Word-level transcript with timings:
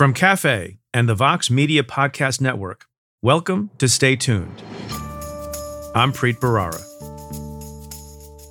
From 0.00 0.14
Cafe 0.14 0.78
and 0.94 1.06
the 1.06 1.14
Vox 1.14 1.50
Media 1.50 1.82
Podcast 1.82 2.40
Network, 2.40 2.86
welcome 3.20 3.68
to 3.76 3.86
Stay 3.86 4.16
Tuned. 4.16 4.62
I'm 5.94 6.10
Preet 6.10 6.36
Bharara. 6.36 6.80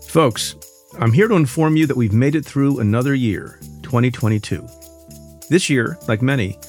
Folks, 0.05 0.55
I'm 0.99 1.11
here 1.11 1.27
to 1.27 1.33
inform 1.33 1.75
you 1.75 1.87
that 1.87 1.97
we've 1.97 2.13
made 2.13 2.35
it 2.35 2.45
through 2.45 2.79
another 2.79 3.15
year, 3.15 3.57
2022. 3.81 4.63
This 5.49 5.71
year, 5.71 5.97
like 6.07 6.21
many, 6.21 6.59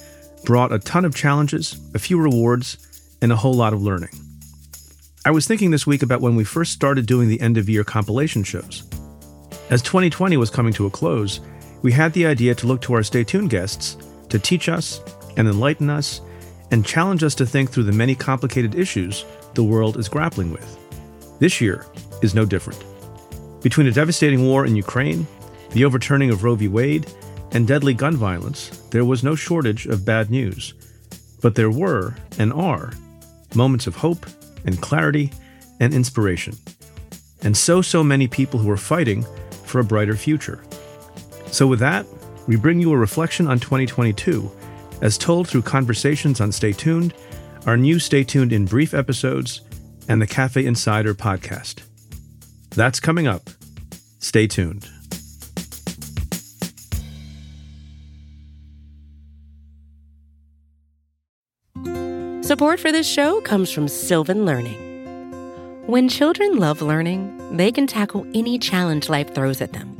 brought 0.46 0.72
a 0.72 0.78
ton 0.78 1.04
of 1.04 1.14
challenges, 1.14 1.78
a 1.94 1.98
few 1.98 2.18
rewards, 2.18 2.78
and 3.20 3.30
a 3.30 3.36
whole 3.36 3.52
lot 3.52 3.74
of 3.74 3.82
learning. 3.82 4.18
I 5.26 5.30
was 5.30 5.46
thinking 5.46 5.72
this 5.72 5.86
week 5.86 6.02
about 6.02 6.22
when 6.22 6.36
we 6.36 6.44
first 6.44 6.72
started 6.72 7.04
doing 7.04 7.28
the 7.28 7.42
end 7.42 7.58
of 7.58 7.68
year 7.68 7.84
compilation 7.84 8.44
shows. 8.44 8.84
As 9.68 9.82
2020 9.82 10.38
was 10.38 10.48
coming 10.48 10.72
to 10.72 10.86
a 10.86 10.90
close, 10.90 11.40
we 11.82 11.92
had 11.92 12.14
the 12.14 12.24
idea 12.24 12.54
to 12.54 12.66
look 12.66 12.80
to 12.80 12.94
our 12.94 13.02
Stay 13.02 13.24
Tuned 13.24 13.50
guests 13.50 13.98
to 14.30 14.38
teach 14.38 14.68
us 14.68 15.00
and 15.36 15.46
enlighten 15.46 15.90
us 15.90 16.20
and 16.70 16.86
challenge 16.86 17.22
us 17.22 17.34
to 17.36 17.46
think 17.46 17.70
through 17.70 17.84
the 17.84 17.92
many 17.92 18.14
complicated 18.14 18.74
issues 18.74 19.24
the 19.54 19.64
world 19.64 19.96
is 19.96 20.08
grappling 20.08 20.52
with. 20.52 20.78
This 21.38 21.60
year 21.60 21.86
is 22.22 22.34
no 22.34 22.44
different. 22.44 22.82
Between 23.62 23.86
a 23.86 23.92
devastating 23.92 24.46
war 24.46 24.64
in 24.64 24.76
Ukraine, 24.76 25.26
the 25.72 25.84
overturning 25.84 26.30
of 26.30 26.44
Roe 26.44 26.54
v. 26.54 26.68
Wade, 26.68 27.12
and 27.52 27.66
deadly 27.66 27.94
gun 27.94 28.16
violence, 28.16 28.68
there 28.90 29.04
was 29.04 29.24
no 29.24 29.34
shortage 29.34 29.86
of 29.86 30.04
bad 30.04 30.30
news. 30.30 30.74
But 31.42 31.54
there 31.54 31.70
were, 31.70 32.14
and 32.38 32.52
are, 32.52 32.92
moments 33.54 33.86
of 33.86 33.96
hope 33.96 34.26
and 34.64 34.80
clarity 34.80 35.32
and 35.80 35.92
inspiration. 35.92 36.56
And 37.42 37.56
so, 37.56 37.82
so 37.82 38.04
many 38.04 38.28
people 38.28 38.60
who 38.60 38.70
are 38.70 38.76
fighting 38.76 39.24
for 39.64 39.80
a 39.80 39.84
brighter 39.84 40.16
future. 40.16 40.62
So, 41.46 41.66
with 41.66 41.80
that, 41.80 42.06
we 42.46 42.56
bring 42.56 42.80
you 42.80 42.92
a 42.92 42.96
reflection 42.96 43.46
on 43.46 43.58
2022, 43.58 44.50
as 45.02 45.18
told 45.18 45.48
through 45.48 45.62
conversations 45.62 46.40
on 46.40 46.52
Stay 46.52 46.72
Tuned, 46.72 47.14
our 47.66 47.76
new 47.76 47.98
Stay 47.98 48.24
Tuned 48.24 48.52
in 48.52 48.64
Brief 48.64 48.94
episodes, 48.94 49.60
and 50.08 50.20
the 50.20 50.26
Cafe 50.26 50.64
Insider 50.64 51.14
podcast. 51.14 51.82
That's 52.70 53.00
coming 53.00 53.26
up. 53.26 53.50
Stay 54.18 54.46
tuned. 54.46 54.88
Support 62.44 62.80
for 62.80 62.90
this 62.90 63.06
show 63.06 63.40
comes 63.42 63.70
from 63.70 63.86
Sylvan 63.86 64.44
Learning. 64.44 65.86
When 65.86 66.08
children 66.08 66.58
love 66.58 66.82
learning, 66.82 67.56
they 67.56 67.70
can 67.70 67.86
tackle 67.86 68.26
any 68.34 68.58
challenge 68.58 69.08
life 69.08 69.34
throws 69.34 69.60
at 69.60 69.72
them. 69.72 69.99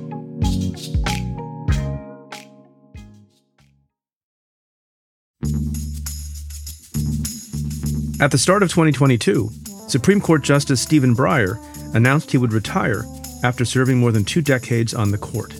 At 8.21 8.29
the 8.29 8.37
start 8.37 8.61
of 8.61 8.69
2022, 8.69 9.49
Supreme 9.87 10.21
Court 10.21 10.43
Justice 10.43 10.79
Stephen 10.79 11.15
Breyer 11.15 11.57
announced 11.95 12.29
he 12.29 12.37
would 12.37 12.53
retire 12.53 13.03
after 13.43 13.65
serving 13.65 13.97
more 13.97 14.11
than 14.11 14.23
two 14.23 14.43
decades 14.43 14.93
on 14.93 15.09
the 15.09 15.17
court. 15.17 15.59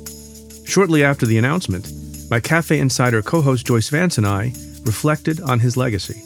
Shortly 0.64 1.04
after 1.04 1.26
the 1.26 1.40
announcement, 1.40 1.92
my 2.30 2.40
Cafe 2.40 2.78
Insider 2.78 3.24
co 3.24 3.42
host 3.42 3.66
Joyce 3.66 3.90
Vance 3.90 4.20
and 4.20 4.28
I 4.28 4.54
reflected 4.86 5.42
on 5.42 5.60
his 5.60 5.76
legacy. 5.76 6.22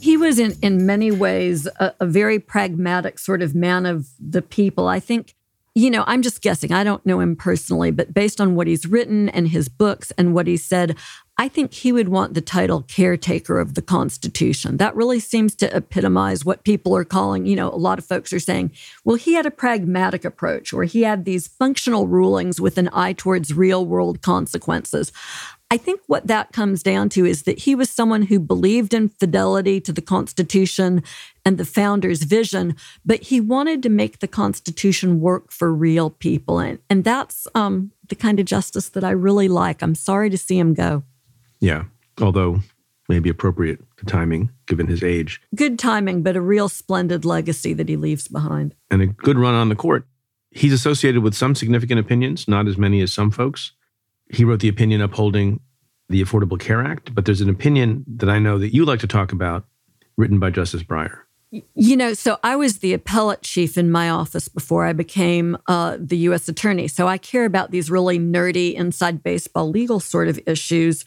He 0.00 0.16
was, 0.16 0.38
in, 0.38 0.54
in 0.62 0.86
many 0.86 1.10
ways, 1.10 1.66
a, 1.80 1.92
a 1.98 2.06
very 2.06 2.38
pragmatic 2.38 3.18
sort 3.18 3.42
of 3.42 3.56
man 3.56 3.86
of 3.86 4.06
the 4.20 4.40
people. 4.40 4.86
I 4.86 5.00
think 5.00 5.34
you 5.76 5.90
know, 5.90 6.04
I'm 6.06 6.22
just 6.22 6.40
guessing. 6.40 6.72
I 6.72 6.84
don't 6.84 7.04
know 7.04 7.20
him 7.20 7.36
personally, 7.36 7.90
but 7.90 8.14
based 8.14 8.40
on 8.40 8.54
what 8.54 8.66
he's 8.66 8.86
written 8.86 9.28
and 9.28 9.46
his 9.46 9.68
books 9.68 10.10
and 10.16 10.32
what 10.32 10.46
he 10.46 10.56
said, 10.56 10.96
I 11.38 11.48
think 11.48 11.74
he 11.74 11.92
would 11.92 12.08
want 12.08 12.32
the 12.32 12.40
title 12.40 12.82
caretaker 12.82 13.58
of 13.58 13.74
the 13.74 13.82
Constitution. 13.82 14.78
That 14.78 14.96
really 14.96 15.20
seems 15.20 15.54
to 15.56 15.74
epitomize 15.74 16.46
what 16.46 16.64
people 16.64 16.96
are 16.96 17.04
calling, 17.04 17.44
you 17.44 17.56
know, 17.56 17.68
a 17.68 17.76
lot 17.76 17.98
of 17.98 18.06
folks 18.06 18.32
are 18.32 18.40
saying, 18.40 18.72
well, 19.04 19.16
he 19.16 19.34
had 19.34 19.44
a 19.44 19.50
pragmatic 19.50 20.24
approach 20.24 20.72
or 20.72 20.84
he 20.84 21.02
had 21.02 21.24
these 21.24 21.46
functional 21.46 22.06
rulings 22.06 22.58
with 22.58 22.78
an 22.78 22.88
eye 22.92 23.12
towards 23.12 23.52
real 23.52 23.84
world 23.84 24.22
consequences. 24.22 25.12
I 25.70 25.76
think 25.76 26.00
what 26.06 26.28
that 26.28 26.52
comes 26.52 26.82
down 26.82 27.08
to 27.10 27.26
is 27.26 27.42
that 27.42 27.58
he 27.58 27.74
was 27.74 27.90
someone 27.90 28.22
who 28.22 28.38
believed 28.38 28.94
in 28.94 29.08
fidelity 29.08 29.80
to 29.82 29.92
the 29.92 30.00
Constitution 30.00 31.02
and 31.44 31.58
the 31.58 31.64
founder's 31.64 32.22
vision, 32.22 32.76
but 33.04 33.24
he 33.24 33.40
wanted 33.40 33.82
to 33.82 33.88
make 33.88 34.20
the 34.20 34.28
Constitution 34.28 35.20
work 35.20 35.50
for 35.50 35.74
real 35.74 36.08
people. 36.08 36.60
And, 36.60 36.78
and 36.88 37.02
that's 37.02 37.48
um, 37.54 37.90
the 38.08 38.14
kind 38.14 38.38
of 38.38 38.46
justice 38.46 38.88
that 38.90 39.04
I 39.04 39.10
really 39.10 39.48
like. 39.48 39.82
I'm 39.82 39.96
sorry 39.96 40.30
to 40.30 40.38
see 40.38 40.58
him 40.58 40.72
go. 40.72 41.02
Yeah, 41.60 41.84
although 42.20 42.60
maybe 43.08 43.30
appropriate 43.30 43.80
to 43.98 44.04
timing 44.04 44.50
given 44.66 44.86
his 44.86 45.02
age. 45.02 45.40
Good 45.54 45.78
timing, 45.78 46.22
but 46.22 46.36
a 46.36 46.40
real 46.40 46.68
splendid 46.68 47.24
legacy 47.24 47.72
that 47.74 47.88
he 47.88 47.96
leaves 47.96 48.28
behind. 48.28 48.74
And 48.90 49.02
a 49.02 49.06
good 49.06 49.38
run 49.38 49.54
on 49.54 49.68
the 49.68 49.76
court. 49.76 50.06
He's 50.50 50.72
associated 50.72 51.22
with 51.22 51.34
some 51.34 51.54
significant 51.54 52.00
opinions, 52.00 52.48
not 52.48 52.66
as 52.66 52.78
many 52.78 53.00
as 53.02 53.12
some 53.12 53.30
folks. 53.30 53.72
He 54.32 54.44
wrote 54.44 54.60
the 54.60 54.68
opinion 54.68 55.00
upholding 55.00 55.60
the 56.08 56.22
Affordable 56.22 56.58
Care 56.58 56.84
Act, 56.84 57.14
but 57.14 57.24
there's 57.24 57.40
an 57.40 57.50
opinion 57.50 58.04
that 58.16 58.28
I 58.28 58.38
know 58.38 58.58
that 58.58 58.74
you 58.74 58.84
like 58.84 59.00
to 59.00 59.06
talk 59.06 59.32
about 59.32 59.64
written 60.16 60.38
by 60.38 60.50
Justice 60.50 60.82
Breyer. 60.82 61.18
You 61.74 61.96
know, 61.96 62.12
so 62.12 62.38
I 62.42 62.56
was 62.56 62.78
the 62.78 62.92
appellate 62.92 63.42
chief 63.42 63.78
in 63.78 63.90
my 63.90 64.10
office 64.10 64.48
before 64.48 64.84
I 64.84 64.92
became 64.92 65.56
uh, 65.68 65.96
the 65.98 66.16
U.S. 66.18 66.48
attorney. 66.48 66.88
So 66.88 67.06
I 67.06 67.18
care 67.18 67.44
about 67.44 67.70
these 67.70 67.90
really 67.90 68.18
nerdy 68.18 68.74
inside 68.74 69.22
baseball 69.22 69.70
legal 69.70 70.00
sort 70.00 70.28
of 70.28 70.40
issues. 70.46 71.04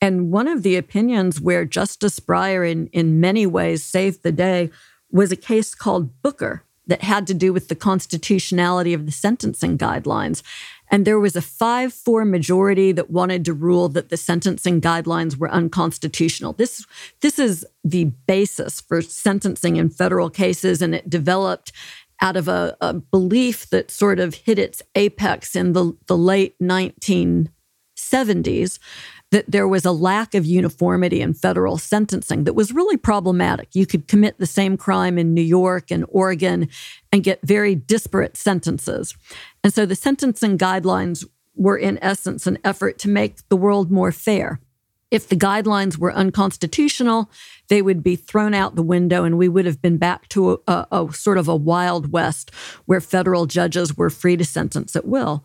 And 0.00 0.30
one 0.30 0.48
of 0.48 0.62
the 0.62 0.76
opinions 0.76 1.40
where 1.40 1.64
Justice 1.64 2.20
Breyer, 2.20 2.70
in, 2.70 2.86
in 2.88 3.20
many 3.20 3.46
ways, 3.46 3.82
saved 3.82 4.22
the 4.22 4.32
day 4.32 4.70
was 5.10 5.32
a 5.32 5.36
case 5.36 5.74
called 5.74 6.22
Booker 6.22 6.62
that 6.86 7.02
had 7.02 7.26
to 7.26 7.34
do 7.34 7.52
with 7.52 7.68
the 7.68 7.74
constitutionality 7.74 8.94
of 8.94 9.06
the 9.06 9.12
sentencing 9.12 9.78
guidelines. 9.78 10.42
And 10.90 11.04
there 11.04 11.20
was 11.20 11.36
a 11.36 11.42
5 11.42 11.92
4 11.92 12.24
majority 12.24 12.92
that 12.92 13.10
wanted 13.10 13.44
to 13.44 13.52
rule 13.52 13.90
that 13.90 14.08
the 14.08 14.16
sentencing 14.16 14.80
guidelines 14.80 15.36
were 15.36 15.50
unconstitutional. 15.50 16.54
This, 16.54 16.86
this 17.20 17.38
is 17.38 17.66
the 17.84 18.04
basis 18.26 18.80
for 18.80 19.02
sentencing 19.02 19.76
in 19.76 19.90
federal 19.90 20.30
cases, 20.30 20.80
and 20.80 20.94
it 20.94 21.10
developed 21.10 21.72
out 22.20 22.36
of 22.36 22.48
a, 22.48 22.76
a 22.80 22.94
belief 22.94 23.70
that 23.70 23.90
sort 23.90 24.18
of 24.18 24.34
hit 24.34 24.58
its 24.58 24.82
apex 24.94 25.54
in 25.54 25.72
the, 25.72 25.96
the 26.06 26.16
late 26.16 26.58
1970s 26.60 28.78
that 29.30 29.50
there 29.50 29.68
was 29.68 29.84
a 29.84 29.92
lack 29.92 30.34
of 30.34 30.46
uniformity 30.46 31.20
in 31.20 31.34
federal 31.34 31.76
sentencing 31.76 32.44
that 32.44 32.54
was 32.54 32.72
really 32.72 32.96
problematic. 32.96 33.68
You 33.74 33.86
could 33.86 34.08
commit 34.08 34.38
the 34.38 34.46
same 34.46 34.76
crime 34.76 35.18
in 35.18 35.34
New 35.34 35.42
York 35.42 35.90
and 35.90 36.06
Oregon 36.08 36.68
and 37.12 37.22
get 37.22 37.40
very 37.42 37.74
disparate 37.74 38.36
sentences. 38.36 39.14
And 39.62 39.74
so 39.74 39.84
the 39.84 39.94
sentencing 39.94 40.56
guidelines 40.56 41.26
were, 41.54 41.76
in 41.76 41.98
essence, 42.00 42.46
an 42.46 42.58
effort 42.64 42.98
to 43.00 43.08
make 43.08 43.46
the 43.48 43.56
world 43.56 43.90
more 43.90 44.12
fair. 44.12 44.60
if 45.10 45.28
the 45.28 45.36
guidelines 45.36 45.96
were 45.96 46.12
unconstitutional, 46.12 47.30
they 47.68 47.80
would 47.80 48.02
be 48.02 48.16
thrown 48.16 48.54
out 48.54 48.74
the 48.74 48.82
window 48.82 49.24
and 49.24 49.38
we 49.38 49.48
would 49.48 49.64
have 49.64 49.80
been 49.80 49.96
back 49.96 50.28
to 50.28 50.52
a, 50.52 50.58
a, 50.66 50.86
a, 50.92 51.12
sort 51.12 51.38
of 51.38 51.48
a 51.48 51.56
wild 51.56 52.12
west 52.12 52.50
where 52.84 53.00
federal 53.00 53.46
judges 53.46 53.96
were 53.96 54.10
free 54.10 54.36
to 54.36 54.44
sentence 54.44 54.94
at 54.94 55.06
will. 55.06 55.44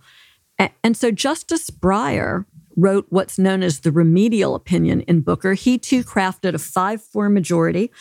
And, 0.60 0.72
and 0.84 0.98
so 0.98 1.12
Justice 1.12 1.70
Breyer 1.70 2.46
wrote 2.76 3.06
what's 3.10 3.40
known 3.40 3.64
as 3.64 3.80
the 3.80 3.92
remedial 3.92 4.56
opinion 4.56 5.02
in 5.02 5.22
Booker. 5.22 5.54
He 5.54 5.78
too 5.78 6.04
crafted 6.04 6.54
a 6.54 6.60
5 6.60 7.02
4 7.02 7.30
majority. 7.30 7.92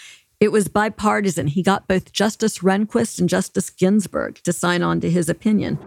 It 0.41 0.51
was 0.51 0.69
bipartisan. 0.69 1.47
He 1.47 1.63
got 1.63 1.87
both 1.87 2.13
Justice 2.13 2.59
Rehnquist 2.59 3.21
and 3.21 3.29
Justice 3.29 3.71
Ginsburg 3.71 4.41
to 4.43 4.53
sign 4.53 4.83
on 4.83 5.01
to 5.01 5.11
his 5.11 5.29
opinion. 5.29 5.79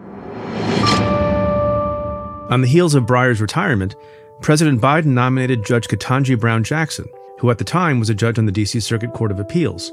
On 2.49 2.61
the 2.61 2.67
heels 2.67 2.95
of 2.95 3.05
Breyer's 3.05 3.41
retirement, 3.41 3.95
President 4.41 4.79
Biden 4.79 5.07
nominated 5.07 5.65
Judge 5.65 5.87
Ketanji 5.87 6.39
Brown 6.39 6.63
Jackson, 6.63 7.05
who 7.39 7.49
at 7.49 7.57
the 7.57 7.63
time 7.63 7.99
was 7.99 8.09
a 8.09 8.15
judge 8.15 8.37
on 8.37 8.45
the 8.45 8.51
D.C. 8.51 8.79
Circuit 8.79 9.13
Court 9.13 9.31
of 9.31 9.39
Appeals. 9.39 9.91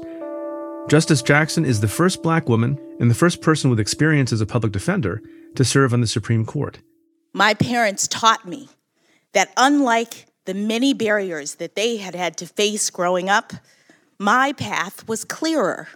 Justice 0.87 1.21
Jackson 1.21 1.65
is 1.65 1.81
the 1.81 1.87
first 1.87 2.21
black 2.21 2.47
woman 2.47 2.79
and 2.99 3.09
the 3.09 3.15
first 3.15 3.41
person 3.41 3.69
with 3.69 3.79
experience 3.79 4.31
as 4.31 4.41
a 4.41 4.45
public 4.45 4.71
defender 4.71 5.21
to 5.55 5.63
serve 5.63 5.93
on 5.93 6.01
the 6.01 6.07
Supreme 6.07 6.45
Court. 6.45 6.79
My 7.33 7.53
parents 7.53 8.07
taught 8.07 8.47
me 8.47 8.69
that 9.33 9.51
unlike 9.57 10.27
the 10.45 10.53
many 10.53 10.93
barriers 10.93 11.55
that 11.55 11.75
they 11.75 11.97
had 11.97 12.15
had 12.15 12.37
to 12.37 12.45
face 12.45 12.89
growing 12.89 13.29
up, 13.29 13.53
my 14.19 14.53
path 14.53 15.07
was 15.07 15.23
clearer. 15.23 15.87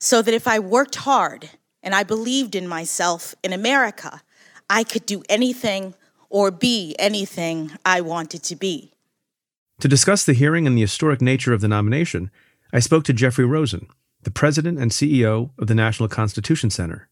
So 0.00 0.22
that 0.22 0.34
if 0.34 0.46
I 0.46 0.58
worked 0.60 0.96
hard 0.96 1.50
and 1.82 1.94
I 1.94 2.04
believed 2.04 2.54
in 2.54 2.68
myself 2.68 3.34
in 3.42 3.52
America, 3.52 4.22
I 4.70 4.84
could 4.84 5.06
do 5.06 5.22
anything 5.28 5.94
or 6.30 6.50
be 6.50 6.94
anything 6.98 7.72
I 7.84 8.00
wanted 8.00 8.42
to 8.44 8.56
be. 8.56 8.92
To 9.80 9.88
discuss 9.88 10.24
the 10.24 10.34
hearing 10.34 10.66
and 10.66 10.76
the 10.76 10.82
historic 10.82 11.20
nature 11.20 11.52
of 11.52 11.60
the 11.60 11.68
nomination, 11.68 12.30
I 12.72 12.80
spoke 12.80 13.04
to 13.04 13.12
Jeffrey 13.12 13.44
Rosen, 13.44 13.88
the 14.22 14.30
president 14.30 14.78
and 14.78 14.90
CEO 14.90 15.50
of 15.58 15.68
the 15.68 15.74
National 15.74 16.08
Constitution 16.08 16.70
Center. 16.70 17.08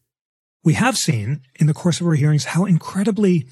We 0.63 0.73
have 0.73 0.97
seen 0.97 1.41
in 1.55 1.67
the 1.67 1.73
course 1.73 2.01
of 2.01 2.07
our 2.07 2.13
hearings 2.13 2.45
how 2.45 2.65
incredibly 2.65 3.47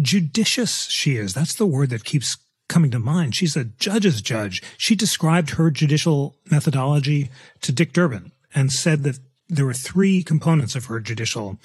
judicious 0.00 0.88
she 0.88 1.16
is. 1.16 1.34
That's 1.34 1.54
the 1.54 1.66
word 1.66 1.90
that 1.90 2.04
keeps 2.04 2.36
coming 2.68 2.90
to 2.90 2.98
mind. 2.98 3.34
She's 3.34 3.56
a 3.56 3.64
judge's 3.64 4.20
judge. 4.20 4.62
She 4.76 4.94
described 4.94 5.50
her 5.50 5.70
judicial 5.70 6.36
methodology 6.50 7.30
to 7.62 7.72
Dick 7.72 7.92
Durbin 7.92 8.32
and 8.54 8.70
said 8.70 9.02
that 9.04 9.18
there 9.48 9.64
were 9.64 9.74
three 9.74 10.22
components 10.22 10.74
of 10.74 10.86
her 10.86 11.00
judicial 11.00 11.58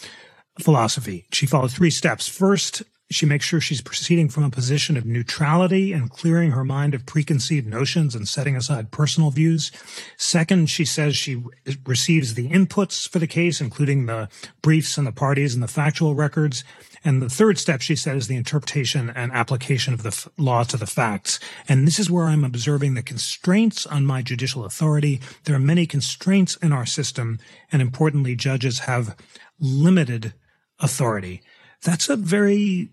philosophy. 0.59 1.25
She 1.31 1.45
followed 1.45 1.71
three 1.71 1.89
steps. 1.89 2.27
First, 2.27 2.83
she 3.11 3.25
makes 3.25 3.45
sure 3.45 3.61
she's 3.61 3.81
proceeding 3.81 4.29
from 4.29 4.43
a 4.43 4.49
position 4.49 4.97
of 4.97 5.05
neutrality 5.05 5.93
and 5.93 6.09
clearing 6.09 6.51
her 6.51 6.63
mind 6.63 6.93
of 6.93 7.05
preconceived 7.05 7.67
notions 7.67 8.15
and 8.15 8.27
setting 8.27 8.55
aside 8.55 8.91
personal 8.91 9.29
views. 9.29 9.71
Second, 10.17 10.69
she 10.69 10.85
says 10.85 11.15
she 11.15 11.43
receives 11.85 12.33
the 12.33 12.49
inputs 12.49 13.07
for 13.07 13.19
the 13.19 13.27
case, 13.27 13.61
including 13.61 14.05
the 14.05 14.29
briefs 14.61 14.97
and 14.97 15.05
the 15.05 15.11
parties 15.11 15.53
and 15.53 15.61
the 15.61 15.67
factual 15.67 16.15
records. 16.15 16.63
And 17.05 17.21
the 17.21 17.29
third 17.29 17.57
step, 17.57 17.81
she 17.81 17.95
said, 17.95 18.15
is 18.15 18.27
the 18.27 18.37
interpretation 18.37 19.09
and 19.09 19.31
application 19.33 19.93
of 19.93 20.03
the 20.03 20.09
f- 20.09 20.29
law 20.37 20.63
to 20.63 20.77
the 20.77 20.87
facts. 20.87 21.39
And 21.67 21.85
this 21.85 21.99
is 21.99 22.09
where 22.09 22.25
I'm 22.25 22.45
observing 22.45 22.93
the 22.93 23.03
constraints 23.03 23.85
on 23.85 24.05
my 24.05 24.21
judicial 24.21 24.63
authority. 24.63 25.19
There 25.43 25.55
are 25.55 25.59
many 25.59 25.85
constraints 25.85 26.55
in 26.57 26.71
our 26.71 26.85
system. 26.85 27.39
And 27.71 27.81
importantly, 27.81 28.35
judges 28.35 28.79
have 28.79 29.17
limited 29.59 30.33
authority. 30.79 31.41
That's 31.83 32.09
a 32.09 32.15
very 32.15 32.89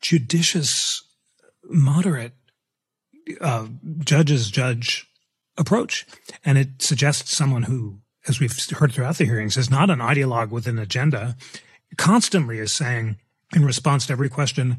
judicious, 0.00 1.02
moderate 1.64 2.32
uh, 3.40 3.66
judge's 4.00 4.50
judge 4.50 5.08
approach. 5.56 6.06
And 6.44 6.58
it 6.58 6.68
suggests 6.80 7.36
someone 7.36 7.64
who, 7.64 7.98
as 8.28 8.40
we've 8.40 8.56
heard 8.70 8.92
throughout 8.92 9.16
the 9.16 9.24
hearings, 9.24 9.56
is 9.56 9.70
not 9.70 9.90
an 9.90 9.98
ideologue 9.98 10.50
with 10.50 10.66
an 10.66 10.78
agenda, 10.78 11.36
constantly 11.96 12.58
is 12.58 12.72
saying, 12.72 13.18
in 13.54 13.64
response 13.64 14.06
to 14.06 14.12
every 14.12 14.28
question, 14.28 14.78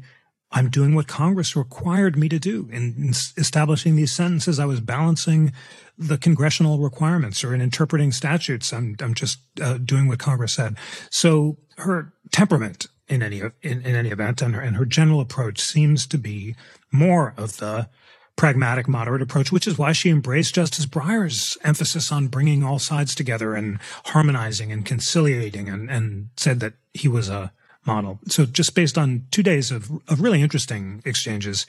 I'm 0.50 0.70
doing 0.70 0.94
what 0.94 1.08
Congress 1.08 1.56
required 1.56 2.16
me 2.16 2.28
to 2.28 2.38
do 2.38 2.68
in, 2.70 2.94
in, 2.96 3.08
establishing 3.36 3.96
these 3.96 4.12
sentences. 4.12 4.58
I 4.58 4.66
was 4.66 4.80
balancing 4.80 5.52
the 5.98 6.18
congressional 6.18 6.78
requirements 6.78 7.42
or 7.42 7.54
in 7.54 7.60
interpreting 7.60 8.12
statutes. 8.12 8.72
I'm, 8.72 8.96
I'm 9.00 9.14
just 9.14 9.38
uh, 9.60 9.78
doing 9.78 10.06
what 10.06 10.18
Congress 10.18 10.52
said. 10.52 10.76
So 11.10 11.56
her 11.78 12.12
temperament 12.30 12.86
in 13.14 13.22
any 13.22 13.40
in, 13.62 13.82
in 13.82 13.94
any 13.94 14.10
event, 14.10 14.42
and 14.42 14.54
her, 14.54 14.60
and 14.60 14.76
her 14.76 14.84
general 14.84 15.20
approach 15.20 15.60
seems 15.60 16.06
to 16.08 16.18
be 16.18 16.54
more 16.92 17.34
of 17.36 17.56
the 17.58 17.88
pragmatic, 18.36 18.88
moderate 18.88 19.22
approach, 19.22 19.52
which 19.52 19.66
is 19.66 19.78
why 19.78 19.92
she 19.92 20.10
embraced 20.10 20.56
Justice 20.56 20.86
Breyer's 20.86 21.56
emphasis 21.62 22.10
on 22.10 22.26
bringing 22.26 22.64
all 22.64 22.80
sides 22.80 23.14
together 23.14 23.54
and 23.54 23.78
harmonizing 24.06 24.72
and 24.72 24.84
conciliating, 24.84 25.68
and, 25.68 25.88
and 25.88 26.28
said 26.36 26.60
that 26.60 26.74
he 26.92 27.08
was 27.08 27.28
a 27.28 27.52
model. 27.86 28.18
So 28.28 28.46
just 28.46 28.74
based 28.74 28.96
on 28.96 29.26
two 29.30 29.42
days 29.42 29.70
of, 29.70 29.90
of 30.08 30.20
really 30.20 30.42
interesting 30.42 31.02
exchanges, 31.04 31.66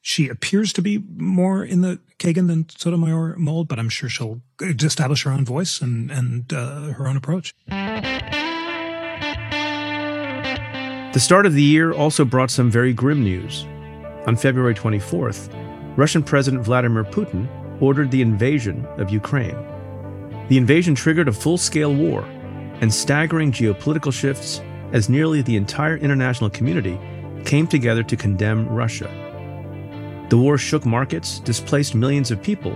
she 0.00 0.28
appears 0.28 0.72
to 0.74 0.82
be 0.82 0.98
more 1.16 1.64
in 1.64 1.80
the 1.80 2.00
Kagan 2.18 2.48
than 2.48 2.68
Sotomayor 2.68 3.36
mold, 3.38 3.68
but 3.68 3.78
I'm 3.78 3.88
sure 3.88 4.08
she'll 4.08 4.42
establish 4.60 5.22
her 5.22 5.30
own 5.30 5.44
voice 5.44 5.80
and, 5.80 6.10
and 6.10 6.52
uh, 6.52 6.92
her 6.92 7.06
own 7.06 7.16
approach. 7.16 7.54
The 11.12 11.20
start 11.20 11.44
of 11.44 11.52
the 11.52 11.62
year 11.62 11.92
also 11.92 12.24
brought 12.24 12.50
some 12.50 12.70
very 12.70 12.94
grim 12.94 13.22
news. 13.22 13.66
On 14.26 14.34
February 14.34 14.74
24th, 14.74 15.50
Russian 15.94 16.22
President 16.22 16.64
Vladimir 16.64 17.04
Putin 17.04 17.46
ordered 17.82 18.10
the 18.10 18.22
invasion 18.22 18.86
of 18.96 19.10
Ukraine. 19.10 19.56
The 20.48 20.56
invasion 20.56 20.94
triggered 20.94 21.28
a 21.28 21.32
full 21.32 21.58
scale 21.58 21.94
war 21.94 22.22
and 22.80 22.92
staggering 22.92 23.52
geopolitical 23.52 24.10
shifts 24.10 24.62
as 24.92 25.10
nearly 25.10 25.42
the 25.42 25.56
entire 25.56 25.98
international 25.98 26.48
community 26.48 26.98
came 27.44 27.66
together 27.66 28.02
to 28.04 28.16
condemn 28.16 28.66
Russia. 28.66 29.10
The 30.30 30.38
war 30.38 30.56
shook 30.56 30.86
markets, 30.86 31.40
displaced 31.40 31.94
millions 31.94 32.30
of 32.30 32.42
people, 32.42 32.72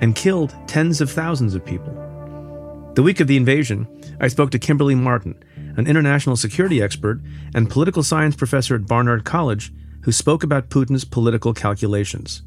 and 0.00 0.14
killed 0.14 0.54
tens 0.66 1.02
of 1.02 1.10
thousands 1.10 1.54
of 1.54 1.62
people. 1.62 1.92
The 2.94 3.02
week 3.02 3.20
of 3.20 3.26
the 3.26 3.36
invasion, 3.36 3.86
I 4.18 4.28
spoke 4.28 4.50
to 4.52 4.58
Kimberly 4.58 4.94
Marten, 4.94 5.34
an 5.76 5.86
international 5.86 6.36
security 6.36 6.82
expert 6.82 7.20
and 7.54 7.70
political 7.70 8.02
science 8.02 8.34
professor 8.34 8.74
at 8.74 8.86
Barnard 8.86 9.24
College, 9.24 9.72
who 10.02 10.12
spoke 10.12 10.42
about 10.42 10.70
Putin's 10.70 11.04
political 11.04 11.52
calculations. 11.52 12.42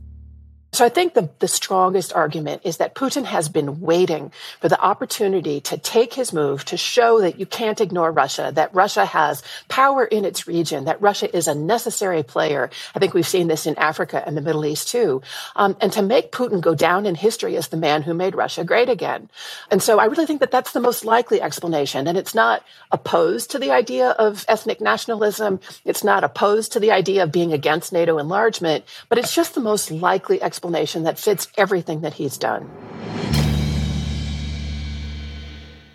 So 0.72 0.86
I 0.86 0.90
think 0.90 1.16
the, 1.16 1.30
the 1.40 1.48
strongest 1.48 2.14
argument 2.14 2.62
is 2.64 2.78
that 2.78 2.94
Putin 2.94 3.26
has 3.26 3.50
been 3.50 3.82
waiting 3.82 4.32
for 4.62 4.70
the 4.70 4.80
opportunity 4.80 5.60
to 5.62 5.78
take 5.80 6.14
his 6.14 6.32
move 6.32 6.64
to 6.66 6.78
show 6.78 7.22
that 7.22 7.40
you 7.40 7.48
can't 7.48 7.82
ignore 7.82 8.12
Russia, 8.12 8.52
that 8.54 8.74
Russia 8.74 9.04
has 9.04 9.42
power 9.68 10.06
in 10.06 10.26
its 10.26 10.48
region, 10.48 10.86
that 10.86 11.02
Russia 11.02 11.36
is 11.36 11.48
a 11.48 11.56
necessary 11.56 12.22
player. 12.22 12.70
I 12.94 13.00
think 13.00 13.16
we've 13.16 13.28
seen 13.28 13.48
this 13.48 13.66
in 13.66 13.78
Africa 13.80 14.24
and 14.26 14.38
the 14.38 14.42
Middle 14.42 14.64
East 14.64 14.90
too. 14.90 15.24
Um, 15.56 15.76
and 15.82 15.92
to 15.94 16.04
make 16.04 16.32
Putin 16.32 16.62
go 16.62 16.76
down 16.76 17.08
in 17.08 17.16
history 17.16 17.58
as 17.58 17.70
the 17.70 17.78
man 17.78 18.04
who 18.04 18.14
made 18.14 18.36
Russia 18.36 18.64
great 18.64 18.90
again. 18.90 19.30
And 19.72 19.82
so 19.82 20.00
I 20.00 20.06
really 20.06 20.28
think 20.28 20.40
that 20.42 20.52
that's 20.52 20.74
the 20.74 20.80
most 20.80 21.04
likely 21.04 21.42
explanation. 21.42 22.08
And 22.08 22.16
it's 22.18 22.36
not 22.36 22.64
opposed 22.92 23.50
to 23.52 23.60
the 23.60 23.72
idea 23.72 24.12
of 24.12 24.46
ethnic 24.48 24.82
nationalism. 24.82 25.60
It's 25.84 26.04
not 26.04 26.24
opposed 26.24 26.74
to 26.74 26.80
the 26.80 26.92
idea 26.92 27.24
of 27.24 27.32
being 27.32 27.54
against 27.54 27.92
NATO 27.92 28.20
enlargement, 28.20 28.86
but 29.10 29.18
it's 29.18 29.34
just 29.34 29.56
the 29.56 29.62
most 29.62 29.90
likely 29.90 30.40
explanation 30.42 30.59
explanation 30.60 31.04
that 31.04 31.18
fits 31.18 31.48
everything 31.56 32.02
that 32.02 32.16
he's 32.16 32.38
done. 32.38 32.70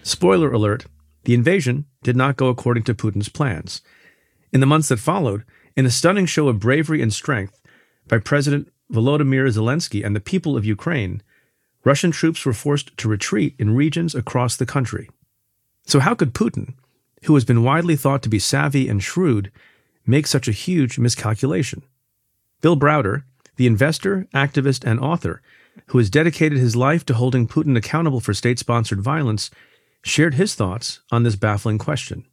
Spoiler 0.02 0.50
alert 0.50 0.86
the 1.24 1.34
invasion 1.34 1.86
did 2.02 2.16
not 2.16 2.36
go 2.36 2.48
according 2.48 2.84
to 2.84 2.94
Putin's 2.94 3.30
plans. 3.30 3.82
In 4.52 4.60
the 4.60 4.66
months 4.66 4.88
that 4.88 4.98
followed, 4.98 5.44
in 5.74 5.86
a 5.86 5.90
stunning 5.90 6.26
show 6.26 6.48
of 6.48 6.60
bravery 6.60 7.00
and 7.02 7.12
strength 7.12 7.60
by 8.08 8.18
President 8.18 8.70
Volodymyr 8.92 9.48
Zelensky 9.48 10.04
and 10.04 10.14
the 10.14 10.20
people 10.20 10.56
of 10.56 10.66
Ukraine, 10.66 11.22
Russian 11.82 12.10
troops 12.10 12.44
were 12.44 12.52
forced 12.52 12.96
to 12.98 13.08
retreat 13.08 13.54
in 13.58 13.74
regions 13.74 14.14
across 14.14 14.56
the 14.56 14.66
country. 14.66 15.08
So, 15.86 16.00
how 16.00 16.14
could 16.14 16.34
Putin, 16.34 16.74
who 17.24 17.34
has 17.34 17.44
been 17.44 17.64
widely 17.64 17.96
thought 17.96 18.22
to 18.22 18.28
be 18.30 18.38
savvy 18.38 18.88
and 18.88 19.02
shrewd, 19.02 19.50
make 20.06 20.26
such 20.26 20.48
a 20.48 20.52
huge 20.52 20.98
miscalculation? 20.98 21.82
Bill 22.60 22.76
Browder, 22.76 23.24
the 23.56 23.66
investor, 23.66 24.26
activist, 24.34 24.84
and 24.84 25.00
author, 25.00 25.42
who 25.86 25.98
has 25.98 26.10
dedicated 26.10 26.58
his 26.58 26.76
life 26.76 27.04
to 27.06 27.14
holding 27.14 27.48
Putin 27.48 27.76
accountable 27.76 28.20
for 28.20 28.34
state 28.34 28.58
sponsored 28.58 29.00
violence, 29.00 29.50
shared 30.02 30.34
his 30.34 30.54
thoughts 30.54 31.00
on 31.10 31.22
this 31.22 31.36
baffling 31.36 31.78
question. 31.78 32.24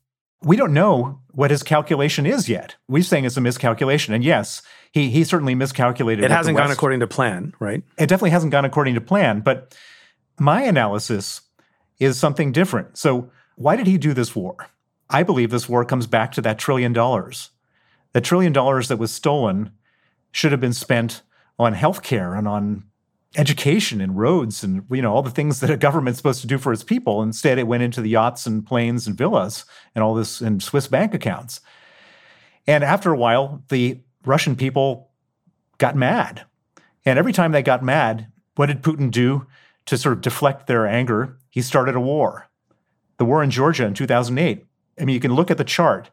We 0.43 0.57
don't 0.57 0.73
know 0.73 1.19
what 1.29 1.51
his 1.51 1.61
calculation 1.61 2.25
is 2.25 2.49
yet. 2.49 2.75
We're 2.87 3.03
saying 3.03 3.25
it's 3.25 3.37
a 3.37 3.41
miscalculation. 3.41 4.13
And 4.13 4.23
yes, 4.23 4.61
he, 4.91 5.09
he 5.09 5.23
certainly 5.23 5.53
miscalculated. 5.53 6.25
It 6.25 6.31
hasn't 6.31 6.57
gone 6.57 6.71
according 6.71 6.99
to 7.01 7.07
plan, 7.07 7.53
right? 7.59 7.83
It 7.97 8.07
definitely 8.07 8.31
hasn't 8.31 8.51
gone 8.51 8.65
according 8.65 8.95
to 8.95 9.01
plan. 9.01 9.41
But 9.41 9.75
my 10.39 10.63
analysis 10.63 11.41
is 11.99 12.19
something 12.19 12.51
different. 12.51 12.97
So, 12.97 13.31
why 13.55 13.75
did 13.75 13.85
he 13.85 13.99
do 13.99 14.13
this 14.13 14.35
war? 14.35 14.55
I 15.09 15.21
believe 15.21 15.51
this 15.51 15.69
war 15.69 15.85
comes 15.85 16.07
back 16.07 16.31
to 16.33 16.41
that 16.41 16.57
trillion 16.57 16.93
dollars. 16.93 17.51
The 18.13 18.21
trillion 18.21 18.51
dollars 18.51 18.87
that 18.87 18.97
was 18.97 19.11
stolen 19.11 19.71
should 20.31 20.51
have 20.51 20.61
been 20.61 20.73
spent 20.73 21.21
on 21.59 21.75
healthcare 21.75 22.37
and 22.37 22.47
on 22.47 22.83
education 23.37 24.01
and 24.01 24.17
roads 24.17 24.61
and 24.61 24.83
you 24.91 25.01
know 25.01 25.13
all 25.13 25.21
the 25.21 25.29
things 25.29 25.61
that 25.61 25.69
a 25.69 25.77
government's 25.77 26.17
supposed 26.17 26.41
to 26.41 26.47
do 26.47 26.57
for 26.57 26.73
its 26.73 26.83
people. 26.83 27.21
Instead, 27.21 27.57
it 27.57 27.67
went 27.67 27.83
into 27.83 28.01
the 28.01 28.09
yachts 28.09 28.45
and 28.45 28.65
planes 28.65 29.07
and 29.07 29.17
villas 29.17 29.65
and 29.95 30.03
all 30.03 30.13
this 30.13 30.41
and 30.41 30.61
Swiss 30.61 30.87
bank 30.87 31.13
accounts. 31.13 31.61
And 32.67 32.83
after 32.83 33.11
a 33.11 33.17
while, 33.17 33.63
the 33.69 34.01
Russian 34.25 34.55
people 34.55 35.09
got 35.77 35.95
mad. 35.95 36.45
And 37.05 37.17
every 37.17 37.33
time 37.33 37.51
they 37.51 37.63
got 37.63 37.83
mad, 37.83 38.27
what 38.55 38.67
did 38.67 38.83
Putin 38.83 39.09
do 39.09 39.47
to 39.85 39.97
sort 39.97 40.13
of 40.13 40.21
deflect 40.21 40.67
their 40.67 40.85
anger? 40.85 41.37
He 41.49 41.61
started 41.61 41.95
a 41.95 41.99
war. 41.99 42.49
The 43.17 43.25
war 43.25 43.43
in 43.43 43.49
Georgia 43.49 43.85
in 43.85 43.93
2008. 43.93 44.65
I 44.99 45.05
mean, 45.05 45.13
you 45.13 45.19
can 45.19 45.33
look 45.33 45.49
at 45.49 45.57
the 45.57 45.63
chart. 45.63 46.11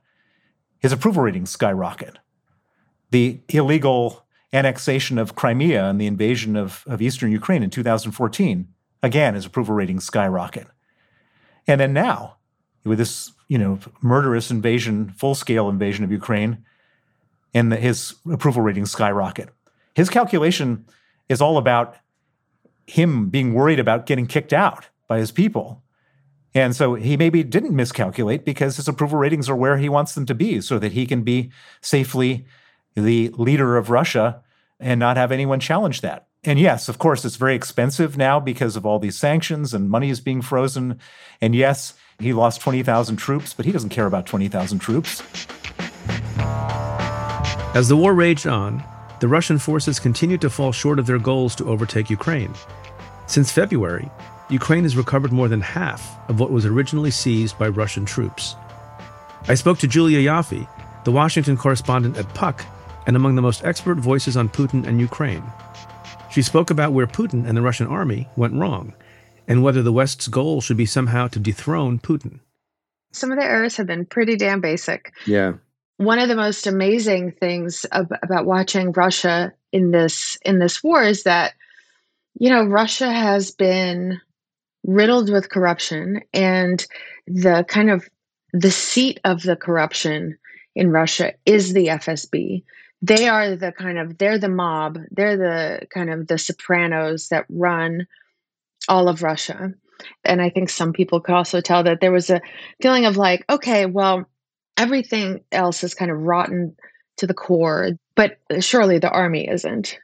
His 0.79 0.93
approval 0.93 1.23
ratings 1.23 1.51
skyrocket. 1.51 2.19
The 3.11 3.41
illegal 3.49 4.27
annexation 4.53 5.19
of 5.19 5.35
Crimea 5.35 5.85
and 5.85 6.01
the 6.01 6.07
invasion 6.07 6.57
of, 6.57 6.85
of 6.87 7.03
eastern 7.03 7.31
Ukraine 7.33 7.63
in 7.63 7.71
2014, 7.71 8.69
again, 9.03 9.35
his 9.35 9.47
approval 9.47 9.75
ratings 9.75 10.05
skyrocket. 10.05 10.67
And 11.67 11.81
then 11.81 11.93
now, 11.93 12.37
with 12.85 12.99
this, 12.99 13.33
you 13.49 13.59
know, 13.59 13.79
murderous 14.01 14.51
invasion, 14.51 15.11
full-scale 15.11 15.69
invasion 15.69 16.05
of 16.05 16.11
Ukraine, 16.11 16.65
and 17.55 17.73
the, 17.73 17.77
his 17.77 18.15
approval 18.31 18.63
ratings 18.63 18.91
skyrocket. 18.91 19.51
His 19.95 20.09
calculation 20.09 20.87
is 21.29 21.41
all 21.41 21.59
about 21.59 21.97
him 22.87 23.29
being 23.29 23.53
worried 23.53 23.79
about 23.79 24.07
getting 24.07 24.27
kicked 24.27 24.53
out 24.53 24.89
by 25.07 25.19
his 25.19 25.31
people. 25.31 25.83
And 26.55 26.75
so 26.75 26.95
he 26.95 27.17
maybe 27.17 27.43
didn't 27.43 27.77
miscalculate 27.77 28.45
because 28.45 28.77
his 28.77 28.89
approval 28.89 29.19
ratings 29.19 29.49
are 29.49 29.57
where 29.57 29.77
he 29.77 29.89
wants 29.89 30.15
them 30.15 30.25
to 30.27 30.35
be 30.35 30.61
so 30.61 30.79
that 30.79 30.93
he 30.93 31.07
can 31.07 31.23
be 31.23 31.51
safely 31.83 32.47
the 33.03 33.31
leader 33.31 33.77
of 33.77 33.91
Russia 33.91 34.43
and 34.81 35.01
not 35.01 35.17
have 35.17 35.33
anyone 35.33 35.61
challenge 35.61 36.01
that. 36.03 36.29
And 36.45 36.59
yes, 36.59 36.89
of 36.89 36.99
course, 36.99 37.25
it's 37.25 37.37
very 37.37 37.55
expensive 37.55 38.17
now 38.17 38.39
because 38.39 38.77
of 38.77 38.87
all 38.87 38.99
these 38.99 39.19
sanctions 39.19 39.75
and 39.75 39.91
money 39.91 40.09
is 40.09 40.21
being 40.21 40.41
frozen. 40.41 41.01
And 41.41 41.55
yes, 41.55 41.95
he 42.21 42.33
lost 42.33 42.61
20,000 42.61 43.17
troops, 43.17 43.55
but 43.55 43.67
he 43.67 43.73
doesn't 43.73 43.91
care 43.91 44.07
about 44.07 44.27
20,000 44.27 44.79
troops. 44.79 45.23
As 47.75 47.89
the 47.89 47.97
war 47.97 48.15
raged 48.15 48.47
on, 48.47 48.83
the 49.21 49.29
Russian 49.29 49.59
forces 49.59 49.99
continued 49.99 50.41
to 50.43 50.51
fall 50.51 50.73
short 50.73 50.99
of 50.99 51.07
their 51.07 51.19
goals 51.19 51.55
to 51.57 51.69
overtake 51.69 52.09
Ukraine. 52.09 52.55
Since 53.27 53.53
February, 53.53 54.09
Ukraine 54.49 54.85
has 54.85 54.97
recovered 54.97 55.33
more 55.33 55.49
than 55.49 55.61
half 55.61 56.19
of 56.31 56.41
what 56.41 56.51
was 56.51 56.65
originally 56.65 57.11
seized 57.11 57.59
by 57.59 57.69
Russian 57.69 58.05
troops. 58.05 58.55
I 59.49 59.55
spoke 59.55 59.79
to 59.79 59.89
Julia 59.89 60.21
Ioffe, 60.21 60.69
the 61.05 61.13
Washington 61.13 61.57
correspondent 61.57 62.17
at 62.17 62.33
Puck 62.35 62.65
and 63.09 63.17
among 63.17 63.35
the 63.35 63.43
most 63.43 63.65
expert 63.65 63.97
voices 63.97 64.37
on 64.37 64.51
Putin 64.51 64.87
and 64.87 65.01
Ukraine. 65.01 65.43
She 66.31 66.43
spoke 66.43 66.71
about 66.71 66.93
where 66.93 67.07
Putin 67.07 67.49
and 67.49 67.57
the 67.57 67.63
Russian 67.63 67.87
army 67.87 68.29
went 68.37 68.55
wrong 68.55 68.93
and 69.49 69.63
whether 69.63 69.83
the 69.83 69.95
West's 69.95 70.29
goal 70.29 70.61
should 70.61 70.77
be 70.77 70.85
somehow 70.85 71.27
to 71.29 71.39
dethrone 71.41 71.99
Putin. 71.99 72.41
Some 73.13 73.33
of 73.33 73.39
the 73.39 73.45
errors 73.47 73.79
have 73.79 73.87
been 73.87 74.05
pretty 74.05 74.37
damn 74.37 74.61
basic. 74.61 75.15
Yeah. 75.27 75.55
One 75.97 76.19
of 76.19 76.29
the 76.29 76.37
most 76.37 76.67
amazing 76.67 77.33
things 77.33 77.87
ab- 77.91 78.19
about 78.23 78.45
watching 78.45 78.93
Russia 78.93 79.55
in 79.73 79.91
this 79.91 80.37
in 80.45 80.59
this 80.59 80.85
war 80.85 81.03
is 81.03 81.23
that 81.23 81.55
you 82.39 82.51
know 82.51 82.65
Russia 82.65 83.11
has 83.11 83.51
been 83.51 84.21
riddled 84.85 85.33
with 85.33 85.51
corruption 85.51 86.21
and 86.35 86.87
the 87.27 87.65
kind 87.69 87.91
of 87.91 88.09
the 88.53 88.71
seat 88.71 89.19
of 89.25 89.43
the 89.43 89.57
corruption 89.57 90.39
in 90.77 90.91
Russia 90.91 91.33
is 91.47 91.73
the 91.73 91.87
FSB. 91.87 92.63
They 93.01 93.29
are 93.29 93.55
the 93.57 93.73
kind 93.73 93.99
of 93.99 94.19
they're 94.19 94.39
the 94.39 94.49
mob. 94.49 94.99
They're 95.11 95.37
the 95.37 95.87
kind 95.93 96.11
of 96.11 96.27
the 96.27 96.39
sopranos 96.39 97.29
that 97.29 97.47
run 97.49 98.07
all 98.89 99.09
of 99.09 99.23
Russia. 99.23 99.73
And 100.25 100.41
I 100.41 100.51
think 100.51 100.71
some 100.71 100.93
people 100.93 101.21
could 101.21 101.35
also 101.35 101.61
tell 101.61 101.83
that 101.85 102.01
there 102.01 102.13
was 102.13 102.31
a 102.31 102.41
feeling 102.81 103.05
of 103.05 103.17
like, 103.17 103.45
okay, 103.51 103.87
well, 103.87 104.29
everything 104.77 105.41
else 105.53 105.83
is 105.83 105.95
kind 105.95 106.11
of 106.11 106.19
rotten 106.19 106.77
to 107.19 107.27
the 107.27 107.35
core, 107.35 107.91
but 108.15 108.39
surely 108.61 108.99
the 108.99 109.11
army 109.11 109.49
isn't. 109.49 109.99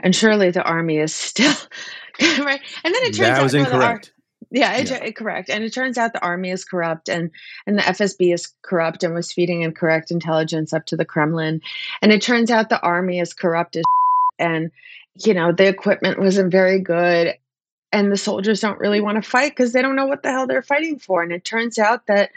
And 0.00 0.14
surely 0.14 0.50
the 0.50 0.62
army 0.62 0.98
is 0.98 1.14
still 1.14 1.54
right. 2.20 2.60
And 2.84 2.94
then 2.94 3.02
it 3.02 3.06
turns 3.06 3.18
that 3.18 3.38
out 3.38 3.42
was 3.42 3.54
incorrect. 3.54 4.12
Yeah, 4.50 4.76
it, 4.76 4.90
yeah. 4.90 5.10
correct. 5.10 5.50
And 5.50 5.64
it 5.64 5.72
turns 5.72 5.98
out 5.98 6.12
the 6.12 6.24
army 6.24 6.50
is 6.50 6.64
corrupt 6.64 7.08
and 7.08 7.30
and 7.66 7.78
the 7.78 7.82
FSB 7.82 8.32
is 8.32 8.52
corrupt 8.62 9.02
and 9.04 9.14
was 9.14 9.32
feeding 9.32 9.62
incorrect 9.62 10.10
intelligence 10.10 10.72
up 10.72 10.86
to 10.86 10.96
the 10.96 11.04
Kremlin. 11.04 11.60
And 12.00 12.12
it 12.12 12.22
turns 12.22 12.50
out 12.50 12.68
the 12.68 12.80
army 12.80 13.20
is 13.20 13.34
corrupt 13.34 13.76
as 13.76 13.84
and 14.38 14.70
you 15.24 15.34
know, 15.34 15.52
the 15.52 15.66
equipment 15.66 16.20
wasn't 16.20 16.52
very 16.52 16.80
good 16.80 17.34
and 17.92 18.12
the 18.12 18.16
soldiers 18.16 18.60
don't 18.60 18.78
really 18.78 19.00
want 19.00 19.22
to 19.22 19.28
fight 19.28 19.52
because 19.52 19.72
they 19.72 19.82
don't 19.82 19.96
know 19.96 20.06
what 20.06 20.22
the 20.22 20.30
hell 20.30 20.46
they're 20.46 20.62
fighting 20.62 20.98
for. 20.98 21.22
And 21.22 21.32
it 21.32 21.44
turns 21.44 21.78
out 21.78 22.06
that 22.06 22.30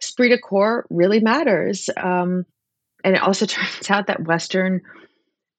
esprit 0.00 0.28
de 0.28 0.38
corps 0.38 0.86
really 0.90 1.20
matters. 1.20 1.90
Um, 1.96 2.46
and 3.04 3.16
it 3.16 3.22
also 3.22 3.46
turns 3.46 3.90
out 3.90 4.06
that 4.06 4.24
Western 4.24 4.82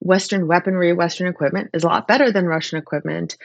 Western 0.01 0.47
weaponry, 0.47 0.93
Western 0.93 1.27
equipment 1.27 1.71
is 1.73 1.83
a 1.83 1.87
lot 1.87 2.07
better 2.07 2.31
than 2.31 2.45
Russian 2.45 2.79
equipment. 2.79 3.37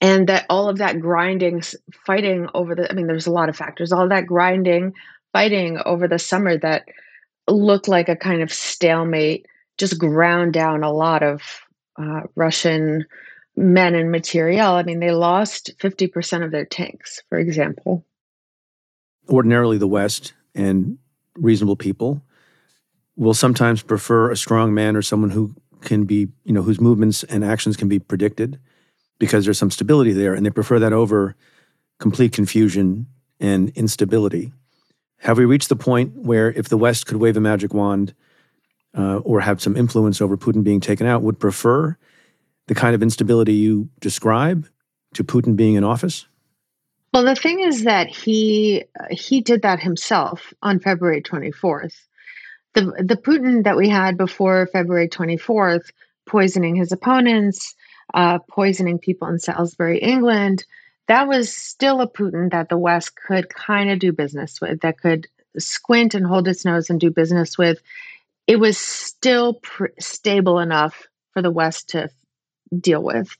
And 0.00 0.28
that 0.28 0.46
all 0.48 0.68
of 0.68 0.78
that 0.78 1.00
grinding, 1.00 1.62
fighting 2.06 2.48
over 2.54 2.74
the, 2.74 2.90
I 2.90 2.94
mean, 2.94 3.08
there's 3.08 3.26
a 3.26 3.32
lot 3.32 3.48
of 3.48 3.56
factors, 3.56 3.92
all 3.92 4.08
that 4.08 4.26
grinding, 4.26 4.94
fighting 5.32 5.80
over 5.84 6.06
the 6.06 6.18
summer 6.18 6.56
that 6.58 6.86
looked 7.48 7.88
like 7.88 8.08
a 8.08 8.16
kind 8.16 8.42
of 8.42 8.52
stalemate, 8.52 9.46
just 9.76 9.98
ground 9.98 10.52
down 10.52 10.84
a 10.84 10.92
lot 10.92 11.22
of 11.22 11.42
uh, 12.00 12.22
Russian 12.36 13.06
men 13.56 13.94
and 13.94 14.12
material. 14.12 14.72
I 14.72 14.84
mean, 14.84 15.00
they 15.00 15.10
lost 15.10 15.76
50% 15.78 16.44
of 16.44 16.52
their 16.52 16.64
tanks, 16.64 17.22
for 17.28 17.38
example. 17.38 18.04
Ordinarily, 19.28 19.78
the 19.78 19.88
West 19.88 20.32
and 20.54 20.98
reasonable 21.34 21.76
people 21.76 22.22
will 23.16 23.34
sometimes 23.34 23.82
prefer 23.82 24.30
a 24.30 24.36
strong 24.36 24.72
man 24.72 24.94
or 24.94 25.02
someone 25.02 25.30
who 25.30 25.54
can 25.80 26.04
be, 26.04 26.28
you 26.44 26.52
know, 26.52 26.62
whose 26.62 26.80
movements 26.80 27.24
and 27.24 27.44
actions 27.44 27.76
can 27.76 27.88
be 27.88 27.98
predicted 27.98 28.58
because 29.18 29.44
there's 29.44 29.58
some 29.58 29.70
stability 29.70 30.12
there. 30.12 30.34
And 30.34 30.44
they 30.44 30.50
prefer 30.50 30.78
that 30.78 30.92
over 30.92 31.34
complete 31.98 32.32
confusion 32.32 33.06
and 33.40 33.70
instability. 33.70 34.52
Have 35.18 35.38
we 35.38 35.44
reached 35.44 35.68
the 35.68 35.76
point 35.76 36.14
where 36.14 36.52
if 36.52 36.68
the 36.68 36.76
West 36.76 37.06
could 37.06 37.16
wave 37.16 37.36
a 37.36 37.40
magic 37.40 37.74
wand 37.74 38.14
uh, 38.96 39.18
or 39.18 39.40
have 39.40 39.60
some 39.60 39.76
influence 39.76 40.20
over 40.20 40.36
Putin 40.36 40.62
being 40.62 40.80
taken 40.80 41.06
out, 41.06 41.22
would 41.22 41.40
prefer 41.40 41.96
the 42.68 42.74
kind 42.74 42.94
of 42.94 43.02
instability 43.02 43.54
you 43.54 43.88
describe 44.00 44.68
to 45.14 45.24
Putin 45.24 45.56
being 45.56 45.74
in 45.74 45.84
office? 45.84 46.26
Well, 47.12 47.24
the 47.24 47.34
thing 47.34 47.60
is 47.60 47.84
that 47.84 48.08
he 48.08 48.84
he 49.10 49.40
did 49.40 49.62
that 49.62 49.80
himself 49.80 50.52
on 50.62 50.78
February 50.78 51.22
24th. 51.22 51.94
The 52.74 52.92
the 53.02 53.16
Putin 53.16 53.64
that 53.64 53.76
we 53.76 53.88
had 53.88 54.16
before 54.16 54.68
February 54.72 55.08
24th, 55.08 55.90
poisoning 56.26 56.76
his 56.76 56.92
opponents, 56.92 57.74
uh, 58.14 58.38
poisoning 58.48 58.98
people 58.98 59.28
in 59.28 59.38
Salisbury, 59.38 59.98
England, 59.98 60.64
that 61.08 61.26
was 61.26 61.54
still 61.54 62.00
a 62.00 62.08
Putin 62.08 62.50
that 62.50 62.68
the 62.68 62.78
West 62.78 63.16
could 63.16 63.48
kind 63.48 63.90
of 63.90 63.98
do 63.98 64.12
business 64.12 64.60
with, 64.60 64.80
that 64.80 65.00
could 65.00 65.26
squint 65.58 66.14
and 66.14 66.26
hold 66.26 66.46
its 66.46 66.64
nose 66.64 66.90
and 66.90 67.00
do 67.00 67.10
business 67.10 67.56
with. 67.56 67.80
It 68.46 68.56
was 68.56 68.78
still 68.78 69.54
pr- 69.54 69.86
stable 69.98 70.58
enough 70.58 71.08
for 71.32 71.42
the 71.42 71.50
West 71.50 71.90
to 71.90 72.10
deal 72.78 73.02
with. 73.02 73.34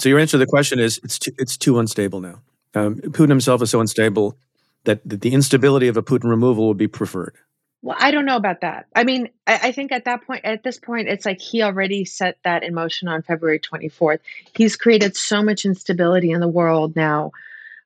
So 0.00 0.08
your 0.08 0.18
answer 0.18 0.32
to 0.32 0.38
the 0.38 0.46
question 0.46 0.78
is 0.78 1.00
it's 1.04 1.18
too, 1.18 1.32
it's 1.38 1.56
too 1.56 1.78
unstable 1.78 2.20
now. 2.20 2.40
Um, 2.74 2.96
Putin 2.96 3.28
himself 3.28 3.62
is 3.62 3.70
so 3.70 3.80
unstable 3.80 4.36
that, 4.84 5.06
that 5.08 5.20
the 5.20 5.32
instability 5.32 5.88
of 5.88 5.96
a 5.96 6.02
Putin 6.02 6.30
removal 6.30 6.68
would 6.68 6.78
be 6.78 6.88
preferred. 6.88 7.36
Well, 7.82 7.96
I 7.98 8.12
don't 8.12 8.24
know 8.24 8.36
about 8.36 8.60
that. 8.60 8.86
I 8.94 9.02
mean, 9.02 9.28
I, 9.44 9.58
I, 9.64 9.72
think 9.72 9.90
at 9.90 10.04
that 10.04 10.24
point, 10.24 10.44
at 10.44 10.62
this 10.62 10.78
point, 10.78 11.08
it's 11.08 11.26
like 11.26 11.40
he 11.40 11.62
already 11.62 12.04
set 12.04 12.38
that 12.44 12.62
in 12.62 12.74
motion 12.74 13.08
on 13.08 13.22
February 13.22 13.58
24th. 13.58 14.20
He's 14.54 14.76
created 14.76 15.16
so 15.16 15.42
much 15.42 15.64
instability 15.64 16.30
in 16.30 16.40
the 16.40 16.48
world 16.48 16.94
now, 16.94 17.32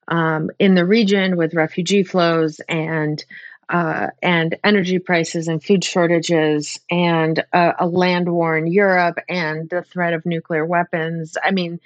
um, 0.09 0.50
in 0.59 0.75
the 0.75 0.85
region 0.85 1.37
with 1.37 1.55
refugee 1.55 2.03
flows 2.03 2.61
and 2.69 3.25
uh, 3.69 4.09
and 4.23 4.57
energy 4.62 5.00
prices 5.00 5.49
and 5.49 5.65
food 5.65 5.83
shortages 5.83 6.79
and 6.88 7.43
a, 7.53 7.73
a 7.81 7.87
land 7.87 8.31
war 8.31 8.57
in 8.57 8.69
Europe 8.69 9.19
and 9.29 9.69
the 9.71 9.83
threat 9.83 10.12
of 10.12 10.25
nuclear 10.25 10.65
weapons. 10.65 11.37
I 11.43 11.50
mean, 11.50 11.81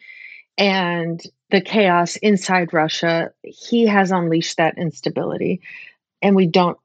and 0.59 1.23
the 1.50 1.62
chaos 1.62 2.17
inside 2.17 2.75
Russia, 2.75 3.33
he 3.43 3.87
has 3.87 4.11
unleashed 4.11 4.59
that 4.59 4.76
instability. 4.76 5.62
And 6.21 6.37
we 6.37 6.47
don't 6.47 6.79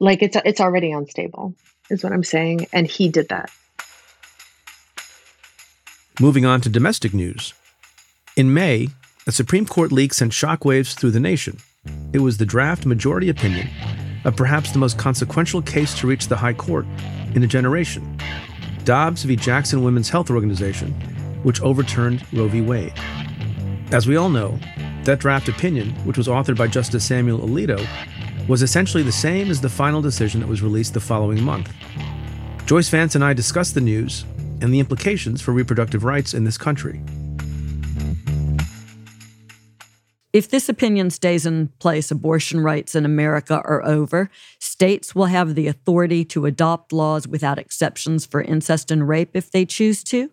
like 0.00 0.22
it's 0.22 0.36
it's 0.44 0.60
already 0.60 0.92
unstable, 0.92 1.54
is 1.90 2.02
what 2.02 2.12
I'm 2.12 2.24
saying. 2.24 2.66
And 2.72 2.86
he 2.86 3.08
did 3.08 3.28
that. 3.28 3.50
Moving 6.20 6.44
on 6.44 6.60
to 6.60 6.68
domestic 6.68 7.12
news. 7.12 7.54
In 8.36 8.54
May, 8.54 8.88
a 9.26 9.32
Supreme 9.32 9.66
Court 9.66 9.90
leak 9.90 10.14
sent 10.14 10.32
shockwaves 10.32 10.94
through 10.94 11.10
the 11.10 11.20
nation. 11.20 11.58
It 12.12 12.20
was 12.20 12.36
the 12.36 12.46
draft 12.46 12.86
majority 12.86 13.28
opinion 13.28 13.68
of 14.24 14.36
perhaps 14.36 14.70
the 14.70 14.78
most 14.78 14.98
consequential 14.98 15.60
case 15.60 15.98
to 15.98 16.06
reach 16.06 16.28
the 16.28 16.36
High 16.36 16.52
Court 16.52 16.86
in 17.34 17.42
a 17.42 17.46
generation. 17.46 18.18
Dobbs 18.84 19.24
v. 19.24 19.36
Jackson 19.36 19.82
Women's 19.82 20.08
Health 20.08 20.30
Organization, 20.30 20.92
which 21.42 21.60
overturned 21.62 22.24
Roe 22.32 22.48
v. 22.48 22.60
Wade. 22.60 22.92
As 23.92 24.06
we 24.06 24.16
all 24.16 24.30
know, 24.30 24.58
that 25.04 25.18
draft 25.18 25.48
opinion, 25.48 25.90
which 26.06 26.16
was 26.16 26.28
authored 26.28 26.56
by 26.56 26.66
Justice 26.66 27.04
Samuel 27.04 27.40
Alito, 27.40 27.78
was 28.48 28.62
essentially 28.62 29.02
the 29.02 29.12
same 29.12 29.50
as 29.50 29.60
the 29.60 29.68
final 29.68 30.02
decision 30.02 30.40
that 30.40 30.48
was 30.48 30.62
released 30.62 30.94
the 30.94 31.00
following 31.00 31.42
month. 31.42 31.72
Joyce 32.66 32.88
Vance 32.88 33.14
and 33.14 33.24
I 33.24 33.32
discussed 33.32 33.74
the 33.74 33.80
news 33.80 34.24
and 34.60 34.72
the 34.72 34.80
implications 34.80 35.42
for 35.42 35.52
reproductive 35.52 36.04
rights 36.04 36.34
in 36.34 36.44
this 36.44 36.58
country. 36.58 37.00
If 40.34 40.50
this 40.50 40.68
opinion 40.68 41.10
stays 41.10 41.46
in 41.46 41.68
place, 41.78 42.10
abortion 42.10 42.58
rights 42.60 42.96
in 42.96 43.04
America 43.04 43.62
are 43.64 43.84
over. 43.84 44.30
States 44.58 45.14
will 45.14 45.26
have 45.26 45.54
the 45.54 45.68
authority 45.68 46.24
to 46.24 46.46
adopt 46.46 46.92
laws 46.92 47.28
without 47.28 47.56
exceptions 47.56 48.26
for 48.26 48.42
incest 48.42 48.90
and 48.90 49.06
rape 49.08 49.30
if 49.34 49.52
they 49.52 49.64
choose 49.64 50.02
to. 50.04 50.32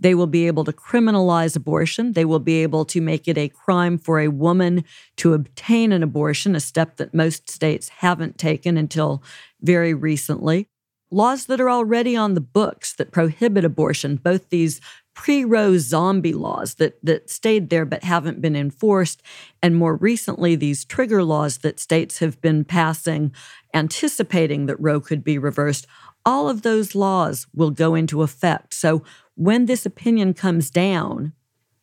They 0.00 0.14
will 0.14 0.26
be 0.26 0.46
able 0.46 0.64
to 0.64 0.72
criminalize 0.72 1.56
abortion. 1.56 2.12
They 2.12 2.24
will 2.24 2.38
be 2.38 2.62
able 2.62 2.84
to 2.86 3.00
make 3.00 3.26
it 3.26 3.38
a 3.38 3.48
crime 3.48 3.98
for 3.98 4.20
a 4.20 4.28
woman 4.28 4.84
to 5.16 5.34
obtain 5.34 5.92
an 5.92 6.02
abortion, 6.02 6.54
a 6.54 6.60
step 6.60 6.96
that 6.96 7.14
most 7.14 7.50
states 7.50 7.88
haven't 7.88 8.38
taken 8.38 8.76
until 8.76 9.22
very 9.60 9.94
recently. 9.94 10.68
Laws 11.10 11.46
that 11.46 11.60
are 11.60 11.70
already 11.70 12.14
on 12.16 12.34
the 12.34 12.40
books 12.40 12.92
that 12.94 13.12
prohibit 13.12 13.64
abortion, 13.64 14.16
both 14.16 14.50
these 14.50 14.80
pre-Roe 15.18 15.76
zombie 15.78 16.32
laws 16.32 16.76
that 16.76 16.96
that 17.04 17.28
stayed 17.28 17.70
there 17.70 17.84
but 17.84 18.04
haven't 18.04 18.40
been 18.40 18.54
enforced 18.54 19.20
and 19.60 19.74
more 19.74 19.96
recently 19.96 20.54
these 20.54 20.84
trigger 20.84 21.24
laws 21.24 21.58
that 21.58 21.80
states 21.80 22.20
have 22.20 22.40
been 22.40 22.64
passing 22.64 23.32
anticipating 23.74 24.66
that 24.66 24.80
Roe 24.80 25.00
could 25.00 25.24
be 25.24 25.36
reversed 25.36 25.88
all 26.24 26.48
of 26.48 26.62
those 26.62 26.94
laws 26.94 27.48
will 27.52 27.72
go 27.72 27.96
into 27.96 28.22
effect 28.22 28.72
so 28.72 29.02
when 29.38 29.66
this 29.66 29.86
opinion 29.86 30.34
comes 30.34 30.70
down 30.70 31.32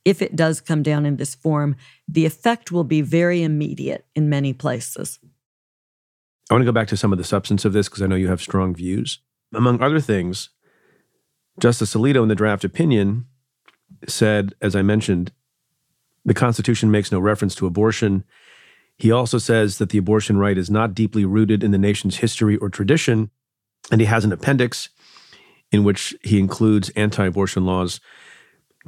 if 0.04 0.22
it 0.22 0.36
does 0.36 0.62
come 0.62 0.84
down 0.84 1.06
in 1.06 1.18
this 1.18 1.34
form 1.34 1.76
the 2.08 2.26
effect 2.26 2.72
will 2.72 2.84
be 2.84 3.02
very 3.02 3.42
immediate 3.44 4.06
in 4.16 4.30
many 4.30 4.54
places 4.54 5.20
I 6.50 6.54
want 6.54 6.62
to 6.62 6.66
go 6.66 6.72
back 6.72 6.88
to 6.90 6.98
some 6.98 7.12
of 7.12 7.18
the 7.18 7.24
substance 7.24 7.66
of 7.66 7.74
this 7.74 7.90
because 7.90 8.04
I 8.04 8.08
know 8.08 8.16
you 8.16 8.28
have 8.28 8.42
strong 8.42 8.76
views 8.76 9.20
among 9.54 9.82
other 9.82 10.00
things 10.00 10.50
Justice 11.60 11.94
Alito, 11.96 12.22
in 12.22 12.28
the 12.28 12.36
draft 12.36 12.64
opinion, 12.64 13.26
said, 14.08 14.54
as 14.62 14.76
I 14.76 14.82
mentioned, 14.82 15.32
the 16.26 16.34
Constitution 16.34 16.92
makes 16.92 17.12
no 17.12 17.20
reference 17.20 17.56
to 17.56 17.66
abortion. 17.66 18.24
He 18.98 19.12
also 19.12 19.38
says 19.38 19.78
that 19.78 19.90
the 19.90 19.98
abortion 19.98 20.38
right 20.38 20.58
is 20.58 20.70
not 20.70 20.94
deeply 20.94 21.24
rooted 21.24 21.64
in 21.64 21.72
the 21.72 21.78
nation's 21.78 22.18
history 22.18 22.58
or 22.58 22.70
tradition. 22.70 23.30
And 23.92 24.02
he 24.02 24.08
has 24.08 24.26
an 24.26 24.32
appendix 24.32 24.90
in 25.76 25.84
which 25.84 26.16
he 26.24 26.40
includes 26.40 26.90
anti-abortion 26.92 27.66
laws 27.66 28.00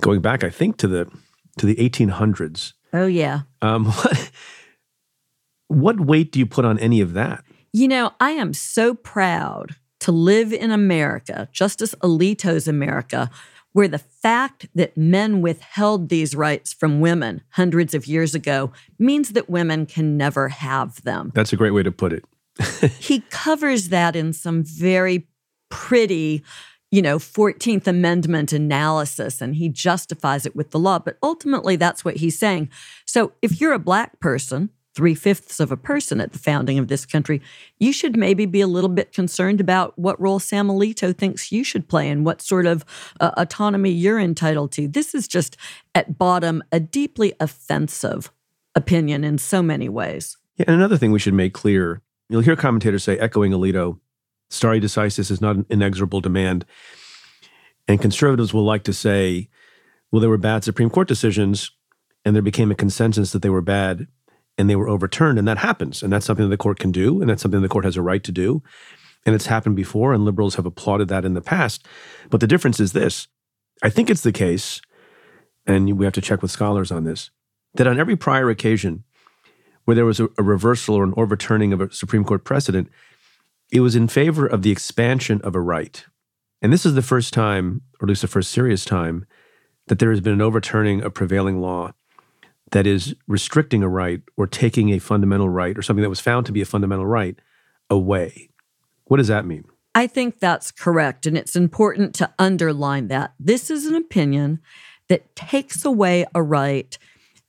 going 0.01 0.21
back, 0.21 0.43
I 0.43 0.49
think, 0.49 0.77
to 0.77 0.87
the 0.87 1.07
to 1.57 1.65
the 1.65 1.75
1800s. 1.75 2.73
Oh 2.93 3.07
yeah. 3.07 3.41
Um, 3.61 3.85
what, 3.91 4.31
what 5.67 5.99
weight 5.99 6.31
do 6.31 6.39
you 6.39 6.45
put 6.45 6.65
on 6.65 6.79
any 6.79 7.01
of 7.01 7.13
that? 7.13 7.43
You 7.73 7.87
know, 7.87 8.11
I 8.19 8.31
am 8.31 8.53
so 8.53 8.93
proud 8.93 9.75
to 9.99 10.11
live 10.11 10.53
in 10.53 10.71
America, 10.71 11.49
Justice 11.51 11.93
Alito's 11.95 12.67
America, 12.67 13.29
where 13.73 13.87
the 13.87 13.99
fact 13.99 14.67
that 14.73 14.95
men 14.97 15.41
withheld 15.41 16.09
these 16.09 16.35
rights 16.35 16.73
from 16.73 16.99
women 16.99 17.41
hundreds 17.51 17.93
of 17.93 18.07
years 18.07 18.33
ago 18.33 18.71
means 18.97 19.33
that 19.33 19.49
women 19.49 19.85
can 19.85 20.17
never 20.17 20.49
have 20.49 21.01
them. 21.03 21.31
That's 21.35 21.53
a 21.53 21.57
great 21.57 21.71
way 21.71 21.83
to 21.83 21.91
put 21.91 22.13
it. 22.13 22.25
he 22.99 23.21
covers 23.29 23.89
that 23.89 24.15
in 24.15 24.33
some 24.33 24.63
very 24.63 25.27
pretty, 25.69 26.43
you 26.91 27.01
know, 27.01 27.19
14th 27.19 27.87
Amendment 27.87 28.53
analysis 28.53 29.41
and 29.41 29.55
he 29.55 29.69
justifies 29.69 30.45
it 30.45 30.55
with 30.55 30.71
the 30.71 30.79
law. 30.79 30.99
But 30.99 31.17
ultimately, 31.21 31.75
that's 31.75 32.05
what 32.05 32.17
he's 32.17 32.37
saying. 32.37 32.69
So 33.05 33.33
if 33.41 33.59
you're 33.59 33.73
a 33.73 33.79
black 33.79 34.19
person, 34.19 34.69
three 34.95 35.13
fifths 35.13 35.59
of 35.59 35.71
a 35.71 35.77
person 35.77 36.19
at 36.19 36.31
the 36.31 36.39
founding 36.39 36.79
of 36.79 36.87
this 36.87 37.05
country, 37.05 37.41
you 37.77 37.91
should 37.91 38.17
maybe 38.17 38.45
be 38.45 38.61
a 38.61 38.67
little 38.67 38.89
bit 38.89 39.11
concerned 39.11 39.61
about 39.61 39.97
what 39.99 40.19
role 40.19 40.39
Sam 40.39 40.69
Alito 40.69 41.15
thinks 41.15 41.51
you 41.51 41.63
should 41.63 41.87
play 41.87 42.09
and 42.09 42.25
what 42.25 42.41
sort 42.41 42.65
of 42.65 42.83
uh, 43.19 43.31
autonomy 43.37 43.91
you're 43.91 44.19
entitled 44.19 44.71
to. 44.71 44.87
This 44.87 45.13
is 45.13 45.27
just, 45.27 45.55
at 45.93 46.17
bottom, 46.17 46.63
a 46.71 46.79
deeply 46.79 47.33
offensive 47.39 48.31
opinion 48.73 49.23
in 49.23 49.37
so 49.37 49.61
many 49.61 49.87
ways. 49.87 50.37
Yeah, 50.55 50.65
and 50.67 50.75
another 50.77 50.97
thing 50.97 51.11
we 51.11 51.19
should 51.19 51.35
make 51.35 51.53
clear 51.53 52.01
you'll 52.29 52.41
hear 52.41 52.55
commentators 52.55 53.03
say, 53.03 53.17
echoing 53.17 53.51
Alito, 53.51 53.99
stare 54.49 54.79
decisis 54.79 55.31
is 55.31 55.41
not 55.41 55.55
an 55.55 55.65
inexorable 55.69 56.21
demand. 56.21 56.65
And 57.87 58.01
conservatives 58.01 58.53
will 58.53 58.65
like 58.65 58.83
to 58.83 58.93
say, 58.93 59.49
well, 60.11 60.19
there 60.19 60.29
were 60.29 60.37
bad 60.37 60.63
Supreme 60.63 60.89
Court 60.89 61.07
decisions, 61.07 61.71
and 62.25 62.35
there 62.35 62.43
became 62.43 62.71
a 62.71 62.75
consensus 62.75 63.31
that 63.31 63.41
they 63.41 63.49
were 63.49 63.61
bad 63.61 64.07
and 64.57 64.69
they 64.69 64.75
were 64.75 64.89
overturned. 64.89 65.37
And 65.37 65.47
that 65.47 65.59
happens. 65.59 66.01
And 66.01 66.11
that's 66.11 66.25
something 66.25 66.45
that 66.45 66.49
the 66.49 66.57
court 66.57 66.79
can 66.79 66.91
do. 66.91 67.21
And 67.21 67.29
that's 67.29 67.41
something 67.41 67.61
the 67.61 67.69
court 67.69 67.85
has 67.85 67.95
a 67.95 68.01
right 68.01 68.23
to 68.23 68.31
do. 68.31 68.63
And 69.25 69.35
it's 69.35 69.45
happened 69.45 69.75
before, 69.75 70.13
and 70.13 70.25
liberals 70.25 70.55
have 70.55 70.65
applauded 70.65 71.09
that 71.09 71.25
in 71.25 71.33
the 71.33 71.41
past. 71.41 71.85
But 72.29 72.39
the 72.39 72.47
difference 72.47 72.79
is 72.79 72.93
this 72.93 73.27
I 73.83 73.89
think 73.89 74.09
it's 74.09 74.21
the 74.21 74.31
case, 74.31 74.81
and 75.65 75.97
we 75.97 76.05
have 76.05 76.13
to 76.13 76.21
check 76.21 76.41
with 76.41 76.51
scholars 76.51 76.91
on 76.91 77.03
this, 77.03 77.29
that 77.75 77.87
on 77.87 77.99
every 77.99 78.15
prior 78.15 78.49
occasion 78.49 79.03
where 79.85 79.95
there 79.95 80.05
was 80.05 80.19
a, 80.19 80.27
a 80.37 80.43
reversal 80.43 80.95
or 80.95 81.03
an 81.03 81.13
overturning 81.15 81.71
of 81.71 81.79
a 81.79 81.91
Supreme 81.91 82.23
Court 82.23 82.43
precedent, 82.43 82.89
it 83.71 83.81
was 83.81 83.95
in 83.95 84.07
favor 84.07 84.45
of 84.45 84.61
the 84.61 84.71
expansion 84.71 85.41
of 85.43 85.55
a 85.55 85.59
right. 85.59 86.05
And 86.61 86.73
this 86.73 86.85
is 86.85 86.95
the 86.95 87.01
first 87.01 87.33
time, 87.33 87.81
or 87.99 88.05
at 88.05 88.09
least 88.09 88.21
the 88.21 88.27
first 88.27 88.51
serious 88.51 88.85
time, 88.85 89.25
that 89.87 89.99
there 89.99 90.09
has 90.11 90.21
been 90.21 90.33
an 90.33 90.41
overturning 90.41 91.01
of 91.01 91.13
prevailing 91.13 91.59
law 91.59 91.93
that 92.71 92.87
is 92.87 93.15
restricting 93.27 93.83
a 93.83 93.89
right 93.89 94.21
or 94.35 94.47
taking 94.47 94.89
a 94.89 94.99
fundamental 94.99 95.49
right 95.49 95.77
or 95.77 95.81
something 95.81 96.01
that 96.01 96.09
was 96.09 96.19
found 96.19 96.45
to 96.45 96.51
be 96.51 96.61
a 96.61 96.65
fundamental 96.65 97.05
right 97.05 97.39
away. 97.89 98.49
What 99.05 99.17
does 99.17 99.27
that 99.27 99.45
mean? 99.45 99.65
I 99.95 100.07
think 100.07 100.39
that's 100.39 100.71
correct. 100.71 101.25
And 101.25 101.37
it's 101.37 101.55
important 101.55 102.13
to 102.15 102.31
underline 102.37 103.07
that. 103.07 103.33
This 103.39 103.71
is 103.71 103.85
an 103.85 103.95
opinion 103.95 104.59
that 105.07 105.35
takes 105.35 105.85
away 105.85 106.25
a 106.35 106.43
right 106.43 106.97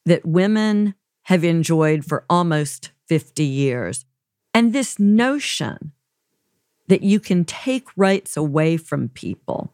that 0.07 0.24
women 0.24 0.94
have 1.22 1.44
enjoyed 1.44 2.04
for 2.04 2.24
almost 2.31 2.92
50 3.07 3.44
years. 3.44 4.04
And 4.54 4.72
this 4.72 4.98
notion 4.98 5.92
that 6.88 7.03
you 7.03 7.20
can 7.20 7.44
take 7.44 7.87
rights 7.96 8.37
away 8.37 8.77
from 8.77 9.09
people 9.11 9.72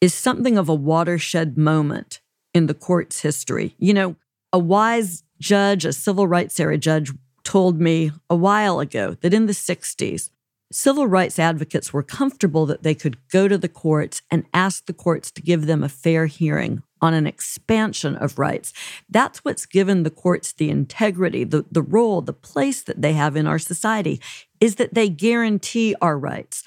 is 0.00 0.14
something 0.14 0.56
of 0.56 0.68
a 0.68 0.74
watershed 0.74 1.58
moment 1.58 2.20
in 2.54 2.66
the 2.66 2.74
court's 2.74 3.20
history. 3.20 3.74
You 3.78 3.94
know, 3.94 4.16
a 4.52 4.58
wise 4.58 5.24
judge, 5.40 5.84
a 5.84 5.92
civil 5.92 6.26
rights 6.26 6.58
era 6.58 6.78
judge, 6.78 7.12
told 7.44 7.80
me 7.80 8.12
a 8.28 8.36
while 8.36 8.80
ago 8.80 9.16
that 9.20 9.34
in 9.34 9.46
the 9.46 9.52
60s, 9.52 10.30
civil 10.72 11.06
rights 11.06 11.38
advocates 11.38 11.92
were 11.92 12.02
comfortable 12.02 12.66
that 12.66 12.82
they 12.82 12.94
could 12.94 13.16
go 13.28 13.48
to 13.48 13.58
the 13.58 13.68
courts 13.68 14.22
and 14.30 14.46
ask 14.54 14.86
the 14.86 14.92
courts 14.92 15.30
to 15.32 15.42
give 15.42 15.66
them 15.66 15.82
a 15.82 15.88
fair 15.88 16.26
hearing 16.26 16.82
on 17.02 17.14
an 17.14 17.26
expansion 17.26 18.14
of 18.16 18.38
rights. 18.38 18.72
That's 19.08 19.44
what's 19.44 19.66
given 19.66 20.02
the 20.02 20.10
courts 20.10 20.52
the 20.52 20.70
integrity, 20.70 21.44
the, 21.44 21.64
the 21.70 21.82
role, 21.82 22.20
the 22.20 22.32
place 22.32 22.82
that 22.82 23.00
they 23.00 23.14
have 23.14 23.36
in 23.36 23.46
our 23.46 23.58
society, 23.58 24.20
is 24.60 24.76
that 24.76 24.94
they 24.94 25.08
guarantee 25.08 25.94
our 26.00 26.18
rights. 26.18 26.62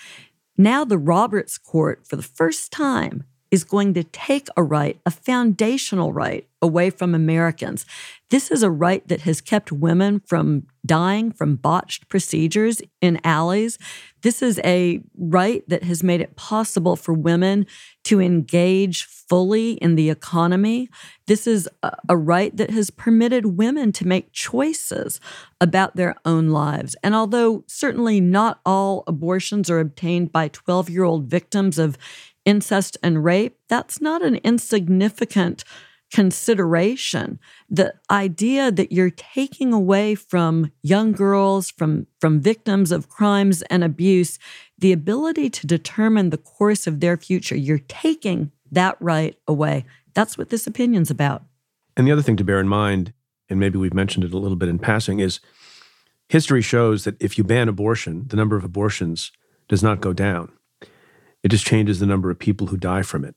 Now, 0.57 0.83
the 0.85 0.97
Roberts 0.97 1.57
Court, 1.57 2.05
for 2.05 2.15
the 2.15 2.21
first 2.21 2.71
time, 2.71 3.23
is 3.53 3.63
going 3.63 3.93
to 3.93 4.03
take 4.03 4.47
a 4.57 4.63
right, 4.63 4.99
a 5.05 5.11
foundational 5.11 6.11
right, 6.11 6.47
away 6.59 6.89
from 6.89 7.13
Americans. 7.13 7.85
This 8.31 8.49
is 8.49 8.63
a 8.63 8.71
right 8.71 9.07
that 9.09 9.21
has 9.21 9.41
kept 9.41 9.71
women 9.71 10.21
from 10.21 10.65
dying 10.83 11.31
from 11.31 11.57
botched 11.57 12.09
procedures 12.09 12.81
in 12.99 13.21
alleys. 13.23 13.77
This 14.23 14.41
is 14.41 14.59
a 14.63 15.03
right 15.15 15.63
that 15.69 15.83
has 15.83 16.01
made 16.01 16.19
it 16.19 16.35
possible 16.35 16.95
for 16.95 17.13
women 17.13 17.67
to 18.05 18.19
engage 18.19 19.03
fully 19.03 19.73
in 19.73 19.95
the 19.95 20.09
economy. 20.09 20.89
This 21.27 21.45
is 21.45 21.69
a, 21.83 22.17
right 22.17 22.55
that 22.57 22.71
has 22.71 22.89
permitted 22.89 23.57
women 23.57 23.91
to 23.93 24.07
make 24.07 24.31
choices 24.31 25.19
about 25.61 25.95
their 25.95 26.15
own 26.25 26.49
lives. 26.49 26.95
And 27.03 27.13
although 27.13 27.63
certainly 27.67 28.19
not 28.19 28.59
all 28.65 29.03
abortions 29.05 29.69
are 29.69 29.79
obtained 29.79 30.31
by 30.31 30.47
12 30.47 30.89
year 30.89 31.03
old 31.03 31.25
victims 31.25 31.77
of 31.77 31.97
incest 32.45 32.97
and 33.01 33.23
rape, 33.23 33.57
that's 33.67 34.01
not 34.01 34.21
an 34.21 34.35
insignificant 34.43 35.63
consideration. 36.13 37.39
The 37.69 37.95
idea 38.11 38.71
that 38.71 38.91
you're 38.91 39.09
taking 39.09 39.73
away 39.73 40.13
from 40.13 40.71
young 40.83 41.11
girls, 41.11 41.71
from, 41.71 42.05
from 42.21 42.39
victims 42.39 42.91
of 42.91 43.09
crimes 43.09 43.63
and 43.63 43.83
abuse, 43.83 44.37
the 44.77 44.91
ability 44.91 45.49
to 45.49 45.65
determine 45.65 46.29
the 46.29 46.37
course 46.37 46.85
of 46.85 46.99
their 46.99 47.17
future, 47.17 47.55
you're 47.55 47.79
taking 47.79 48.51
that 48.71 48.95
right 48.99 49.35
away. 49.47 49.85
That's 50.13 50.37
what 50.37 50.49
this 50.49 50.67
opinion's 50.67 51.09
about. 51.09 51.43
And 51.97 52.07
the 52.07 52.11
other 52.11 52.21
thing 52.21 52.37
to 52.37 52.43
bear 52.43 52.59
in 52.59 52.67
mind, 52.67 53.13
and 53.49 53.59
maybe 53.59 53.79
we've 53.79 53.93
mentioned 53.93 54.23
it 54.23 54.33
a 54.33 54.37
little 54.37 54.57
bit 54.57 54.69
in 54.69 54.77
passing, 54.77 55.19
is 55.19 55.39
history 56.29 56.61
shows 56.61 57.05
that 57.05 57.19
if 57.19 57.39
you 57.39 57.43
ban 57.43 57.69
abortion, 57.69 58.27
the 58.27 58.37
number 58.37 58.55
of 58.55 58.63
abortions 58.63 59.31
does 59.67 59.81
not 59.81 59.99
go 59.99 60.13
down. 60.13 60.51
It 61.43 61.49
just 61.49 61.65
changes 61.65 61.99
the 61.99 62.05
number 62.05 62.31
of 62.31 62.39
people 62.39 62.67
who 62.67 62.77
die 62.77 63.01
from 63.01 63.25
it 63.25 63.35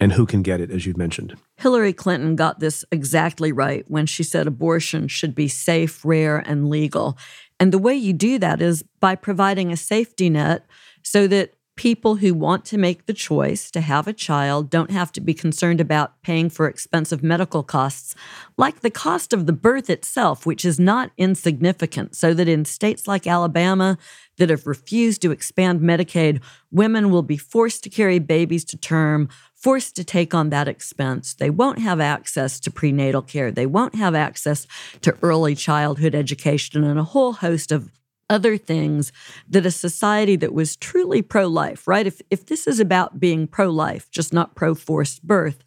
and 0.00 0.12
who 0.12 0.26
can 0.26 0.42
get 0.42 0.60
it, 0.60 0.70
as 0.70 0.86
you've 0.86 0.96
mentioned. 0.96 1.36
Hillary 1.58 1.92
Clinton 1.92 2.34
got 2.34 2.58
this 2.58 2.84
exactly 2.90 3.52
right 3.52 3.84
when 3.86 4.06
she 4.06 4.22
said 4.22 4.46
abortion 4.46 5.06
should 5.08 5.34
be 5.34 5.46
safe, 5.46 6.04
rare, 6.04 6.38
and 6.38 6.68
legal. 6.68 7.18
And 7.60 7.70
the 7.70 7.78
way 7.78 7.94
you 7.94 8.12
do 8.12 8.38
that 8.38 8.62
is 8.62 8.82
by 8.98 9.14
providing 9.14 9.70
a 9.70 9.76
safety 9.76 10.30
net 10.30 10.66
so 11.02 11.26
that 11.26 11.54
people 11.80 12.16
who 12.16 12.34
want 12.34 12.62
to 12.66 12.76
make 12.76 13.06
the 13.06 13.14
choice 13.14 13.70
to 13.70 13.80
have 13.80 14.06
a 14.06 14.12
child 14.12 14.68
don't 14.68 14.90
have 14.90 15.10
to 15.10 15.18
be 15.18 15.32
concerned 15.32 15.80
about 15.80 16.20
paying 16.20 16.50
for 16.50 16.68
expensive 16.68 17.22
medical 17.22 17.62
costs, 17.62 18.14
like 18.58 18.80
the 18.80 18.90
cost 18.90 19.32
of 19.32 19.46
the 19.46 19.52
birth 19.54 19.88
itself, 19.88 20.44
which 20.44 20.62
is 20.62 20.78
not 20.78 21.10
insignificant. 21.16 22.14
So 22.14 22.34
that 22.34 22.50
in 22.50 22.66
states 22.66 23.08
like 23.08 23.26
Alabama 23.26 23.96
that 24.36 24.50
have 24.50 24.66
refused 24.66 25.22
to 25.22 25.30
expand 25.30 25.80
Medicaid, 25.80 26.42
women 26.70 27.08
will 27.08 27.22
be 27.22 27.38
forced 27.38 27.82
to 27.84 27.88
carry 27.88 28.18
babies 28.18 28.66
to 28.66 28.76
term, 28.76 29.30
forced 29.56 29.96
to 29.96 30.04
take 30.04 30.34
on 30.34 30.50
that 30.50 30.68
expense. 30.68 31.32
They 31.32 31.48
won't 31.48 31.78
have 31.78 31.98
access 31.98 32.60
to 32.60 32.70
prenatal 32.70 33.22
care. 33.22 33.50
They 33.50 33.64
won't 33.64 33.94
have 33.94 34.14
access 34.14 34.66
to 35.00 35.16
early 35.22 35.54
childhood 35.54 36.14
education 36.14 36.84
and 36.84 36.98
a 36.98 37.04
whole 37.04 37.32
host 37.32 37.72
of 37.72 37.90
other 38.30 38.56
things 38.56 39.12
that 39.48 39.66
a 39.66 39.70
society 39.70 40.36
that 40.36 40.54
was 40.54 40.76
truly 40.76 41.20
pro 41.20 41.46
life, 41.48 41.86
right? 41.86 42.06
If, 42.06 42.22
if 42.30 42.46
this 42.46 42.66
is 42.66 42.80
about 42.80 43.20
being 43.20 43.46
pro 43.46 43.68
life, 43.68 44.10
just 44.10 44.32
not 44.32 44.54
pro 44.54 44.74
forced 44.74 45.26
birth, 45.26 45.62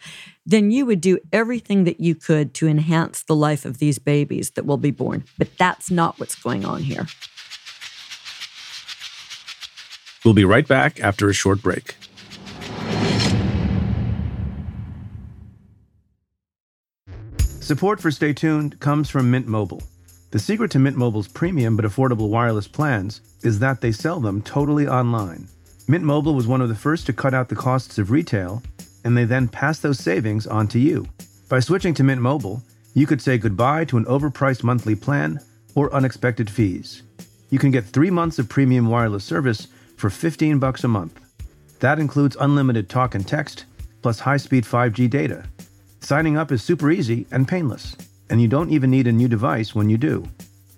then 0.46 0.72
you 0.72 0.86
would 0.86 1.02
do 1.02 1.20
everything 1.32 1.84
that 1.84 2.00
you 2.00 2.16
could 2.16 2.54
to 2.56 2.68
enhance 2.68 3.24
the 3.24 3.36
life 3.36 3.66
of 3.66 3.78
these 3.78 4.00
babies 4.00 4.52
that 4.52 4.66
will 4.66 4.78
be 4.78 4.92
born. 4.92 5.26
But 5.38 5.58
that's 5.60 5.92
not 5.92 6.20
what's 6.20 6.36
going 6.36 6.66
on 6.66 6.82
here. 6.82 7.06
We'll 10.26 10.34
be 10.34 10.46
right 10.46 10.68
back 10.68 11.02
after 11.02 11.30
a 11.30 11.34
short 11.34 11.62
break. 11.62 11.96
Support 17.60 18.02
for 18.02 18.12
Stay 18.12 18.34
Tuned 18.34 18.80
comes 18.80 19.10
from 19.10 19.32
Mint 19.32 19.48
Mobile. 19.48 19.82
The 20.34 20.40
secret 20.40 20.72
to 20.72 20.80
Mint 20.80 20.98
Mobile's 20.98 21.28
premium 21.28 21.76
but 21.76 21.86
affordable 21.86 22.30
wireless 22.30 22.68
plans 22.68 23.22
is 23.44 23.60
that 23.60 23.82
they 23.82 23.92
sell 23.92 24.20
them 24.20 24.42
totally 24.42 24.88
online. 24.88 25.48
Mint 25.88 26.04
Mobile 26.04 26.34
was 26.34 26.48
one 26.48 26.60
of 26.60 26.70
the 26.70 26.76
first 26.76 27.06
to 27.06 27.14
cut 27.14 27.36
out 27.36 27.50
the 27.50 27.56
costs 27.56 28.00
of 28.00 28.10
retail, 28.10 28.64
and 29.04 29.16
they 29.16 29.26
then 29.26 29.48
pass 29.48 29.78
those 29.78 30.00
savings 30.00 30.48
on 30.48 30.68
to 30.70 30.80
you. 30.80 31.06
By 31.50 31.60
switching 31.60 31.94
to 31.94 32.04
Mint 32.04 32.20
Mobile, 32.20 32.64
you 32.96 33.06
could 33.06 33.22
say 33.22 33.38
goodbye 33.38 33.86
to 33.86 33.98
an 33.98 34.06
overpriced 34.06 34.64
monthly 34.64 34.96
plan 34.96 35.40
or 35.76 35.94
unexpected 35.94 36.50
fees. 36.50 37.04
You 37.52 37.60
can 37.60 37.70
get 37.70 37.86
three 37.86 38.10
months 38.10 38.40
of 38.40 38.50
premium 38.50 38.90
wireless 38.90 39.24
service 39.24 39.68
for 39.98 40.10
15 40.10 40.58
bucks 40.58 40.84
a 40.84 40.88
month. 40.88 41.20
That 41.80 42.00
includes 42.00 42.38
unlimited 42.40 42.90
talk 42.90 43.14
and 43.14 43.28
text, 43.28 43.66
plus 44.02 44.22
high-speed 44.22 44.64
5G 44.64 45.12
data. 45.12 45.46
Signing 46.00 46.38
up 46.38 46.52
is 46.52 46.64
super 46.64 46.90
easy 46.90 47.28
and 47.30 47.48
painless 47.48 47.96
and 48.34 48.42
you 48.42 48.48
don't 48.48 48.72
even 48.72 48.90
need 48.90 49.06
a 49.06 49.12
new 49.12 49.28
device 49.28 49.76
when 49.76 49.92
you 49.92 49.98
do. 49.98 50.28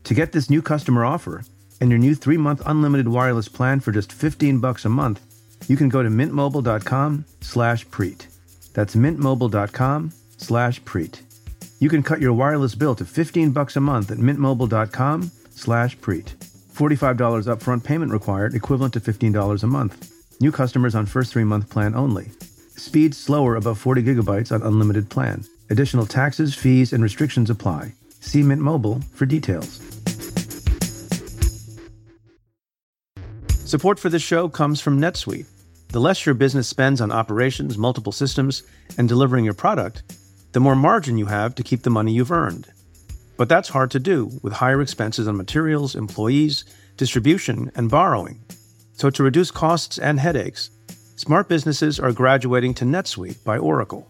To 0.04 0.14
get 0.14 0.34
this 0.34 0.50
new 0.50 0.62
customer 0.62 1.06
offer 1.06 1.46
and 1.80 1.90
your 1.90 1.98
new 1.98 2.14
3-month 2.14 2.62
unlimited 2.66 3.08
wireless 3.08 3.48
plan 3.48 3.80
for 3.80 3.94
just 3.94 4.12
15 4.12 4.60
bucks 4.60 4.84
a 4.84 4.90
month, 4.90 5.22
you 5.70 5.78
can 5.78 5.88
go 5.88 6.04
to 6.04 6.10
mintmobile.com/preet. 6.10 8.28
That's 8.74 8.96
mintmobile.com/preet. 8.96 11.22
You 11.80 11.90
can 11.90 12.04
cut 12.04 12.20
your 12.20 12.34
wireless 12.34 12.76
bill 12.76 12.96
to 12.96 13.06
15 13.06 13.52
bucks 13.52 13.78
a 13.78 13.80
month 13.80 14.12
at 14.12 14.18
mintmobile.com/preet. 14.18 16.34
$45 16.74 17.48
upfront 17.48 17.86
payment 17.86 18.12
required, 18.12 18.54
equivalent 18.54 18.94
to 18.96 19.00
$15 19.00 19.64
a 19.64 19.68
month. 19.68 20.12
New 20.42 20.52
customers 20.52 20.94
on 20.94 21.06
first 21.06 21.34
3-month 21.34 21.70
plan 21.70 21.96
only. 21.96 22.32
Speed 22.76 23.16
slower 23.16 23.56
above 23.56 23.78
40 23.78 24.04
gigabytes 24.04 24.52
on 24.52 24.62
unlimited 24.62 25.10
plan. 25.10 25.46
Additional 25.70 26.06
taxes, 26.06 26.54
fees, 26.54 26.94
and 26.94 27.02
restrictions 27.02 27.50
apply. 27.50 27.94
See 28.20 28.44
Mint 28.44 28.62
Mobile 28.62 29.02
for 29.14 29.26
details. 29.26 29.82
Support 33.66 33.98
for 33.98 34.10
this 34.10 34.22
show 34.22 34.48
comes 34.48 34.80
from 34.80 35.00
NetSuite. 35.00 35.48
The 35.90 36.00
less 36.00 36.26
your 36.26 36.36
business 36.36 36.68
spends 36.68 37.02
on 37.02 37.12
operations, 37.12 37.78
multiple 37.78 38.12
systems, 38.12 38.64
and 38.98 39.10
delivering 39.10 39.44
your 39.44 39.56
product, 39.56 40.04
the 40.52 40.60
more 40.60 40.76
margin 40.76 41.18
you 41.18 41.26
have 41.26 41.56
to 41.56 41.64
keep 41.64 41.82
the 41.82 41.90
money 41.90 42.14
you've 42.14 42.32
earned. 42.32 42.68
But 43.38 43.50
that's 43.50 43.70
hard 43.70 43.92
to 43.92 44.00
do 44.00 44.30
with 44.44 44.54
higher 44.54 44.82
expenses 44.82 45.28
on 45.28 45.36
materials, 45.36 45.96
employees, 45.96 46.64
distribution, 46.96 47.72
and 47.76 47.90
borrowing. 47.90 48.40
So 48.94 49.10
to 49.10 49.24
reduce 49.24 49.52
costs 49.52 49.98
and 49.98 50.20
headaches, 50.20 50.70
smart 51.16 51.50
businesses 51.50 52.00
are 52.00 52.12
graduating 52.12 52.76
to 52.76 52.86
NetSuite 52.86 53.44
by 53.44 53.58
Oracle. 53.58 54.10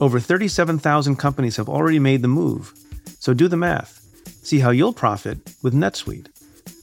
Over 0.00 0.20
37,000 0.20 1.16
companies 1.16 1.56
have 1.56 1.68
already 1.68 1.98
made 1.98 2.22
the 2.22 2.28
move. 2.28 2.72
So 3.18 3.34
do 3.34 3.48
the 3.48 3.56
math. 3.56 4.00
See 4.42 4.58
how 4.60 4.70
you'll 4.70 4.92
profit 4.92 5.38
with 5.62 5.74
NetSuite. 5.74 6.26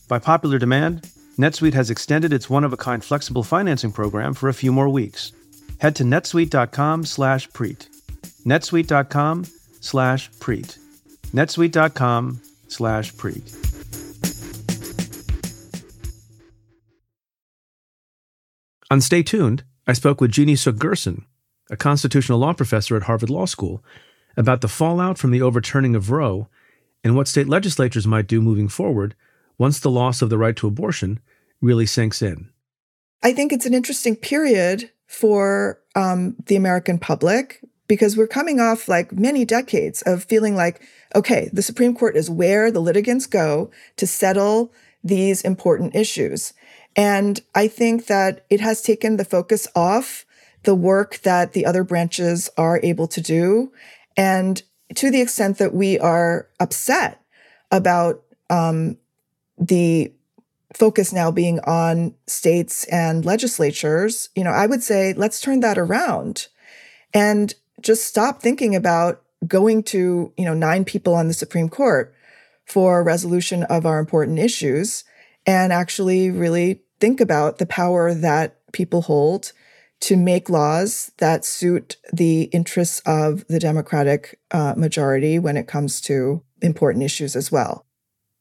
By 0.07 0.19
popular 0.19 0.57
demand, 0.57 1.03
NetSuite 1.37 1.73
has 1.73 1.89
extended 1.89 2.33
its 2.33 2.49
one-of-a-kind 2.49 3.03
flexible 3.03 3.43
financing 3.43 3.91
program 3.91 4.33
for 4.33 4.49
a 4.49 4.53
few 4.53 4.71
more 4.71 4.89
weeks. 4.89 5.31
Head 5.79 5.95
to 5.97 6.03
netsuite.com 6.03 7.05
slash 7.05 7.49
preet. 7.49 7.87
netsuite.com 8.45 9.45
slash 9.81 10.29
preet. 10.31 10.77
netsuite.com 11.33 12.41
slash 12.67 13.13
preet. 13.13 13.55
On 18.91 18.99
Stay 19.01 19.21
Tuned, 19.21 19.63
I 19.85 19.93
spoke 19.93 20.19
with 20.19 20.31
Jeannie 20.31 20.55
Suk 20.55 20.75
Gersen, 20.75 21.25
a 21.69 21.77
constitutional 21.77 22.39
law 22.39 22.53
professor 22.53 22.95
at 22.95 23.03
Harvard 23.03 23.29
Law 23.29 23.45
School, 23.45 23.83
about 24.37 24.61
the 24.61 24.67
fallout 24.67 25.17
from 25.17 25.31
the 25.31 25.41
overturning 25.41 25.95
of 25.95 26.11
Roe 26.11 26.47
and 27.03 27.15
what 27.15 27.27
state 27.27 27.47
legislatures 27.47 28.07
might 28.07 28.27
do 28.27 28.41
moving 28.41 28.67
forward 28.67 29.15
once 29.57 29.79
the 29.79 29.91
loss 29.91 30.21
of 30.21 30.29
the 30.29 30.37
right 30.37 30.55
to 30.55 30.67
abortion 30.67 31.19
really 31.61 31.85
sinks 31.85 32.21
in. 32.21 32.49
I 33.21 33.33
think 33.33 33.51
it's 33.51 33.65
an 33.65 33.73
interesting 33.73 34.15
period 34.15 34.91
for 35.07 35.79
um, 35.95 36.35
the 36.45 36.55
American 36.55 36.99
public 36.99 37.61
because 37.87 38.15
we're 38.15 38.27
coming 38.27 38.59
off 38.59 38.87
like 38.87 39.11
many 39.11 39.43
decades 39.43 40.01
of 40.03 40.23
feeling 40.23 40.55
like, 40.55 40.81
okay, 41.15 41.49
the 41.51 41.63
Supreme 41.63 41.95
Court 41.95 42.15
is 42.15 42.29
where 42.29 42.71
the 42.71 42.79
litigants 42.79 43.25
go 43.25 43.71
to 43.97 44.07
settle 44.07 44.71
these 45.03 45.41
important 45.41 45.95
issues. 45.95 46.53
And 46.95 47.41
I 47.55 47.67
think 47.67 48.05
that 48.05 48.45
it 48.49 48.61
has 48.61 48.81
taken 48.81 49.17
the 49.17 49.25
focus 49.25 49.67
off 49.75 50.25
the 50.63 50.75
work 50.75 51.19
that 51.19 51.53
the 51.53 51.65
other 51.65 51.83
branches 51.83 52.49
are 52.57 52.79
able 52.83 53.07
to 53.07 53.21
do. 53.21 53.71
And 54.17 54.61
to 54.95 55.11
the 55.11 55.21
extent 55.21 55.57
that 55.57 55.73
we 55.73 55.99
are 55.99 56.49
upset 56.59 57.21
about 57.71 58.23
um, 58.49 58.97
the 59.57 60.13
focus 60.73 61.11
now 61.13 61.31
being 61.31 61.59
on 61.61 62.13
states 62.27 62.83
and 62.85 63.25
legislatures, 63.25 64.29
you 64.35 64.43
know, 64.43 64.51
I 64.51 64.65
would 64.65 64.83
say 64.83 65.13
let's 65.13 65.41
turn 65.41 65.61
that 65.61 65.77
around 65.77 66.47
and 67.13 67.53
just 67.81 68.05
stop 68.05 68.41
thinking 68.41 68.75
about 68.75 69.21
going 69.47 69.83
to, 69.83 70.33
you 70.37 70.45
know, 70.45 70.53
nine 70.53 70.85
people 70.85 71.15
on 71.15 71.27
the 71.27 71.33
Supreme 71.33 71.69
Court 71.69 72.13
for 72.65 73.03
resolution 73.03 73.63
of 73.63 73.85
our 73.85 73.99
important 73.99 74.37
issues 74.37 75.03
and 75.45 75.71
actually 75.73 76.29
really 76.29 76.81
think 76.99 77.21
about 77.21 77.57
the 77.57 77.65
power 77.65 78.13
that 78.13 78.57
people 78.73 79.03
hold 79.03 79.53
to 80.01 80.15
make 80.15 80.49
laws 80.49 81.11
that 81.17 81.43
suit 81.43 81.97
the 82.13 82.43
interests 82.43 83.01
of 83.05 83.45
the 83.47 83.59
Democratic 83.59 84.39
uh, 84.51 84.73
majority 84.77 85.37
when 85.39 85.57
it 85.57 85.67
comes 85.67 85.99
to 86.01 86.41
important 86.61 87.03
issues 87.03 87.35
as 87.35 87.51
well. 87.51 87.85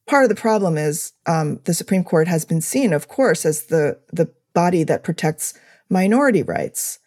Part 0.06 0.24
of 0.24 0.28
the 0.28 0.34
problem 0.34 0.78
is 0.78 1.12
um, 1.26 1.60
the 1.64 1.74
Supreme 1.74 2.04
Court 2.04 2.28
has 2.28 2.44
been 2.44 2.60
seen, 2.60 2.92
of 2.92 3.08
course, 3.08 3.44
as 3.44 3.64
the, 3.64 3.98
the 4.12 4.30
body 4.54 4.84
that 4.84 5.04
protects 5.04 5.54
minority 5.90 6.42
rights 6.42 7.00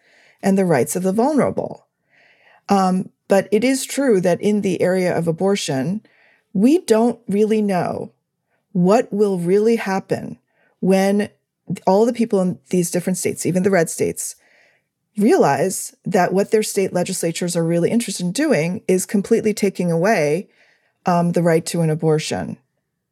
and 0.43 0.57
the 0.57 0.65
rights 0.65 0.95
of 0.95 1.03
the 1.03 1.13
vulnerable. 1.13 1.87
Um, 2.69 3.09
but 3.27 3.47
it 3.51 3.63
is 3.63 3.85
true 3.85 4.19
that 4.21 4.41
in 4.41 4.61
the 4.61 4.81
area 4.81 5.17
of 5.17 5.27
abortion, 5.27 6.01
we 6.53 6.79
don't 6.79 7.19
really 7.27 7.61
know 7.61 8.11
what 8.73 9.11
will 9.11 9.37
really 9.37 9.77
happen 9.77 10.37
when 10.79 11.29
all 11.87 12.05
the 12.05 12.13
people 12.13 12.41
in 12.41 12.59
these 12.69 12.91
different 12.91 13.17
states, 13.17 13.45
even 13.45 13.63
the 13.63 13.69
red 13.69 13.89
states, 13.89 14.35
realize 15.17 15.95
that 16.05 16.33
what 16.33 16.51
their 16.51 16.63
state 16.63 16.93
legislatures 16.93 17.55
are 17.55 17.63
really 17.63 17.91
interested 17.91 18.25
in 18.25 18.31
doing 18.31 18.81
is 18.87 19.05
completely 19.05 19.53
taking 19.53 19.91
away 19.91 20.49
um, 21.05 21.33
the 21.33 21.43
right 21.43 21.65
to 21.65 21.81
an 21.81 21.89
abortion 21.89 22.57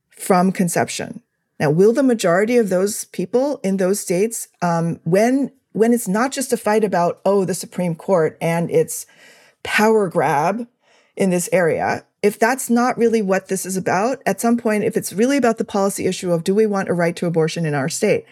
from 0.10 0.52
conception. 0.52 1.22
Now, 1.60 1.72
will 1.72 1.94
the 1.94 2.04
majority 2.04 2.58
of 2.58 2.70
those 2.70 3.06
people 3.06 3.60
in 3.64 3.78
those 3.78 4.00
states, 4.00 4.48
um, 4.62 5.00
when 5.04 5.52
when 5.74 5.94
it's 5.94 6.08
not 6.08 6.32
just 6.32 6.52
a 6.52 6.58
fight 6.58 6.84
about 6.84 7.22
oh 7.26 7.46
the 7.46 7.54
Supreme 7.54 7.96
Court 7.96 8.38
and 8.42 8.72
its 8.72 9.06
power 9.64 10.10
grab 10.10 10.68
in 11.16 11.30
this 11.30 11.50
area, 11.52 12.06
if 12.24 12.40
that's 12.40 12.70
not 12.70 12.98
really 12.98 13.22
what 13.22 13.50
this 13.50 13.66
is 13.66 13.78
about, 13.78 14.22
at 14.26 14.42
some 14.42 14.58
point, 14.58 14.84
if 14.84 14.96
it's 14.98 15.14
really 15.14 15.38
about 15.38 15.58
the 15.58 15.66
policy 15.66 16.06
issue 16.06 16.32
of 16.32 16.44
do 16.44 16.56
we 16.56 16.66
want 16.66 16.90
a 16.90 16.94
right 16.94 17.16
to 17.18 17.26
abortion 17.26 17.66
in 17.66 17.74
our 17.74 17.90
state, 17.90 18.26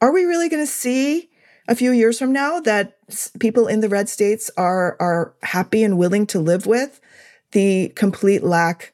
are 0.00 0.12
we 0.12 0.24
really 0.24 0.48
going 0.48 0.62
to 0.62 0.70
see 0.70 1.30
a 1.66 1.74
few 1.74 1.90
years 1.90 2.18
from 2.18 2.32
now 2.32 2.60
that 2.60 2.97
people 3.38 3.66
in 3.66 3.80
the 3.80 3.88
red 3.88 4.08
states 4.08 4.50
are 4.56 4.96
are 5.00 5.34
happy 5.42 5.82
and 5.82 5.98
willing 5.98 6.26
to 6.26 6.40
live 6.40 6.66
with 6.66 7.00
the 7.52 7.88
complete 7.96 8.42
lack 8.42 8.92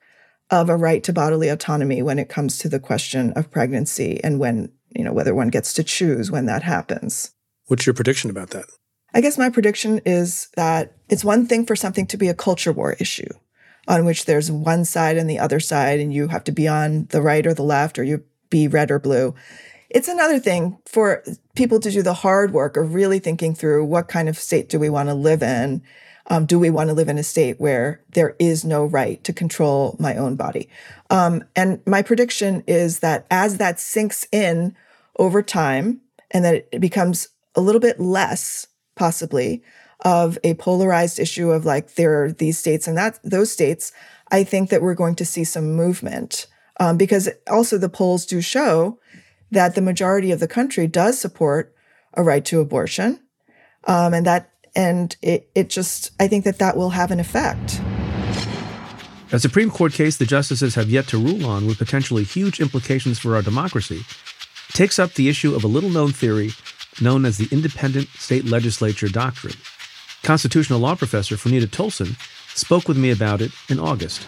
of 0.50 0.68
a 0.68 0.77
right 0.77 1.03
to 1.05 1.12
bodily 1.12 1.48
autonomy 1.48 2.03
when 2.03 2.18
it 2.18 2.29
comes 2.29 2.59
to 2.59 2.68
the 2.68 2.79
question 2.79 3.33
of 3.33 3.50
pregnancy 3.50 4.22
and 4.22 4.38
when 4.38 4.70
you 4.90 5.03
know 5.05 5.12
whether 5.12 5.35
one 5.35 5.48
gets 5.48 5.72
to 5.74 5.85
choose 5.85 6.31
when 6.31 6.46
that 6.46 6.62
happens. 6.62 7.33
What's 7.66 7.87
your 7.87 7.94
prediction 7.94 8.31
about 8.31 8.50
that? 8.50 8.66
I 9.14 9.20
guess 9.20 9.38
my 9.38 9.48
prediction 9.48 10.00
is 10.05 10.48
that 10.57 10.96
it's 11.09 11.24
one 11.24 11.46
thing 11.46 11.66
for 11.66 11.77
something 11.77 12.07
to 12.09 12.16
be 12.16 12.29
a 12.29 12.35
culture 12.35 12.72
war 12.72 12.96
issue 12.98 13.29
on 13.87 14.05
which 14.05 14.24
there's 14.24 14.50
one 14.50 14.85
side 14.85 15.16
and 15.16 15.29
the 15.29 15.38
other 15.38 15.61
side 15.61 16.00
and 16.00 16.12
you 16.12 16.29
have 16.29 16.44
to 16.44 16.53
be 16.53 16.66
on 16.66 17.07
the 17.11 17.22
right 17.22 17.46
or 17.46 17.55
the 17.55 17.62
left 17.62 17.98
or 17.98 18.05
you 18.05 18.24
be 18.50 18.68
red 18.68 18.90
or 18.90 18.98
blue. 18.98 19.35
It's 19.94 20.09
another 20.09 20.40
thing 20.40 20.76
for 20.87 21.22
people 21.54 21.78
to 21.78 21.88
do 21.88 22.02
the 22.02 22.14
hard 22.14 22.52
work 22.52 22.76
of 22.76 22.94
really 22.94 23.20
thinking 23.20 23.54
through 23.54 23.85
what 23.85 24.09
kind 24.09 24.28
of 24.28 24.37
state 24.37 24.68
do 24.68 24.80
we 24.80 24.90
want 24.90 25.09
to 25.09 25.14
live 25.14 25.40
in? 25.40 25.85
Um, 26.26 26.46
do 26.46 26.59
we 26.59 26.68
want 26.68 26.88
to 26.88 26.94
live 26.94 27.09
in 27.09 27.16
a 27.16 27.22
state 27.22 27.61
where 27.61 28.02
there 28.12 28.35
is 28.40 28.64
no 28.64 28.85
right 28.85 29.22
to 29.22 29.33
control 29.33 29.94
my 30.00 30.16
own 30.16 30.35
body? 30.35 30.68
Um, 31.11 31.44
and 31.54 31.80
my 31.87 32.02
prediction 32.02 32.64
is 32.66 32.98
that 33.00 33.24
as 33.30 33.59
that 33.59 33.78
sinks 33.78 34.26
in 34.33 34.74
over 35.16 35.42
time 35.42 36.00
and 36.33 36.44
that 36.44 36.66
it 36.72 36.80
becomes 36.80 37.28
a 37.54 37.61
little 37.61 37.80
bit 37.80 38.00
less, 38.00 38.66
possibly, 38.96 39.62
of 40.00 40.38
a 40.42 40.54
polarized 40.54 41.20
issue 41.20 41.52
of 41.52 41.64
like 41.64 41.94
there 41.94 42.24
are 42.24 42.33
these 42.33 42.59
states 42.59 42.88
and 42.88 42.98
that 42.98 43.20
those 43.22 43.52
states, 43.52 43.92
I 44.33 44.42
think 44.42 44.70
that 44.70 44.83
we're 44.83 44.94
going 44.94 45.14
to 45.14 45.24
see 45.24 45.44
some 45.44 45.76
movement 45.76 46.48
um, 46.80 46.96
because 46.96 47.28
also 47.48 47.78
the 47.78 47.88
polls 47.88 48.26
do 48.26 48.40
show 48.40 48.98
that 49.54 49.74
the 49.74 49.80
majority 49.80 50.30
of 50.30 50.40
the 50.40 50.48
country 50.48 50.86
does 50.86 51.18
support 51.18 51.74
a 52.12 52.22
right 52.22 52.44
to 52.44 52.60
abortion, 52.60 53.20
um, 53.84 54.14
and 54.14 54.26
that 54.26 54.50
and 54.76 55.16
it 55.22 55.50
it 55.54 55.70
just 55.70 56.10
I 56.20 56.28
think 56.28 56.44
that 56.44 56.58
that 56.58 56.76
will 56.76 56.90
have 56.90 57.10
an 57.10 57.20
effect. 57.20 57.80
A 59.32 59.38
Supreme 59.40 59.70
Court 59.70 59.92
case 59.92 60.16
the 60.16 60.26
justices 60.26 60.74
have 60.74 60.90
yet 60.90 61.08
to 61.08 61.18
rule 61.18 61.46
on, 61.46 61.66
with 61.66 61.78
potentially 61.78 62.22
huge 62.22 62.60
implications 62.60 63.18
for 63.18 63.34
our 63.34 63.42
democracy, 63.42 64.04
takes 64.72 64.98
up 64.98 65.14
the 65.14 65.28
issue 65.28 65.54
of 65.54 65.64
a 65.64 65.68
little 65.68 65.90
known 65.90 66.12
theory 66.12 66.50
known 67.00 67.24
as 67.24 67.38
the 67.38 67.48
independent 67.50 68.08
state 68.10 68.44
legislature 68.44 69.08
doctrine. 69.08 69.54
Constitutional 70.22 70.78
law 70.78 70.94
professor 70.94 71.36
Franita 71.36 71.66
Tolson 71.66 72.16
spoke 72.56 72.86
with 72.86 72.96
me 72.96 73.10
about 73.10 73.40
it 73.40 73.50
in 73.68 73.80
August. 73.80 74.26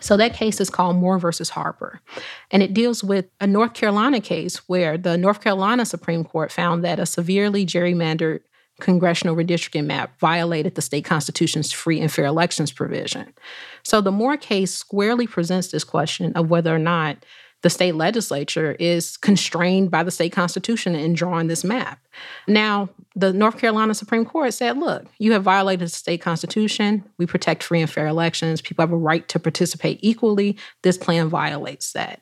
So 0.00 0.16
that 0.16 0.34
case 0.34 0.60
is 0.60 0.70
called 0.70 0.96
Moore 0.96 1.18
versus 1.18 1.50
Harper. 1.50 2.00
And 2.50 2.62
it 2.62 2.74
deals 2.74 3.04
with 3.04 3.26
a 3.40 3.46
North 3.46 3.74
Carolina 3.74 4.20
case 4.20 4.56
where 4.68 4.98
the 4.98 5.16
North 5.16 5.40
Carolina 5.40 5.84
Supreme 5.84 6.24
Court 6.24 6.50
found 6.50 6.84
that 6.84 6.98
a 6.98 7.06
severely 7.06 7.64
gerrymandered 7.64 8.40
congressional 8.80 9.36
redistricting 9.36 9.84
map 9.84 10.18
violated 10.18 10.74
the 10.74 10.82
state 10.82 11.04
constitution's 11.04 11.70
free 11.70 12.00
and 12.00 12.10
fair 12.10 12.24
elections 12.24 12.72
provision. 12.72 13.32
So 13.82 14.00
the 14.00 14.10
Moore 14.10 14.36
case 14.36 14.74
squarely 14.74 15.26
presents 15.26 15.68
this 15.68 15.84
question 15.84 16.32
of 16.32 16.50
whether 16.50 16.74
or 16.74 16.78
not 16.78 17.18
the 17.62 17.70
state 17.70 17.94
legislature 17.94 18.72
is 18.80 19.16
constrained 19.18 19.90
by 19.90 20.02
the 20.02 20.10
state 20.10 20.32
constitution 20.32 20.94
in 20.94 21.12
drawing 21.12 21.48
this 21.48 21.62
map. 21.62 22.00
Now, 22.48 22.88
the 23.14 23.32
North 23.32 23.58
Carolina 23.58 23.94
Supreme 23.94 24.24
Court 24.24 24.54
said, 24.54 24.78
look, 24.78 25.06
you 25.18 25.32
have 25.32 25.42
violated 25.42 25.86
the 25.86 25.92
state 25.92 26.22
constitution. 26.22 27.04
We 27.18 27.26
protect 27.26 27.62
free 27.62 27.80
and 27.80 27.90
fair 27.90 28.06
elections. 28.06 28.62
People 28.62 28.82
have 28.82 28.92
a 28.92 28.96
right 28.96 29.28
to 29.28 29.38
participate 29.38 29.98
equally. 30.02 30.56
This 30.82 30.96
plan 30.96 31.28
violates 31.28 31.92
that. 31.92 32.20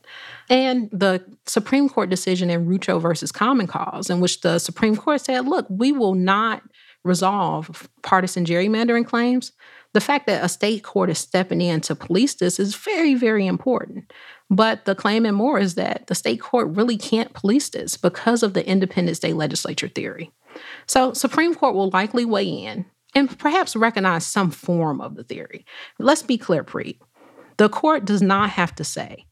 And 0.50 0.88
the 0.92 1.24
Supreme 1.46 1.88
Court 1.88 2.10
decision 2.10 2.50
in 2.50 2.66
Rucho 2.66 3.00
versus 3.00 3.30
Common 3.30 3.66
Cause, 3.66 4.10
in 4.10 4.20
which 4.20 4.40
the 4.40 4.58
Supreme 4.58 4.96
Court 4.96 5.20
said, 5.20 5.46
look, 5.46 5.66
we 5.68 5.92
will 5.92 6.14
not 6.14 6.62
resolve 7.04 7.88
partisan 8.02 8.44
gerrymandering 8.44 9.06
claims. 9.06 9.52
The 9.94 10.00
fact 10.00 10.26
that 10.26 10.44
a 10.44 10.48
state 10.48 10.82
court 10.84 11.10
is 11.10 11.18
stepping 11.18 11.60
in 11.60 11.80
to 11.82 11.94
police 11.94 12.34
this 12.34 12.60
is 12.60 12.74
very, 12.74 13.14
very 13.14 13.46
important. 13.46 14.12
But 14.50 14.84
the 14.84 14.94
claim 14.94 15.26
and 15.26 15.36
Moore 15.36 15.58
is 15.58 15.74
that 15.74 16.06
the 16.06 16.14
state 16.14 16.40
court 16.40 16.68
really 16.68 16.96
can't 16.96 17.32
police 17.32 17.68
this 17.68 17.96
because 17.96 18.42
of 18.42 18.54
the 18.54 18.66
independent 18.66 19.16
state 19.16 19.36
legislature 19.36 19.88
theory. 19.88 20.30
So, 20.86 21.12
Supreme 21.12 21.54
Court 21.54 21.74
will 21.74 21.90
likely 21.90 22.24
weigh 22.24 22.48
in 22.48 22.86
and 23.14 23.38
perhaps 23.38 23.76
recognize 23.76 24.26
some 24.26 24.50
form 24.50 25.00
of 25.00 25.16
the 25.16 25.24
theory. 25.24 25.64
Let's 25.98 26.22
be 26.22 26.38
clear, 26.38 26.64
Preet. 26.64 26.98
The 27.58 27.68
court 27.68 28.04
does 28.04 28.22
not 28.22 28.50
have 28.50 28.74
to 28.76 28.84
say 28.84 29.26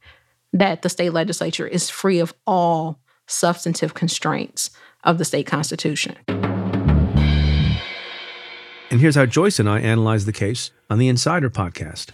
that 0.53 0.83
the 0.83 0.89
state 0.89 1.13
legislature 1.13 1.67
is 1.67 1.91
free 1.91 2.19
of 2.19 2.35
all 2.47 3.01
substantive 3.27 3.95
constraints 3.95 4.71
of 5.05 5.19
the 5.19 5.25
state 5.25 5.47
constitution. 5.47 6.17
And 8.91 9.01
here's 9.01 9.17
how 9.17 9.27
Joyce 9.27 9.59
and 9.59 9.69
I 9.69 9.81
analyze 9.81 10.25
the 10.27 10.33
case 10.33 10.71
on 10.89 10.99
the 10.99 11.09
Insider 11.09 11.51
podcast 11.51 12.13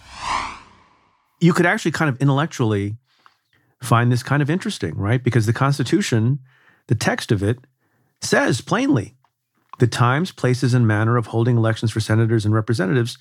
you 1.43 1.51
could 1.51 1.65
actually 1.65 1.91
kind 1.91 2.07
of 2.07 2.15
intellectually 2.21 2.95
find 3.81 4.09
this 4.09 4.23
kind 4.23 4.41
of 4.41 4.49
interesting, 4.49 4.95
right? 4.95 5.21
Because 5.21 5.45
the 5.45 5.51
Constitution, 5.51 6.39
the 6.87 6.95
text 6.95 7.33
of 7.33 7.43
it, 7.43 7.57
says 8.21 8.61
plainly 8.61 9.17
the 9.79 9.87
times, 9.87 10.31
places, 10.31 10.73
and 10.73 10.87
manner 10.87 11.17
of 11.17 11.27
holding 11.27 11.57
elections 11.57 11.91
for 11.91 11.99
senators 11.99 12.45
and 12.45 12.53
representatives 12.53 13.17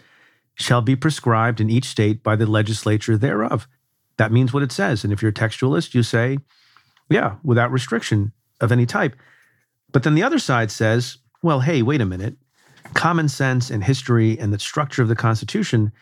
shall 0.54 0.82
be 0.82 0.94
prescribed 0.94 1.60
in 1.60 1.68
each 1.68 1.86
state 1.86 2.22
by 2.22 2.36
the 2.36 2.46
legislature 2.46 3.16
thereof. 3.16 3.66
That 4.18 4.30
means 4.30 4.52
what 4.52 4.62
it 4.62 4.70
says. 4.70 5.02
And 5.02 5.12
if 5.12 5.20
you're 5.20 5.30
a 5.30 5.34
textualist, 5.34 5.92
you 5.92 6.04
say, 6.04 6.38
yeah, 7.10 7.36
without 7.42 7.72
restriction 7.72 8.30
of 8.60 8.70
any 8.70 8.86
type. 8.86 9.16
But 9.90 10.04
then 10.04 10.14
the 10.14 10.22
other 10.22 10.38
side 10.38 10.70
says, 10.70 11.18
well, 11.42 11.60
hey, 11.60 11.82
wait 11.82 12.00
a 12.00 12.06
minute. 12.06 12.36
Common 12.94 13.28
sense 13.28 13.70
and 13.70 13.82
history 13.84 14.38
and 14.38 14.52
the 14.52 14.58
structure 14.58 15.02
of 15.02 15.08
the 15.08 15.16
Constitution 15.16 15.92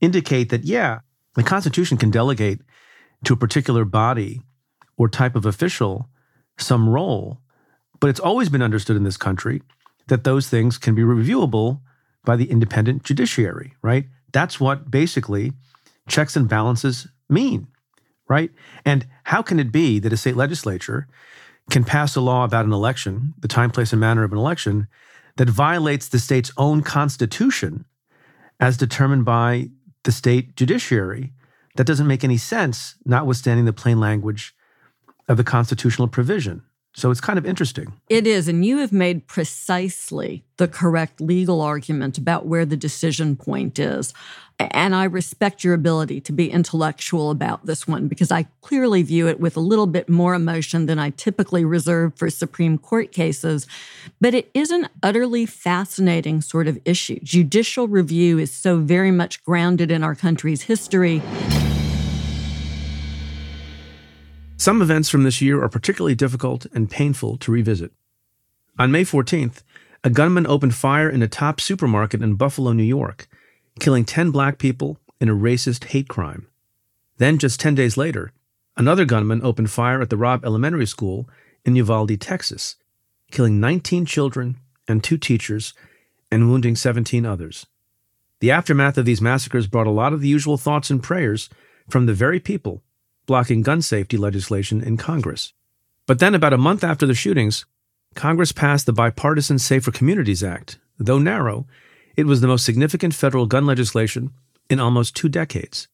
indicate 0.00 0.50
that, 0.50 0.64
yeah, 0.64 1.00
the 1.34 1.42
Constitution 1.42 1.96
can 1.96 2.10
delegate 2.10 2.60
to 3.24 3.34
a 3.34 3.36
particular 3.36 3.84
body 3.84 4.40
or 4.96 5.08
type 5.08 5.36
of 5.36 5.46
official 5.46 6.08
some 6.58 6.88
role, 6.88 7.40
but 8.00 8.08
it's 8.08 8.20
always 8.20 8.48
been 8.48 8.62
understood 8.62 8.96
in 8.96 9.04
this 9.04 9.16
country 9.16 9.62
that 10.08 10.24
those 10.24 10.48
things 10.48 10.78
can 10.78 10.94
be 10.94 11.02
reviewable 11.02 11.80
by 12.24 12.36
the 12.36 12.50
independent 12.50 13.02
judiciary, 13.02 13.74
right? 13.82 14.06
That's 14.32 14.60
what 14.60 14.90
basically 14.90 15.52
checks 16.08 16.36
and 16.36 16.48
balances 16.48 17.08
mean, 17.28 17.68
right? 18.28 18.50
And 18.84 19.06
how 19.24 19.42
can 19.42 19.58
it 19.60 19.72
be 19.72 19.98
that 19.98 20.12
a 20.12 20.16
state 20.16 20.36
legislature 20.36 21.08
can 21.70 21.84
pass 21.84 22.16
a 22.16 22.20
law 22.20 22.44
about 22.44 22.64
an 22.64 22.72
election, 22.72 23.34
the 23.38 23.48
time, 23.48 23.70
place, 23.70 23.92
and 23.92 24.00
manner 24.00 24.24
of 24.24 24.32
an 24.32 24.38
election, 24.38 24.86
that 25.36 25.48
violates 25.48 26.08
the 26.08 26.18
state's 26.18 26.52
own 26.56 26.82
constitution 26.82 27.84
as 28.58 28.76
determined 28.76 29.24
by 29.24 29.70
the 30.04 30.12
state 30.12 30.56
judiciary. 30.56 31.32
That 31.76 31.86
doesn't 31.86 32.06
make 32.06 32.24
any 32.24 32.38
sense, 32.38 32.94
notwithstanding 33.04 33.66
the 33.66 33.72
plain 33.72 34.00
language 34.00 34.54
of 35.28 35.36
the 35.36 35.44
constitutional 35.44 36.08
provision. 36.08 36.62
So 36.96 37.10
it's 37.10 37.20
kind 37.20 37.38
of 37.38 37.44
interesting. 37.44 37.92
It 38.08 38.26
is. 38.26 38.48
And 38.48 38.64
you 38.64 38.78
have 38.78 38.90
made 38.90 39.26
precisely 39.26 40.44
the 40.56 40.66
correct 40.66 41.20
legal 41.20 41.60
argument 41.60 42.16
about 42.16 42.46
where 42.46 42.64
the 42.64 42.76
decision 42.76 43.36
point 43.36 43.78
is. 43.78 44.14
And 44.58 44.94
I 44.94 45.04
respect 45.04 45.62
your 45.62 45.74
ability 45.74 46.22
to 46.22 46.32
be 46.32 46.50
intellectual 46.50 47.30
about 47.30 47.66
this 47.66 47.86
one 47.86 48.08
because 48.08 48.32
I 48.32 48.46
clearly 48.62 49.02
view 49.02 49.28
it 49.28 49.38
with 49.38 49.58
a 49.58 49.60
little 49.60 49.86
bit 49.86 50.08
more 50.08 50.34
emotion 50.34 50.86
than 50.86 50.98
I 50.98 51.10
typically 51.10 51.66
reserve 51.66 52.14
for 52.16 52.30
Supreme 52.30 52.78
Court 52.78 53.12
cases. 53.12 53.66
But 54.18 54.32
it 54.32 54.50
is 54.54 54.70
an 54.70 54.88
utterly 55.02 55.44
fascinating 55.44 56.40
sort 56.40 56.66
of 56.66 56.78
issue. 56.86 57.20
Judicial 57.22 57.88
review 57.88 58.38
is 58.38 58.50
so 58.50 58.78
very 58.78 59.10
much 59.10 59.44
grounded 59.44 59.90
in 59.90 60.02
our 60.02 60.14
country's 60.14 60.62
history. 60.62 61.20
Some 64.56 64.82
events 64.82 65.08
from 65.08 65.22
this 65.22 65.42
year 65.42 65.62
are 65.62 65.68
particularly 65.68 66.14
difficult 66.14 66.66
and 66.72 66.90
painful 66.90 67.36
to 67.38 67.52
revisit. 67.52 67.92
On 68.78 68.90
May 68.90 69.04
14th, 69.04 69.62
a 70.02 70.10
gunman 70.10 70.46
opened 70.46 70.74
fire 70.74 71.10
in 71.10 71.22
a 71.22 71.28
top 71.28 71.60
supermarket 71.60 72.22
in 72.22 72.34
Buffalo, 72.34 72.72
New 72.72 72.82
York, 72.82 73.28
killing 73.80 74.04
10 74.04 74.30
black 74.30 74.58
people 74.58 74.98
in 75.20 75.28
a 75.28 75.34
racist 75.34 75.84
hate 75.84 76.08
crime. 76.08 76.46
Then, 77.18 77.38
just 77.38 77.60
10 77.60 77.74
days 77.74 77.96
later, 77.96 78.32
Another 78.76 79.06
gunman 79.06 79.40
opened 79.42 79.70
fire 79.70 80.02
at 80.02 80.10
the 80.10 80.18
Robb 80.18 80.44
Elementary 80.44 80.86
School 80.86 81.28
in 81.64 81.76
Uvalde, 81.76 82.20
Texas, 82.20 82.76
killing 83.30 83.58
19 83.58 84.04
children 84.04 84.58
and 84.86 85.02
two 85.02 85.16
teachers 85.16 85.72
and 86.30 86.50
wounding 86.50 86.76
17 86.76 87.24
others. 87.24 87.66
The 88.40 88.50
aftermath 88.50 88.98
of 88.98 89.06
these 89.06 89.22
massacres 89.22 89.66
brought 89.66 89.86
a 89.86 89.90
lot 89.90 90.12
of 90.12 90.20
the 90.20 90.28
usual 90.28 90.58
thoughts 90.58 90.90
and 90.90 91.02
prayers 91.02 91.48
from 91.88 92.04
the 92.04 92.12
very 92.12 92.38
people 92.38 92.82
blocking 93.26 93.62
gun 93.62 93.82
safety 93.82 94.16
legislation 94.16 94.82
in 94.82 94.96
Congress. 94.96 95.52
But 96.06 96.20
then, 96.20 96.34
about 96.34 96.52
a 96.52 96.58
month 96.58 96.84
after 96.84 97.06
the 97.06 97.14
shootings, 97.14 97.66
Congress 98.14 98.52
passed 98.52 98.86
the 98.86 98.92
Bipartisan 98.92 99.58
Safer 99.58 99.90
Communities 99.90 100.42
Act. 100.42 100.78
Though 100.98 101.18
narrow, 101.18 101.66
it 102.16 102.26
was 102.26 102.40
the 102.40 102.46
most 102.46 102.64
significant 102.64 103.14
federal 103.14 103.46
gun 103.46 103.66
legislation 103.66 104.30
in 104.70 104.80
almost 104.80 105.14
two 105.14 105.28
decades. 105.28 105.88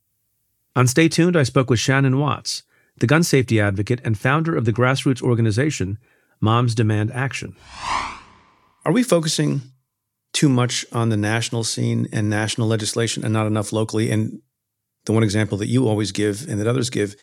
On 0.77 0.87
Stay 0.87 1.09
Tuned, 1.09 1.37
I 1.37 1.42
spoke 1.42 1.68
with 1.68 1.81
Shannon 1.81 2.18
Watts, 2.18 2.62
the 2.99 3.07
gun 3.07 3.23
safety 3.23 3.61
advocate 3.61 4.01
and 4.05 4.16
founder 4.16 4.57
of 4.57 4.64
the 4.64 4.73
grassroots 4.73 5.23
organization 5.23 5.99
Moms 6.40 6.75
Demand 6.75 7.11
Action. 7.12 7.57
Are 8.85 8.92
we 8.92 9.03
focusing 9.03 9.62
too 10.33 10.49
much 10.49 10.85
on 10.92 11.09
the 11.09 11.16
national 11.16 11.64
scene 11.64 12.09
and 12.12 12.29
national 12.31 12.68
legislation 12.68 13.25
and 13.25 13.33
not 13.33 13.47
enough 13.47 13.73
locally? 13.73 14.11
And 14.11 14.40
the 15.05 15.12
one 15.12 15.23
example 15.23 15.59
that 15.59 15.69
you 15.69 15.88
always 15.88 16.12
give 16.12 16.49
and 16.49 16.61
that 16.61 16.67
others 16.67 16.91
give 16.91 17.17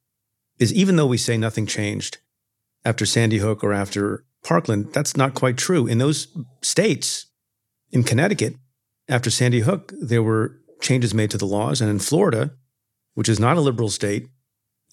is 0.59 0.73
even 0.73 0.95
though 0.95 1.07
we 1.07 1.17
say 1.17 1.37
nothing 1.37 1.65
changed 1.65 2.17
after 2.85 3.05
Sandy 3.05 3.37
Hook 3.37 3.63
or 3.63 3.73
after 3.73 4.25
Parkland, 4.43 4.93
that's 4.93 5.17
not 5.17 5.33
quite 5.33 5.57
true. 5.57 5.87
In 5.87 5.97
those 5.97 6.27
states, 6.61 7.27
in 7.91 8.03
Connecticut, 8.03 8.55
after 9.07 9.29
Sandy 9.29 9.61
Hook, 9.61 9.93
there 9.99 10.23
were 10.23 10.59
changes 10.81 11.13
made 11.13 11.31
to 11.31 11.37
the 11.37 11.45
laws. 11.45 11.81
And 11.81 11.89
in 11.89 11.99
Florida, 11.99 12.51
which 13.15 13.29
is 13.29 13.39
not 13.39 13.57
a 13.57 13.61
liberal 13.61 13.89
state 13.89 14.27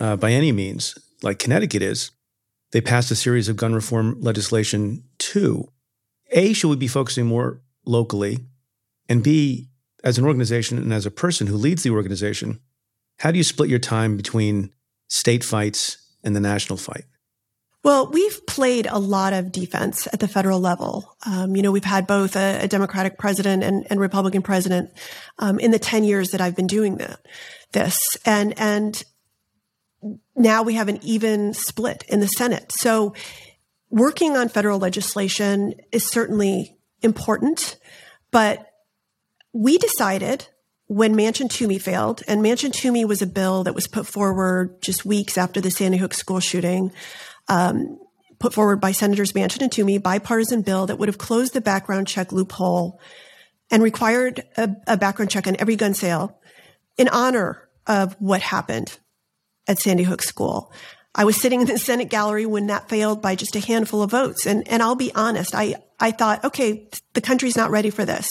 uh, 0.00 0.16
by 0.16 0.32
any 0.32 0.52
means, 0.52 0.98
like 1.22 1.38
Connecticut 1.38 1.82
is, 1.82 2.10
they 2.72 2.80
passed 2.80 3.10
a 3.10 3.16
series 3.16 3.48
of 3.48 3.56
gun 3.56 3.74
reform 3.74 4.20
legislation 4.20 5.04
too. 5.18 5.68
A, 6.32 6.52
should 6.52 6.68
we 6.68 6.76
be 6.76 6.88
focusing 6.88 7.26
more 7.26 7.62
locally? 7.84 8.38
And 9.08 9.22
B, 9.22 9.68
as 10.02 10.18
an 10.18 10.24
organization 10.24 10.78
and 10.78 10.92
as 10.92 11.06
a 11.06 11.10
person 11.10 11.46
who 11.46 11.56
leads 11.56 11.84
the 11.84 11.90
organization, 11.90 12.60
how 13.18 13.30
do 13.30 13.38
you 13.38 13.44
split 13.44 13.68
your 13.68 13.78
time 13.78 14.16
between 14.16 14.72
state 15.08 15.44
fights 15.44 15.98
and 16.22 16.34
the 16.34 16.40
national 16.40 16.76
fight? 16.76 17.04
Well, 17.86 18.10
we've 18.10 18.44
played 18.46 18.86
a 18.86 18.98
lot 18.98 19.32
of 19.32 19.52
defense 19.52 20.08
at 20.12 20.18
the 20.18 20.26
federal 20.26 20.58
level. 20.58 21.16
Um, 21.24 21.54
you 21.54 21.62
know, 21.62 21.70
we've 21.70 21.84
had 21.84 22.08
both 22.08 22.34
a, 22.34 22.58
a 22.62 22.68
Democratic 22.68 23.16
president 23.16 23.62
and, 23.62 23.86
and 23.88 24.00
Republican 24.00 24.42
president 24.42 24.90
um, 25.38 25.60
in 25.60 25.70
the 25.70 25.78
10 25.78 26.02
years 26.02 26.30
that 26.30 26.40
I've 26.40 26.56
been 26.56 26.66
doing 26.66 26.96
that, 26.96 27.24
this. 27.70 27.96
And, 28.24 28.58
and 28.58 29.00
now 30.34 30.64
we 30.64 30.74
have 30.74 30.88
an 30.88 30.98
even 31.02 31.54
split 31.54 32.02
in 32.08 32.18
the 32.18 32.26
Senate. 32.26 32.72
So 32.72 33.14
working 33.88 34.36
on 34.36 34.48
federal 34.48 34.80
legislation 34.80 35.74
is 35.92 36.04
certainly 36.04 36.76
important, 37.02 37.78
but 38.32 38.66
we 39.52 39.78
decided 39.78 40.48
when 40.88 41.16
Manchin 41.16 41.50
Toomey 41.50 41.78
failed, 41.78 42.22
and 42.28 42.42
Manchin 42.42 42.72
Toomey 42.72 43.04
was 43.04 43.20
a 43.20 43.26
bill 43.26 43.64
that 43.64 43.74
was 43.74 43.88
put 43.88 44.06
forward 44.06 44.80
just 44.80 45.04
weeks 45.04 45.36
after 45.36 45.60
the 45.60 45.70
Sandy 45.70 45.98
Hook 45.98 46.14
school 46.14 46.40
shooting, 46.40 46.92
um, 47.48 47.98
put 48.38 48.54
forward 48.54 48.80
by 48.80 48.92
Senators 48.92 49.32
Manchin 49.32 49.62
and 49.62 49.72
Toomey, 49.72 49.98
bipartisan 49.98 50.62
bill 50.62 50.86
that 50.86 50.98
would 50.98 51.08
have 51.08 51.18
closed 51.18 51.54
the 51.54 51.60
background 51.60 52.06
check 52.06 52.32
loophole 52.32 53.00
and 53.70 53.82
required 53.82 54.44
a, 54.56 54.70
a 54.86 54.96
background 54.96 55.30
check 55.30 55.46
on 55.46 55.56
every 55.58 55.76
gun 55.76 55.94
sale 55.94 56.38
in 56.96 57.08
honor 57.08 57.68
of 57.86 58.14
what 58.20 58.40
happened 58.40 58.98
at 59.66 59.78
Sandy 59.78 60.04
Hook 60.04 60.22
School. 60.22 60.72
I 61.18 61.24
was 61.24 61.40
sitting 61.40 61.62
in 61.62 61.66
the 61.66 61.78
Senate 61.78 62.10
gallery 62.10 62.44
when 62.44 62.66
that 62.66 62.90
failed 62.90 63.22
by 63.22 63.34
just 63.34 63.56
a 63.56 63.60
handful 63.60 64.02
of 64.02 64.10
votes. 64.10 64.46
And, 64.46 64.68
and 64.68 64.82
I'll 64.82 64.94
be 64.94 65.14
honest, 65.14 65.54
I, 65.54 65.76
I 65.98 66.10
thought, 66.10 66.44
okay, 66.44 66.90
the 67.14 67.22
country's 67.22 67.56
not 67.56 67.70
ready 67.70 67.88
for 67.88 68.04
this. 68.04 68.28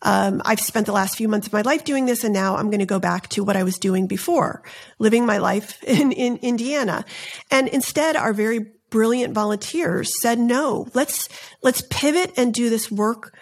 Um, 0.00 0.40
I've 0.44 0.60
spent 0.60 0.86
the 0.86 0.92
last 0.92 1.16
few 1.16 1.28
months 1.28 1.46
of 1.46 1.52
my 1.52 1.60
life 1.60 1.84
doing 1.84 2.06
this, 2.06 2.24
and 2.24 2.32
now 2.32 2.56
I'm 2.56 2.70
going 2.70 2.80
to 2.80 2.86
go 2.86 2.98
back 2.98 3.28
to 3.30 3.44
what 3.44 3.56
I 3.56 3.64
was 3.64 3.76
doing 3.76 4.06
before, 4.06 4.62
living 4.98 5.26
my 5.26 5.36
life 5.36 5.82
in, 5.84 6.10
in 6.10 6.38
Indiana. 6.38 7.04
And 7.50 7.68
instead, 7.68 8.16
our 8.16 8.32
very 8.32 8.72
brilliant 8.88 9.34
volunteers 9.34 10.18
said, 10.22 10.38
no, 10.38 10.88
let's, 10.94 11.28
let's 11.62 11.82
pivot 11.90 12.32
and 12.38 12.54
do 12.54 12.70
this 12.70 12.90
work 12.90 13.36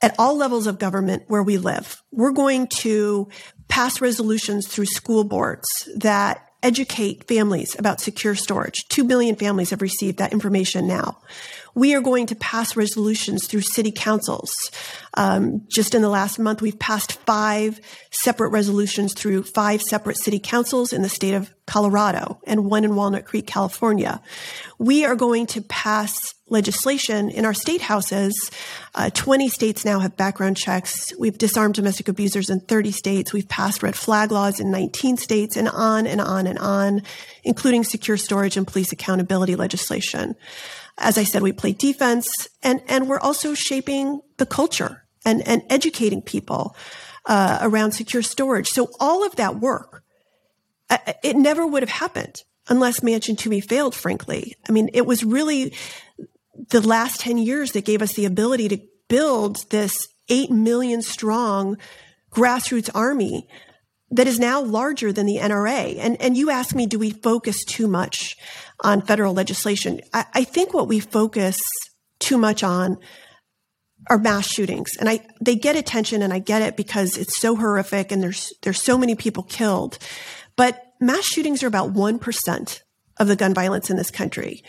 at 0.00 0.14
all 0.18 0.36
levels 0.36 0.66
of 0.66 0.78
government 0.78 1.24
where 1.28 1.42
we 1.42 1.58
live. 1.58 2.02
We're 2.10 2.32
going 2.32 2.68
to 2.68 3.28
pass 3.68 4.00
resolutions 4.00 4.66
through 4.66 4.86
school 4.86 5.24
boards 5.24 5.88
that 5.96 6.48
educate 6.62 7.24
families 7.24 7.78
about 7.78 8.00
secure 8.00 8.34
storage. 8.34 8.86
Two 8.88 9.04
billion 9.04 9.36
families 9.36 9.70
have 9.70 9.82
received 9.82 10.18
that 10.18 10.32
information 10.32 10.86
now. 10.86 11.18
We 11.74 11.94
are 11.94 12.00
going 12.00 12.26
to 12.26 12.36
pass 12.36 12.76
resolutions 12.76 13.46
through 13.46 13.62
city 13.62 13.90
councils. 13.90 14.52
Um, 15.14 15.62
just 15.68 15.94
in 15.94 16.02
the 16.02 16.08
last 16.08 16.38
month, 16.38 16.62
we've 16.62 16.78
passed 16.78 17.12
five 17.26 17.80
separate 18.10 18.50
resolutions 18.50 19.14
through 19.14 19.44
five 19.44 19.82
separate 19.82 20.18
city 20.18 20.38
councils 20.38 20.92
in 20.92 21.02
the 21.02 21.08
state 21.08 21.34
of 21.34 21.52
Colorado 21.66 22.40
and 22.46 22.66
one 22.66 22.84
in 22.84 22.94
Walnut 22.96 23.24
Creek, 23.24 23.46
California. 23.46 24.20
We 24.78 25.04
are 25.04 25.14
going 25.14 25.46
to 25.48 25.62
pass 25.62 26.34
legislation 26.48 27.30
in 27.30 27.46
our 27.46 27.54
state 27.54 27.80
houses. 27.80 28.50
Uh, 28.94 29.10
20 29.10 29.48
states 29.48 29.84
now 29.84 30.00
have 30.00 30.16
background 30.16 30.56
checks. 30.56 31.12
We've 31.18 31.38
disarmed 31.38 31.74
domestic 31.74 32.08
abusers 32.08 32.50
in 32.50 32.60
30 32.60 32.92
states. 32.92 33.32
We've 33.32 33.48
passed 33.48 33.82
red 33.82 33.96
flag 33.96 34.30
laws 34.30 34.60
in 34.60 34.70
19 34.70 35.16
states 35.16 35.56
and 35.56 35.68
on 35.68 36.06
and 36.06 36.20
on 36.20 36.46
and 36.46 36.58
on, 36.58 37.02
including 37.42 37.84
secure 37.84 38.18
storage 38.18 38.56
and 38.56 38.66
police 38.66 38.92
accountability 38.92 39.56
legislation. 39.56 40.36
As 41.02 41.18
I 41.18 41.24
said, 41.24 41.42
we 41.42 41.52
play 41.52 41.72
defense 41.72 42.48
and, 42.62 42.80
and 42.88 43.08
we're 43.08 43.20
also 43.20 43.54
shaping 43.54 44.20
the 44.38 44.46
culture 44.46 45.04
and, 45.24 45.46
and 45.46 45.62
educating 45.68 46.22
people 46.22 46.76
uh, 47.26 47.58
around 47.60 47.92
secure 47.92 48.22
storage. 48.22 48.68
So 48.68 48.88
all 48.98 49.26
of 49.26 49.36
that 49.36 49.56
work, 49.56 50.02
uh, 50.88 50.98
it 51.22 51.36
never 51.36 51.66
would 51.66 51.82
have 51.82 51.90
happened 51.90 52.42
unless 52.68 53.00
Manchin 53.00 53.36
Toomey 53.36 53.60
failed, 53.60 53.94
frankly. 53.94 54.54
I 54.68 54.72
mean, 54.72 54.88
it 54.92 55.06
was 55.06 55.24
really 55.24 55.74
the 56.70 56.80
last 56.80 57.20
10 57.20 57.38
years 57.38 57.72
that 57.72 57.84
gave 57.84 58.02
us 58.02 58.14
the 58.14 58.24
ability 58.24 58.68
to 58.68 58.78
build 59.08 59.68
this 59.70 60.08
8 60.28 60.50
million 60.50 61.02
strong 61.02 61.76
grassroots 62.30 62.90
army 62.94 63.48
that 64.10 64.26
is 64.26 64.38
now 64.38 64.60
larger 64.60 65.12
than 65.12 65.26
the 65.26 65.38
NRA. 65.38 65.98
And, 65.98 66.20
and 66.20 66.36
you 66.36 66.50
ask 66.50 66.74
me, 66.74 66.86
do 66.86 66.98
we 66.98 67.10
focus 67.10 67.64
too 67.64 67.88
much 67.88 68.36
on 68.82 69.02
federal 69.02 69.32
legislation? 69.34 70.00
I, 70.12 70.26
I 70.34 70.44
think 70.44 70.74
what 70.74 70.88
we 70.88 71.00
focus 71.00 71.60
too 72.18 72.38
much 72.38 72.62
on 72.62 72.98
are 74.10 74.18
mass 74.18 74.46
shootings. 74.46 74.96
And 74.98 75.08
I, 75.08 75.20
they 75.40 75.54
get 75.54 75.76
attention 75.76 76.22
and 76.22 76.32
I 76.32 76.40
get 76.40 76.62
it 76.62 76.76
because 76.76 77.16
it's 77.16 77.38
so 77.38 77.56
horrific 77.56 78.10
and 78.10 78.22
there's, 78.22 78.52
there's 78.62 78.82
so 78.82 78.98
many 78.98 79.14
people 79.14 79.44
killed. 79.44 79.98
But 80.56 80.82
mass 81.00 81.24
shootings 81.24 81.62
are 81.62 81.68
about 81.68 81.92
1% 81.92 82.82
of 83.18 83.28
the 83.28 83.36
gun 83.36 83.54
violence 83.54 83.90
in 83.90 83.96
this 83.96 84.10
country. 84.10 84.62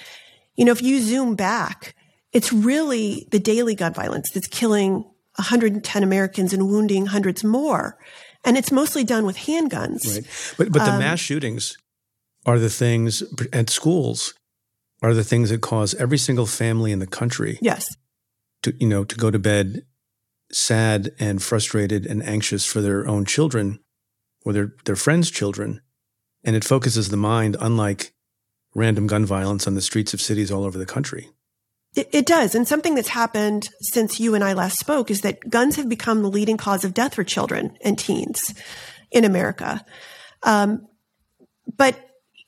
You 0.55 0.65
know, 0.65 0.71
if 0.71 0.81
you 0.81 1.01
zoom 1.01 1.35
back, 1.35 1.95
it's 2.31 2.53
really 2.53 3.27
the 3.31 3.39
daily 3.39 3.75
gun 3.75 3.93
violence 3.93 4.29
that's 4.31 4.47
killing 4.47 5.03
110 5.35 6.03
Americans 6.03 6.53
and 6.53 6.69
wounding 6.69 7.07
hundreds 7.07 7.43
more 7.43 7.97
and 8.45 8.57
it's 8.57 8.71
mostly 8.71 9.03
done 9.03 9.25
with 9.25 9.37
handguns. 9.37 10.15
Right, 10.15 10.55
but 10.57 10.71
but 10.71 10.85
the 10.85 10.93
um, 10.93 10.99
mass 10.99 11.19
shootings 11.19 11.77
are 12.45 12.59
the 12.59 12.69
things 12.69 13.23
at 13.51 13.69
schools 13.69 14.33
are 15.01 15.13
the 15.13 15.23
things 15.23 15.49
that 15.49 15.61
cause 15.61 15.93
every 15.95 16.17
single 16.17 16.45
family 16.45 16.91
in 16.91 16.99
the 16.99 17.07
country. 17.07 17.59
Yes. 17.61 17.95
To 18.63 18.73
you 18.79 18.87
know 18.87 19.03
to 19.03 19.15
go 19.15 19.29
to 19.29 19.39
bed 19.39 19.85
sad 20.51 21.11
and 21.19 21.41
frustrated 21.41 22.05
and 22.05 22.23
anxious 22.23 22.65
for 22.65 22.79
their 22.81 23.07
own 23.07 23.25
children 23.25 23.79
or 24.45 24.53
their 24.53 24.73
their 24.85 24.95
friends' 24.95 25.29
children, 25.29 25.81
and 26.43 26.55
it 26.55 26.63
focuses 26.63 27.09
the 27.09 27.17
mind 27.17 27.57
unlike 27.59 28.13
random 28.75 29.07
gun 29.07 29.25
violence 29.25 29.67
on 29.67 29.75
the 29.75 29.81
streets 29.81 30.13
of 30.13 30.21
cities 30.21 30.51
all 30.51 30.63
over 30.63 30.77
the 30.77 30.85
country. 30.85 31.29
It, 31.95 32.09
it, 32.11 32.25
does. 32.25 32.55
And 32.55 32.67
something 32.67 32.95
that's 32.95 33.09
happened 33.09 33.69
since 33.81 34.19
you 34.19 34.33
and 34.33 34.43
I 34.43 34.53
last 34.53 34.79
spoke 34.79 35.11
is 35.11 35.21
that 35.21 35.47
guns 35.47 35.75
have 35.75 35.87
become 35.87 36.23
the 36.23 36.29
leading 36.29 36.57
cause 36.57 36.83
of 36.83 36.93
death 36.93 37.13
for 37.13 37.23
children 37.23 37.77
and 37.81 37.99
teens 37.99 38.55
in 39.11 39.25
America. 39.25 39.85
Um, 40.41 40.87
but, 41.77 41.95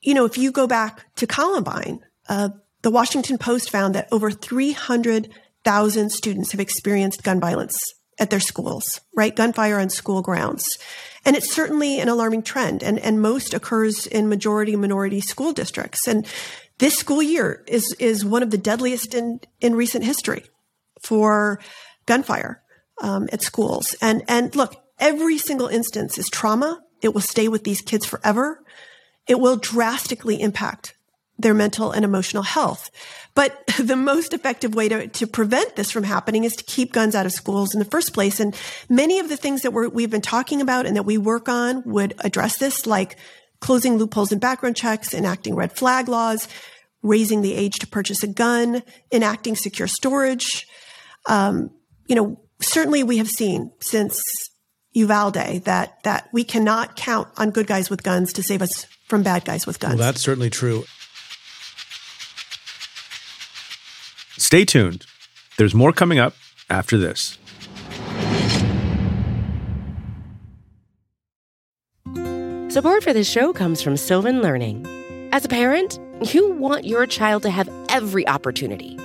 you 0.06 0.14
know, 0.14 0.26
if 0.26 0.38
you 0.38 0.52
go 0.52 0.68
back 0.68 1.14
to 1.16 1.28
Columbine, 1.28 2.00
uh, 2.30 2.50
the 2.84 2.92
Washington 2.92 3.38
Post 3.38 3.72
found 3.72 3.96
that 3.96 4.08
over 4.12 4.30
300,000 4.30 6.12
students 6.12 6.52
have 6.52 6.62
experienced 6.62 7.24
gun 7.24 7.40
violence 7.40 7.76
at 8.20 8.30
their 8.30 8.40
schools, 8.40 9.02
right? 9.16 9.36
Gunfire 9.36 9.80
on 9.80 9.90
school 9.90 10.22
grounds. 10.22 10.78
And 11.26 11.36
it's 11.36 11.52
certainly 11.52 12.00
an 12.00 12.08
alarming 12.08 12.44
trend 12.44 12.84
and, 12.84 13.00
and 13.00 13.20
most 13.20 13.54
occurs 13.54 14.06
in 14.06 14.30
majority 14.30 14.76
minority 14.76 15.22
school 15.22 15.52
districts. 15.52 16.08
And 16.08 16.26
this 16.78 16.96
school 16.96 17.24
year 17.24 17.64
is, 17.68 17.96
is 18.00 18.24
one 18.24 18.44
of 18.44 18.52
the 18.52 18.58
deadliest 18.58 19.16
in, 19.16 19.40
in 19.60 19.76
recent 19.76 20.06
history 20.06 20.46
for 21.02 21.60
gunfire 22.06 22.62
um, 23.02 23.28
at 23.32 23.42
schools. 23.42 23.96
And, 24.02 24.24
and 24.28 24.56
look, 24.56 24.76
every 25.00 25.40
single 25.40 25.68
instance 25.68 26.18
is 26.18 26.30
trauma. 26.30 26.82
It 27.02 27.14
will 27.14 27.22
stay 27.22 27.48
with 27.48 27.64
these 27.64 27.82
kids 27.82 28.06
forever. 28.06 28.62
It 29.28 29.40
will 29.40 29.58
drastically 29.58 30.42
impact 30.42 30.96
their 31.38 31.54
mental 31.54 31.92
and 31.92 32.06
emotional 32.06 32.44
health. 32.44 32.90
But 33.34 33.66
the 33.80 33.96
most 33.96 34.34
effective 34.34 34.74
way 34.76 34.90
to, 34.90 35.08
to 35.08 35.28
prevent 35.28 35.76
this 35.76 35.92
from 35.92 36.04
happening 36.04 36.44
is 36.44 36.56
to 36.56 36.64
keep 36.64 36.94
guns 36.94 37.16
out 37.16 37.26
of 37.26 37.32
schools 37.32 37.74
in 37.74 37.80
the 37.80 37.86
first 37.86 38.14
place. 38.14 38.40
And 38.40 38.56
many 38.90 39.20
of 39.20 39.30
the 39.30 39.38
things 39.38 39.62
that 39.64 39.72
we 39.72 40.04
have 40.04 40.12
been 40.12 40.22
talking 40.22 40.62
about 40.62 40.86
and 40.86 40.96
that 40.96 41.04
we 41.04 41.18
work 41.18 41.50
on 41.50 41.84
would 41.84 42.14
address 42.20 42.58
this, 42.58 42.86
like 42.86 43.18
closing 43.60 43.98
loopholes 43.98 44.32
in 44.32 44.40
background 44.40 44.76
checks, 44.76 45.14
enacting 45.14 45.56
red 45.56 45.74
flag 45.74 46.08
laws, 46.08 46.48
raising 47.02 47.42
the 47.42 47.54
age 47.54 47.76
to 47.80 47.88
purchase 47.88 48.24
a 48.24 48.28
gun, 48.28 48.82
enacting 49.12 49.56
secure 49.56 49.88
storage. 49.88 50.68
Um, 51.28 51.72
you 52.08 52.16
know, 52.16 52.40
certainly 52.62 53.04
we 53.04 53.18
have 53.18 53.30
seen 53.30 53.72
since 53.80 54.22
Uvalde 54.94 55.64
that 55.66 56.02
that 56.04 56.30
we 56.32 56.44
cannot 56.44 56.96
count 56.96 57.28
on 57.38 57.52
good 57.52 57.68
guys 57.68 57.90
with 57.90 58.02
guns 58.02 58.32
to 58.34 58.44
save 58.44 58.62
us 58.62 58.88
from 59.06 59.24
bad 59.24 59.46
guys 59.46 59.66
with 59.66 59.80
guns. 59.80 59.96
Well, 59.96 60.06
that's 60.06 60.22
certainly 60.22 60.50
true. 60.50 60.84
Stay 64.38 64.66
tuned. 64.66 65.06
There's 65.58 65.74
more 65.74 65.94
coming 65.94 66.20
up 66.20 66.36
after 66.70 66.98
this. 66.98 67.38
Support 72.70 73.04
for 73.04 73.14
this 73.14 73.30
show 73.30 73.54
comes 73.54 73.82
from 73.82 73.96
Sylvan 73.96 74.42
Learning. 74.42 74.86
As 75.32 75.46
a 75.46 75.48
parent, 75.48 75.98
you 76.34 76.52
want 76.54 76.84
your 76.84 77.06
child 77.06 77.44
to 77.44 77.50
have 77.50 77.70
every 77.88 78.28
opportunity, 78.28 79.00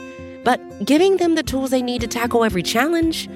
but 0.45 0.61
giving 0.85 1.19
them 1.19 1.37
the 1.37 1.45
tools 1.45 1.71
they 1.71 1.83
need 1.83 2.01
to 2.01 2.09
tackle 2.09 2.43
every 2.43 2.65
challenge, 2.65 3.29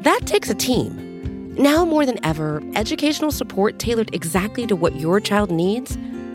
that 0.00 0.22
takes 0.26 0.50
a 0.50 0.54
team. 0.54 1.54
Now 1.54 1.84
more 1.84 2.04
than 2.04 2.18
ever, 2.24 2.62
educational 2.74 3.30
support 3.30 3.78
tailored 3.78 4.12
exactly 4.12 4.66
to 4.66 4.74
what 4.74 4.96
your 4.96 5.20
child 5.20 5.52
needs 5.52 5.96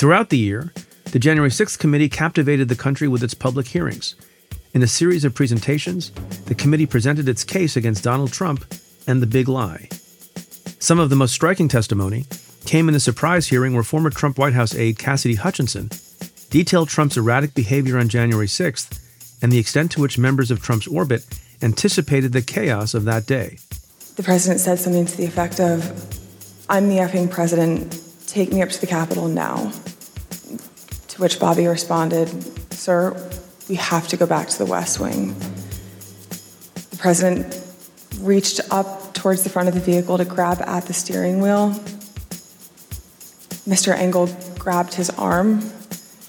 Throughout 0.00 0.30
the 0.30 0.38
year, 0.38 0.72
the 1.12 1.18
January 1.18 1.50
6th 1.50 1.78
committee 1.78 2.08
captivated 2.08 2.70
the 2.70 2.74
country 2.74 3.06
with 3.06 3.22
its 3.22 3.34
public 3.34 3.66
hearings. 3.66 4.14
In 4.72 4.82
a 4.82 4.86
series 4.86 5.26
of 5.26 5.34
presentations, 5.34 6.10
the 6.46 6.54
committee 6.54 6.86
presented 6.86 7.28
its 7.28 7.44
case 7.44 7.76
against 7.76 8.02
Donald 8.02 8.32
Trump 8.32 8.64
and 9.06 9.20
the 9.20 9.26
big 9.26 9.46
lie. 9.46 9.90
Some 10.78 10.98
of 10.98 11.10
the 11.10 11.16
most 11.16 11.34
striking 11.34 11.68
testimony 11.68 12.24
came 12.64 12.88
in 12.88 12.94
the 12.94 12.98
surprise 12.98 13.48
hearing 13.48 13.74
where 13.74 13.82
former 13.82 14.08
Trump 14.08 14.38
White 14.38 14.54
House 14.54 14.74
aide 14.74 14.98
Cassidy 14.98 15.34
Hutchinson 15.34 15.90
detailed 16.48 16.88
Trump's 16.88 17.18
erratic 17.18 17.52
behavior 17.52 17.98
on 17.98 18.08
January 18.08 18.46
6th 18.46 18.98
and 19.42 19.52
the 19.52 19.58
extent 19.58 19.92
to 19.92 20.00
which 20.00 20.16
members 20.16 20.50
of 20.50 20.62
Trump's 20.62 20.88
orbit 20.88 21.26
anticipated 21.60 22.32
the 22.32 22.40
chaos 22.40 22.94
of 22.94 23.04
that 23.04 23.26
day. 23.26 23.58
The 24.16 24.22
president 24.22 24.60
said 24.60 24.78
something 24.78 25.04
to 25.04 25.16
the 25.18 25.26
effect 25.26 25.60
of, 25.60 25.84
I'm 26.70 26.88
the 26.88 26.96
effing 26.96 27.30
president, 27.30 28.02
take 28.26 28.50
me 28.50 28.62
up 28.62 28.70
to 28.70 28.80
the 28.80 28.86
Capitol 28.86 29.28
now. 29.28 29.70
Which 31.20 31.38
Bobby 31.38 31.66
responded, 31.66 32.30
Sir, 32.72 33.14
we 33.68 33.74
have 33.74 34.08
to 34.08 34.16
go 34.16 34.24
back 34.24 34.48
to 34.48 34.56
the 34.56 34.64
West 34.64 34.98
Wing. 35.00 35.34
The 35.34 36.96
president 36.98 37.62
reached 38.20 38.58
up 38.70 39.12
towards 39.12 39.42
the 39.42 39.50
front 39.50 39.68
of 39.68 39.74
the 39.74 39.80
vehicle 39.80 40.16
to 40.16 40.24
grab 40.24 40.62
at 40.62 40.86
the 40.86 40.94
steering 40.94 41.42
wheel. 41.42 41.72
Mr. 43.68 43.94
Engel 43.94 44.34
grabbed 44.58 44.94
his 44.94 45.10
arm, 45.10 45.60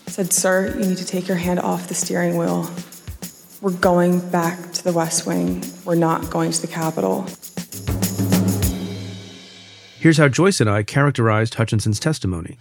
said, 0.08 0.34
Sir, 0.34 0.76
you 0.78 0.86
need 0.86 0.98
to 0.98 1.06
take 1.06 1.26
your 1.26 1.38
hand 1.38 1.62
off 1.62 1.88
the 1.88 1.94
steering 1.94 2.36
wheel. 2.36 2.70
We're 3.62 3.72
going 3.72 4.20
back 4.30 4.74
to 4.74 4.84
the 4.84 4.92
West 4.92 5.26
Wing. 5.26 5.64
We're 5.86 5.96
not 5.96 6.30
going 6.30 6.52
to 6.52 6.62
the 6.62 6.68
Capitol. 6.68 7.28
Here's 10.00 10.18
how 10.18 10.28
Joyce 10.28 10.60
and 10.60 10.70
I 10.70 10.84
characterized 10.84 11.54
Hutchinson's 11.54 11.98
testimony. 12.02 12.58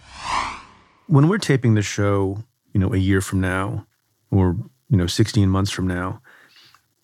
When 1.11 1.27
we're 1.27 1.39
taping 1.39 1.73
the 1.73 1.81
show, 1.81 2.41
you 2.73 2.79
know, 2.79 2.93
a 2.93 2.97
year 2.97 3.19
from 3.19 3.41
now, 3.41 3.85
or, 4.31 4.55
you 4.89 4.95
know, 4.95 5.07
16 5.07 5.49
months 5.49 5.69
from 5.69 5.85
now, 5.85 6.21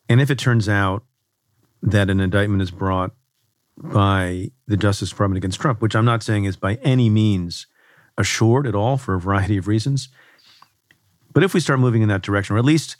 and 0.07 0.21
if 0.21 0.31
it 0.31 0.39
turns 0.39 0.69
out 0.69 1.03
that 1.81 2.09
an 2.09 2.21
indictment 2.21 2.61
is 2.61 2.71
brought 2.71 3.11
by 3.75 4.51
the 4.65 4.77
Justice 4.77 5.09
Department 5.09 5.35
against 5.35 5.59
Trump, 5.59 5.81
which 5.81 5.93
I'm 5.93 6.05
not 6.05 6.23
saying 6.23 6.45
is 6.45 6.55
by 6.55 6.75
any 6.75 7.09
means 7.09 7.67
assured 8.17 8.65
at 8.65 8.75
all 8.75 8.95
for 8.95 9.13
a 9.13 9.19
variety 9.19 9.57
of 9.57 9.67
reasons. 9.67 10.07
But 11.33 11.43
if 11.43 11.53
we 11.53 11.59
start 11.59 11.81
moving 11.81 12.01
in 12.01 12.07
that 12.07 12.21
direction, 12.21 12.55
or 12.55 12.59
at 12.59 12.65
least 12.65 12.95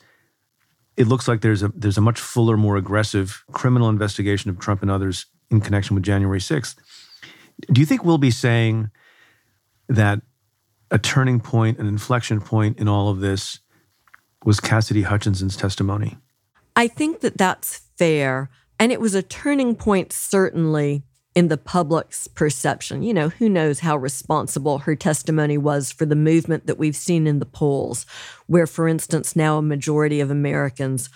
it 0.98 1.08
looks 1.08 1.26
like 1.26 1.40
there's 1.40 1.64
a 1.64 1.70
there's 1.70 1.98
a 1.98 2.02
much 2.02 2.20
fuller, 2.20 2.58
more 2.58 2.76
aggressive 2.76 3.46
criminal 3.54 3.88
investigation 3.88 4.50
of 4.50 4.60
Trump 4.60 4.82
and 4.82 4.92
others 4.92 5.28
in 5.50 5.62
connection 5.62 5.96
with 5.96 6.04
January 6.04 6.42
6th. 6.42 6.76
Do 7.72 7.80
you 7.80 7.86
think 7.86 8.04
we'll 8.04 8.18
be 8.18 8.30
saying 8.30 8.92
that 9.88 10.22
a 10.92 10.98
turning 10.98 11.40
point, 11.40 11.80
an 11.80 11.88
inflection 11.88 12.40
point 12.40 12.80
in 12.80 12.88
all 12.88 13.10
of 13.10 13.20
this 13.20 13.60
was 14.46 14.60
Cassidy 14.60 15.02
Hutchinson's 15.04 15.58
testimony? 15.58 16.18
I 16.76 16.88
think 16.88 17.22
that 17.22 17.38
that's 17.38 17.82
fair. 17.98 18.50
And 18.80 18.92
it 18.92 19.02
was 19.02 19.16
a 19.16 19.24
turning 19.24 19.76
point, 19.76 20.14
certainly, 20.14 21.04
in 21.36 21.50
the 21.50 21.58
public's 21.58 22.28
perception. 22.28 23.04
You 23.04 23.14
know, 23.14 23.30
who 23.30 23.50
knows 23.50 23.82
how 23.82 23.98
responsible 23.98 24.80
her 24.80 24.96
testimony 24.96 25.58
was 25.58 25.92
for 25.92 26.06
the 26.06 26.16
movement 26.16 26.68
that 26.68 26.78
we've 26.78 26.96
seen 26.96 27.28
in 27.28 27.40
the 27.40 27.46
polls, 27.46 28.06
where, 28.46 28.68
for 28.68 28.88
instance, 28.88 29.36
now 29.36 29.58
a 29.58 29.62
majority 29.62 30.20
of 30.20 30.32
Americans 30.32 31.10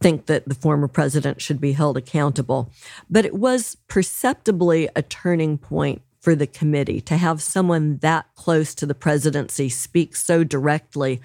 think 0.00 0.26
that 0.26 0.48
the 0.48 0.54
former 0.54 0.88
president 0.88 1.40
should 1.40 1.60
be 1.60 1.72
held 1.72 1.96
accountable. 1.96 2.70
But 3.08 3.24
it 3.24 3.34
was 3.34 3.76
perceptibly 3.88 4.88
a 4.94 5.02
turning 5.02 5.58
point 5.58 6.02
for 6.26 6.34
the 6.34 6.48
committee 6.48 7.00
to 7.00 7.16
have 7.16 7.40
someone 7.40 7.98
that 7.98 8.26
close 8.34 8.74
to 8.74 8.84
the 8.84 8.96
presidency 8.96 9.68
speak 9.68 10.16
so 10.16 10.42
directly 10.42 11.20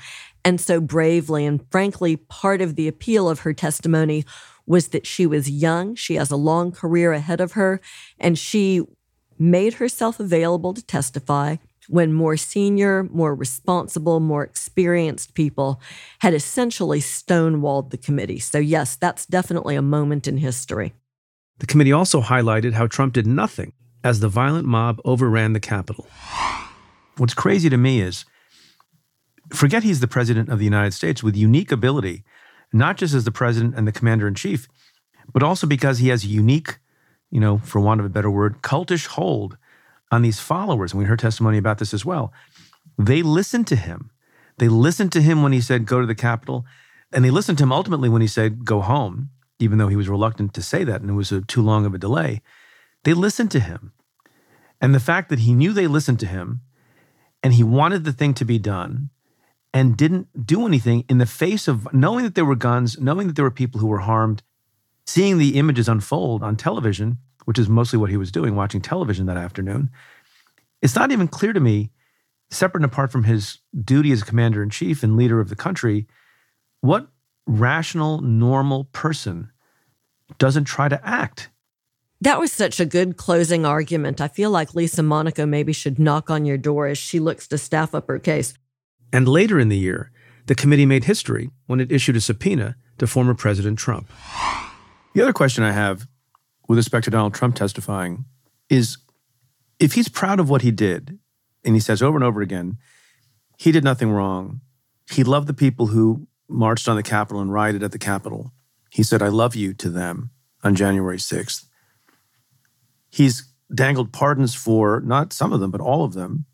and 0.46 0.62
so 0.62 0.80
bravely. 0.80 1.44
And 1.44 1.66
frankly, 1.72 2.18
part 2.18 2.62
of 2.62 2.76
the 2.76 2.88
appeal 2.88 3.28
of 3.28 3.40
her 3.40 3.52
testimony 3.52 4.26
was 4.68 4.90
that 4.90 5.08
she 5.08 5.26
was 5.26 5.50
young, 5.50 5.96
she 5.96 6.18
has 6.18 6.30
a 6.30 6.36
long 6.36 6.72
career 6.72 7.14
ahead 7.14 7.42
of 7.42 7.54
her, 7.54 7.82
and 8.20 8.38
she 8.38 8.84
made 9.40 9.74
herself 9.74 10.20
available 10.20 10.72
to 10.76 10.86
testify 10.86 11.56
when 11.88 12.14
more 12.14 12.38
senior, 12.38 13.02
more 13.06 13.34
responsible, 13.34 14.20
more 14.20 14.44
experienced 14.44 15.34
people 15.34 15.82
had 16.20 16.36
essentially 16.36 17.00
stonewalled 17.00 17.90
the 17.90 17.98
committee. 17.98 18.38
So, 18.38 18.60
yes, 18.60 18.98
that's 18.98 19.26
definitely 19.26 19.76
a 19.76 19.82
moment 19.82 20.28
in 20.28 20.38
history. 20.38 20.94
The 21.58 21.66
committee 21.66 21.92
also 21.92 22.22
highlighted 22.22 22.74
how 22.74 22.86
Trump 22.86 23.14
did 23.14 23.26
nothing 23.26 23.74
as 24.04 24.20
the 24.20 24.30
violent 24.30 24.68
mob 24.68 25.00
overran 25.06 25.54
the 25.54 25.60
Capitol. 25.60 26.08
What's 27.18 27.34
crazy 27.34 27.70
to 27.70 27.78
me 27.78 28.02
is 28.02 28.26
forget 29.54 29.84
he's 29.84 30.00
the 30.00 30.08
president 30.08 30.50
of 30.50 30.60
the 30.60 30.66
United 30.66 30.94
States 30.94 31.22
with 31.22 31.36
unique 31.36 31.72
ability 31.72 32.24
not 32.74 32.98
just 32.98 33.14
as 33.14 33.26
the 33.26 33.32
president 33.32 33.76
and 33.76 33.88
the 33.88 33.92
commander 33.92 34.28
in 34.28 34.36
chief, 34.36 34.68
but 35.34 35.44
also 35.44 35.68
because 35.68 36.00
he 36.00 36.10
has 36.10 36.24
a 36.24 36.28
unique, 36.28 36.78
you 37.30 37.40
know, 37.40 37.58
for 37.60 37.80
want 37.80 38.00
of 38.00 38.06
a 38.06 38.10
better 38.10 38.32
word, 38.32 38.62
cultish 38.62 39.08
hold 39.08 39.58
on 40.12 40.22
these 40.22 40.40
followers. 40.40 40.94
And 40.94 41.00
we 41.00 41.06
heard 41.06 41.20
testimony 41.20 41.58
about 41.58 41.80
this 41.80 41.94
as 41.94 42.06
well. 42.06 42.34
They 42.98 43.22
listened 43.22 43.68
to 43.68 43.76
him. 43.76 44.12
They 44.58 44.68
listened 44.68 45.12
to 45.14 45.22
him 45.22 45.42
when 45.44 45.54
he 45.54 45.62
said, 45.62 45.86
go 45.86 46.02
to 46.02 46.08
the 46.08 46.16
Capitol. 46.16 46.66
And 47.12 47.26
they 47.26 47.30
listened 47.30 47.58
to 47.58 47.64
him 47.64 47.72
ultimately 47.72 48.10
when 48.10 48.22
he 48.22 48.28
said, 48.28 48.66
go 48.66 48.82
home, 48.82 49.30
even 49.60 49.78
though 49.78 49.88
he 49.88 49.96
was 49.96 50.10
reluctant 50.10 50.54
to 50.54 50.62
say 50.62 50.84
that 50.84 51.02
and 51.02 51.10
it 51.10 51.14
was 51.14 51.32
a, 51.32 51.42
too 51.42 51.62
long 51.62 51.86
of 51.86 51.94
a 51.94 51.98
delay. 51.98 52.42
They 53.04 53.14
listened 53.14 53.52
to 53.52 53.60
him. 53.60 53.94
And 54.80 54.96
the 54.96 55.00
fact 55.00 55.30
that 55.30 55.40
he 55.40 55.54
knew 55.54 55.74
they 55.74 55.88
listened 55.88 56.20
to 56.22 56.26
him 56.26 56.62
and 57.44 57.54
he 57.54 57.64
wanted 57.64 58.04
the 58.04 58.14
thing 58.14 58.34
to 58.36 58.46
be 58.46 58.60
done 58.60 59.10
and 59.74 59.98
didn't 59.98 60.46
do 60.46 60.66
anything 60.66 61.06
in 61.08 61.18
the 61.18 61.26
face 61.26 61.68
of 61.68 61.92
knowing 61.94 62.24
that 62.24 62.36
there 62.36 62.46
were 62.46 62.56
guns, 62.56 63.00
knowing 63.00 63.28
that 63.28 63.36
there 63.36 63.46
were 63.46 63.52
people 63.52 63.80
who 63.80 63.88
were 63.88 64.00
harmed, 64.00 64.44
seeing 65.06 65.38
the 65.38 65.58
images 65.58 65.88
unfold 65.88 66.44
on 66.44 66.56
television, 66.56 67.18
which 67.46 67.58
is 67.58 67.70
mostly 67.70 67.98
what 67.98 68.10
he 68.10 68.18
was 68.18 68.32
doing, 68.32 68.56
watching 68.56 68.82
television 68.82 69.26
that 69.28 69.38
afternoon. 69.38 69.90
It's 70.82 70.96
not 70.96 71.12
even 71.12 71.28
clear 71.28 71.54
to 71.54 71.60
me, 71.60 71.92
separate 72.50 72.84
and 72.84 72.92
apart 72.92 73.12
from 73.12 73.24
his 73.24 73.60
duty 73.84 74.12
as 74.12 74.24
commander 74.24 74.62
in 74.62 74.70
chief 74.70 75.04
and 75.04 75.16
leader 75.16 75.40
of 75.40 75.50
the 75.50 75.56
country, 75.56 76.08
what 76.82 77.08
rational, 77.48 78.22
normal 78.22 78.86
person 78.86 79.52
doesn't 80.38 80.66
try 80.66 80.90
to 80.90 81.08
act. 81.08 81.50
That 82.22 82.40
was 82.40 82.52
such 82.52 82.80
a 82.80 82.86
good 82.86 83.18
closing 83.18 83.66
argument. 83.66 84.22
I 84.22 84.28
feel 84.28 84.52
like 84.52 84.76
Lisa 84.76 85.02
Monaco 85.02 85.48
maybe 85.48 85.74
should 85.74 85.98
knock 85.98 86.30
on 86.30 86.46
your 86.46 86.58
door 86.58 86.86
as 86.86 87.00
she 87.00 87.20
looks 87.20 87.48
to 87.48 87.58
staff 87.58 87.96
up 87.96 88.08
her 88.08 88.20
case. 88.20 88.54
And 89.12 89.28
later 89.28 89.60
in 89.60 89.70
the 89.70 89.78
year, 89.78 90.12
the 90.46 90.56
committee 90.56 90.86
made 90.86 91.06
history 91.06 91.50
when 91.66 91.80
it 91.80 91.92
issued 91.92 92.16
a 92.16 92.22
subpoena 92.22 92.76
to 93.00 93.08
former 93.08 93.34
President 93.34 93.80
Trump. 93.80 94.08
The 95.14 95.22
other 95.22 95.34
question 95.34 95.64
I 95.64 95.72
have 95.72 96.08
with 96.68 96.78
respect 96.78 97.06
to 97.06 97.12
Donald 97.12 97.34
Trump 97.34 97.56
testifying 97.56 98.26
is 98.70 98.98
if 99.80 99.94
he's 99.94 100.08
proud 100.08 100.40
of 100.40 100.50
what 100.50 100.62
he 100.62 100.72
did, 100.72 101.18
and 101.66 101.76
he 101.76 101.82
says 101.82 102.04
over 102.04 102.18
and 102.18 102.24
over 102.24 102.42
again, 102.42 102.78
he 103.58 103.72
did 103.72 103.84
nothing 103.84 104.12
wrong. 104.12 104.62
He 105.10 105.24
loved 105.24 105.48
the 105.48 105.54
people 105.54 105.88
who 105.88 106.28
marched 106.48 106.88
on 106.88 106.96
the 106.96 107.04
Capitol 107.04 107.42
and 107.42 107.52
rioted 107.52 107.82
at 107.82 107.92
the 107.92 108.00
Capitol. 108.00 108.54
He 108.92 109.04
said, 109.04 109.22
I 109.22 109.28
love 109.30 109.56
you 109.56 109.74
to 109.74 109.90
them 109.90 110.30
on 110.64 110.76
January 110.76 111.18
6th. 111.18 111.66
He's 113.12 113.48
dangled 113.74 114.12
pardons 114.12 114.56
for 114.56 115.02
not 115.02 115.34
some 115.34 115.54
of 115.54 115.60
them, 115.60 115.70
but 115.70 115.82
all 115.82 116.04
of 116.04 116.14
them 116.14 116.46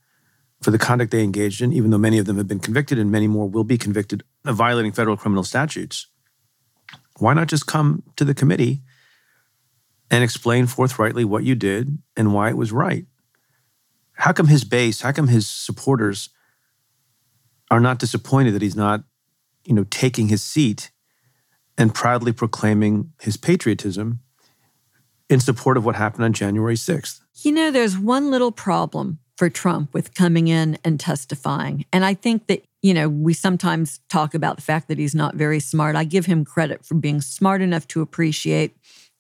for 0.62 0.72
the 0.72 0.80
conduct 0.80 1.12
they 1.12 1.24
engaged 1.24 1.62
in, 1.62 1.72
even 1.72 1.92
though 1.92 1.98
many 1.98 2.18
of 2.18 2.26
them 2.26 2.38
have 2.38 2.48
been 2.48 2.60
convicted 2.60 2.98
and 2.98 3.12
many 3.12 3.28
more 3.28 3.48
will 3.48 3.64
be 3.64 3.78
convicted 3.78 4.24
of 4.44 4.56
violating 4.56 4.92
federal 4.92 5.16
criminal 5.16 5.44
statutes. 5.44 6.08
Why 7.20 7.34
not 7.34 7.48
just 7.48 7.68
come 7.68 8.04
to 8.16 8.26
the 8.26 8.34
committee 8.34 8.82
and 10.10 10.24
explain 10.24 10.66
forthrightly 10.66 11.26
what 11.26 11.44
you 11.44 11.56
did 11.56 11.98
and 12.16 12.34
why 12.34 12.50
it 12.50 12.58
was 12.58 12.72
right? 12.72 13.06
How 14.14 14.34
come 14.34 14.48
his 14.48 14.64
base, 14.64 15.02
how 15.02 15.12
come 15.12 15.28
his 15.28 15.48
supporters 15.48 16.30
are 17.70 17.80
not 17.80 18.00
disappointed 18.00 18.52
that 18.52 18.62
he's 18.64 18.76
not, 18.76 19.04
you 19.64 19.74
know, 19.74 19.86
taking 19.92 20.30
his 20.30 20.44
seat 20.44 20.90
and 21.78 21.94
proudly 21.94 22.32
proclaiming 22.32 23.12
his 23.22 23.38
patriotism 23.38 24.22
in 25.30 25.40
support 25.40 25.78
of 25.78 25.86
what 25.86 25.96
happened 25.96 26.26
on 26.26 26.34
January 26.34 26.76
6th? 26.76 27.22
You 27.42 27.52
know, 27.52 27.72
there's 27.72 27.98
one 27.98 28.32
little 28.32 28.52
problem 28.52 29.20
for 29.38 29.50
Trump 29.50 29.94
with 29.94 30.16
coming 30.16 30.48
in 30.48 30.78
and 30.84 31.00
testifying. 31.00 31.86
And 31.94 32.04
I 32.04 32.16
think 32.16 32.48
that, 32.48 32.66
you 32.82 32.94
know, 32.94 33.08
we 33.08 33.34
sometimes 33.34 34.00
talk 34.10 34.34
about 34.34 34.56
the 34.56 34.64
fact 34.64 34.88
that 34.88 34.98
he's 34.98 35.14
not 35.14 35.36
very 35.36 35.60
smart. 35.60 35.96
I 35.96 36.06
give 36.06 36.26
him 36.26 36.44
credit 36.44 36.84
for 36.84 36.96
being 36.96 37.22
smart 37.22 37.62
enough 37.62 37.88
to 37.90 38.02
appreciate 38.02 38.76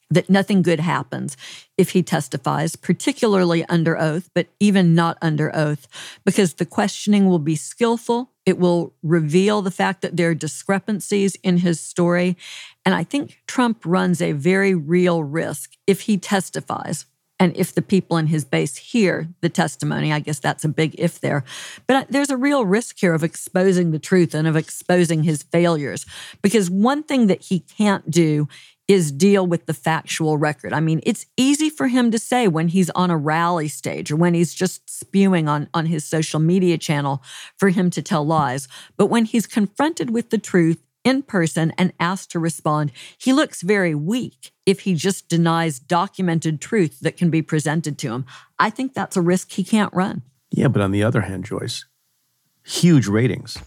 that 0.10 0.30
nothing 0.30 0.62
good 0.62 0.80
happens 0.80 1.36
if 1.78 1.92
he 1.92 2.02
testifies, 2.02 2.76
particularly 2.76 3.66
under 3.66 3.98
oath, 3.98 4.30
but 4.34 4.48
even 4.60 4.96
not 4.96 5.18
under 5.22 5.54
oath, 5.56 5.88
because 6.26 6.54
the 6.54 6.66
questioning 6.66 7.28
will 7.28 7.40
be 7.40 7.56
skillful. 7.56 8.32
It 8.48 8.58
will 8.58 8.94
reveal 9.04 9.62
the 9.62 9.72
fact 9.72 10.02
that 10.02 10.16
there 10.16 10.30
are 10.30 10.34
discrepancies 10.34 11.36
in 11.44 11.58
his 11.58 11.82
story. 11.82 12.38
And 12.86 12.96
I 12.96 13.04
think 13.04 13.42
Trump 13.46 13.82
runs 13.86 14.22
a 14.22 14.32
very 14.32 14.74
real 14.74 15.22
risk 15.22 15.74
if 15.86 16.02
he 16.02 16.18
testifies. 16.18 17.06
And 17.40 17.56
if 17.58 17.76
the 17.76 17.82
people 17.82 18.16
in 18.16 18.28
his 18.28 18.46
base 18.46 18.78
hear 18.78 19.28
the 19.42 19.50
testimony, 19.50 20.14
I 20.14 20.20
guess 20.20 20.40
that's 20.40 20.64
a 20.64 20.70
big 20.70 20.96
if 20.98 21.20
there. 21.20 21.44
But 21.88 22.10
there's 22.10 22.30
a 22.30 22.38
real 22.38 22.66
risk 22.66 22.98
here 22.98 23.14
of 23.14 23.24
exposing 23.24 23.92
the 23.92 24.00
truth 24.00 24.34
and 24.34 24.48
of 24.48 24.56
exposing 24.56 25.24
his 25.24 25.44
failures. 25.44 26.06
Because 26.42 26.70
one 26.70 27.04
thing 27.04 27.28
that 27.28 27.42
he 27.42 27.60
can't 27.60 28.10
do 28.10 28.48
is 28.88 29.12
deal 29.12 29.46
with 29.46 29.66
the 29.66 29.74
factual 29.74 30.38
record. 30.38 30.72
I 30.72 30.80
mean, 30.80 31.02
it's 31.04 31.26
easy 31.36 31.70
for 31.70 31.88
him 31.88 32.10
to 32.12 32.20
say 32.20 32.48
when 32.48 32.70
he's 32.70 32.90
on 32.92 33.12
a 33.12 33.18
rally 33.18 33.68
stage 33.68 34.12
or 34.12 34.16
when 34.16 34.34
he's 34.34 34.54
just 34.54 34.90
spewing 34.90 35.50
on, 35.50 35.68
on 35.74 35.88
his 35.88 36.06
social 36.06 36.40
media 36.40 36.78
channel 36.78 37.22
for 37.58 37.70
him 37.70 37.90
to 37.92 38.02
tell 38.02 38.26
lies. 38.26 38.68
But 38.96 39.08
when 39.08 39.26
he's 39.26 39.46
confronted 39.46 40.10
with 40.10 40.30
the 40.30 40.38
truth 40.38 40.82
in 41.04 41.22
person 41.22 41.74
and 41.78 41.92
asked 42.00 42.32
to 42.32 42.40
respond, 42.40 42.92
he 43.18 43.34
looks 43.34 43.62
very 43.62 43.94
weak 43.94 44.52
if 44.66 44.82
he 44.82 44.94
just 44.94 45.28
denies 45.28 45.80
documented 45.80 46.62
truth 46.62 47.00
that 47.02 47.18
can 47.18 47.30
be 47.30 47.42
presented 47.42 47.98
to 47.98 48.12
him. 48.12 48.26
I 48.58 48.70
think 48.70 48.94
that's 48.94 49.18
a 49.18 49.22
risk 49.22 49.52
he 49.52 49.64
can't 49.64 49.94
run. 49.94 50.22
Yeah, 50.50 50.70
but 50.70 50.82
on 50.82 50.92
the 50.92 51.04
other 51.04 51.22
hand, 51.22 51.46
Joyce, 51.46 51.86
huge 52.66 53.08
ratings. 53.08 53.58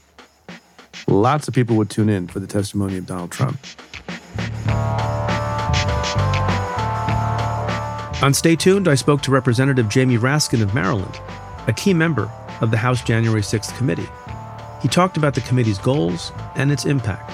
Lots 1.06 1.48
of 1.48 1.54
people 1.54 1.76
would 1.76 1.90
tune 1.90 2.08
in 2.08 2.28
for 2.28 2.40
the 2.40 2.46
testimony 2.46 2.96
of 2.96 3.06
Donald 3.06 3.32
Trump. 3.32 3.58
On 8.22 8.34
Stay 8.34 8.54
Tuned, 8.54 8.86
I 8.86 8.96
spoke 8.96 9.22
to 9.22 9.30
Representative 9.30 9.88
Jamie 9.88 10.18
Raskin 10.18 10.60
of 10.60 10.74
Maryland, 10.74 11.18
a 11.66 11.72
key 11.72 11.94
member 11.94 12.30
of 12.60 12.70
the 12.70 12.76
House 12.76 13.02
January 13.02 13.40
6th 13.40 13.74
committee. 13.78 14.08
He 14.82 14.88
talked 14.88 15.16
about 15.16 15.34
the 15.34 15.40
committee's 15.40 15.78
goals 15.78 16.30
and 16.54 16.70
its 16.70 16.84
impact. 16.84 17.32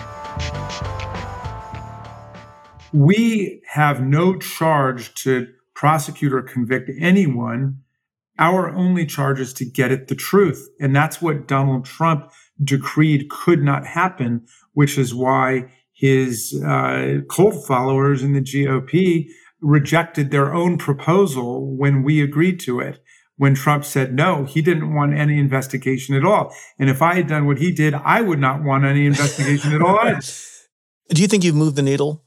We 2.92 3.62
have 3.66 4.00
no 4.00 4.38
charge 4.38 5.12
to 5.24 5.48
prosecute 5.74 6.32
or 6.32 6.42
convict 6.42 6.88
anyone. 7.00 7.80
Our 8.38 8.72
only 8.72 9.06
charge 9.06 9.40
is 9.40 9.52
to 9.54 9.64
get 9.64 9.90
at 9.90 10.06
the 10.06 10.14
truth. 10.14 10.68
And 10.78 10.94
that's 10.94 11.20
what 11.20 11.48
Donald 11.48 11.84
Trump 11.84 12.30
decreed 12.62 13.28
could 13.28 13.60
not 13.60 13.84
happen, 13.84 14.46
which 14.74 14.98
is 14.98 15.12
why 15.12 15.68
his 15.92 16.62
uh, 16.64 17.22
cult 17.28 17.66
followers 17.66 18.22
in 18.22 18.34
the 18.34 18.40
GOP 18.40 19.26
rejected 19.60 20.30
their 20.30 20.54
own 20.54 20.78
proposal 20.78 21.76
when 21.76 22.02
we 22.02 22.20
agreed 22.20 22.60
to 22.60 22.80
it. 22.80 23.02
When 23.38 23.54
Trump 23.54 23.84
said 23.84 24.14
no, 24.14 24.44
he 24.44 24.62
didn't 24.62 24.94
want 24.94 25.14
any 25.14 25.38
investigation 25.38 26.14
at 26.14 26.24
all. 26.24 26.54
And 26.78 26.88
if 26.88 27.02
I 27.02 27.14
had 27.14 27.26
done 27.26 27.46
what 27.46 27.58
he 27.58 27.70
did, 27.70 27.92
I 27.92 28.22
would 28.22 28.38
not 28.38 28.62
want 28.62 28.84
any 28.84 29.04
investigation 29.04 29.74
at 29.74 29.82
all. 29.82 29.98
Do 31.10 31.22
you 31.22 31.28
think 31.28 31.44
you've 31.44 31.54
moved 31.54 31.76
the 31.76 31.82
needle 31.82 32.24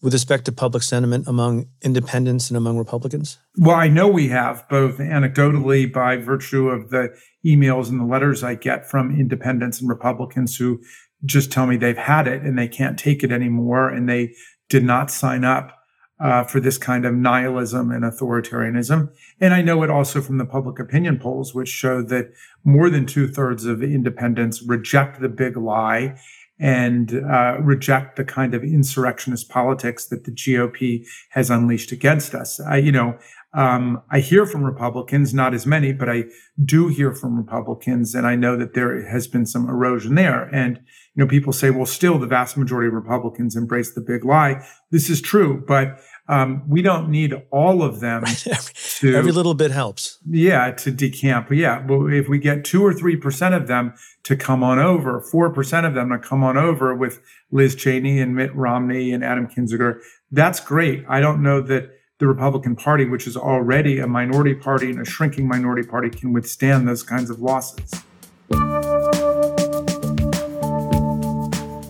with 0.00 0.12
respect 0.12 0.44
to 0.46 0.52
public 0.52 0.82
sentiment 0.82 1.26
among 1.26 1.66
independents 1.82 2.48
and 2.50 2.56
among 2.56 2.78
Republicans? 2.78 3.38
Well, 3.56 3.76
I 3.76 3.88
know 3.88 4.08
we 4.08 4.28
have, 4.28 4.66
both 4.68 4.98
anecdotally 4.98 5.92
by 5.92 6.16
virtue 6.16 6.68
of 6.68 6.90
the 6.90 7.14
emails 7.44 7.88
and 7.88 8.00
the 8.00 8.04
letters 8.04 8.42
I 8.42 8.54
get 8.54 8.88
from 8.88 9.18
independents 9.18 9.80
and 9.80 9.88
Republicans 9.88 10.56
who 10.56 10.80
just 11.24 11.50
tell 11.50 11.66
me 11.66 11.76
they've 11.76 11.96
had 11.96 12.28
it 12.28 12.42
and 12.42 12.58
they 12.58 12.68
can't 12.68 12.98
take 12.98 13.22
it 13.22 13.32
anymore 13.32 13.88
and 13.88 14.08
they 14.08 14.34
did 14.68 14.84
not 14.84 15.10
sign 15.10 15.44
up 15.44 15.77
uh, 16.20 16.44
for 16.44 16.60
this 16.60 16.78
kind 16.78 17.04
of 17.04 17.14
nihilism 17.14 17.90
and 17.90 18.04
authoritarianism. 18.04 19.10
And 19.40 19.54
I 19.54 19.62
know 19.62 19.82
it 19.82 19.90
also 19.90 20.20
from 20.20 20.38
the 20.38 20.44
public 20.44 20.78
opinion 20.78 21.18
polls, 21.18 21.54
which 21.54 21.68
show 21.68 22.02
that 22.02 22.32
more 22.64 22.90
than 22.90 23.06
two 23.06 23.28
thirds 23.28 23.64
of 23.64 23.82
independents 23.82 24.62
reject 24.62 25.20
the 25.20 25.28
big 25.28 25.56
lie 25.56 26.18
and 26.60 27.14
uh, 27.14 27.56
reject 27.60 28.16
the 28.16 28.24
kind 28.24 28.52
of 28.52 28.64
insurrectionist 28.64 29.48
politics 29.48 30.06
that 30.06 30.24
the 30.24 30.32
GOP 30.32 31.06
has 31.30 31.50
unleashed 31.50 31.92
against 31.92 32.34
us. 32.34 32.58
I, 32.58 32.78
you 32.78 32.90
know, 32.90 33.16
um, 33.54 34.02
I 34.10 34.20
hear 34.20 34.44
from 34.44 34.62
Republicans, 34.62 35.32
not 35.32 35.54
as 35.54 35.66
many, 35.66 35.92
but 35.94 36.08
I 36.08 36.24
do 36.62 36.88
hear 36.88 37.14
from 37.14 37.36
Republicans, 37.36 38.14
and 38.14 38.26
I 38.26 38.36
know 38.36 38.56
that 38.56 38.74
there 38.74 39.08
has 39.08 39.26
been 39.26 39.46
some 39.46 39.68
erosion 39.68 40.16
there. 40.16 40.44
And 40.52 40.76
you 41.14 41.24
know, 41.24 41.26
people 41.26 41.52
say, 41.52 41.70
well, 41.70 41.86
still 41.86 42.18
the 42.18 42.26
vast 42.26 42.56
majority 42.58 42.88
of 42.88 42.94
Republicans 42.94 43.56
embrace 43.56 43.94
the 43.94 44.02
big 44.02 44.24
lie. 44.24 44.64
This 44.90 45.08
is 45.08 45.22
true, 45.22 45.64
but 45.66 45.98
um, 46.28 46.62
we 46.68 46.82
don't 46.82 47.08
need 47.08 47.34
all 47.50 47.82
of 47.82 48.00
them 48.00 48.24
to 48.98 49.16
every 49.16 49.32
little 49.32 49.54
bit 49.54 49.70
helps. 49.70 50.18
Yeah, 50.28 50.70
to 50.72 50.92
decamp. 50.92 51.50
Yeah, 51.50 51.84
well, 51.86 52.06
if 52.12 52.28
we 52.28 52.38
get 52.38 52.66
two 52.66 52.84
or 52.84 52.92
three 52.92 53.16
percent 53.16 53.54
of 53.54 53.66
them 53.66 53.94
to 54.24 54.36
come 54.36 54.62
on 54.62 54.78
over, 54.78 55.22
four 55.22 55.50
percent 55.50 55.86
of 55.86 55.94
them 55.94 56.10
to 56.10 56.18
come 56.18 56.44
on 56.44 56.58
over 56.58 56.94
with 56.94 57.22
Liz 57.50 57.74
Cheney 57.74 58.20
and 58.20 58.36
Mitt 58.36 58.54
Romney 58.54 59.10
and 59.10 59.24
Adam 59.24 59.48
Kinzinger, 59.48 60.00
that's 60.30 60.60
great. 60.60 61.04
I 61.08 61.20
don't 61.20 61.42
know 61.42 61.62
that 61.62 61.97
the 62.18 62.26
Republican 62.26 62.74
Party, 62.74 63.04
which 63.04 63.26
is 63.26 63.36
already 63.36 64.00
a 64.00 64.06
minority 64.06 64.54
party 64.54 64.90
and 64.90 65.00
a 65.00 65.04
shrinking 65.04 65.46
minority 65.46 65.86
party, 65.86 66.10
can 66.10 66.32
withstand 66.32 66.86
those 66.86 67.02
kinds 67.02 67.30
of 67.30 67.40
losses. 67.40 67.90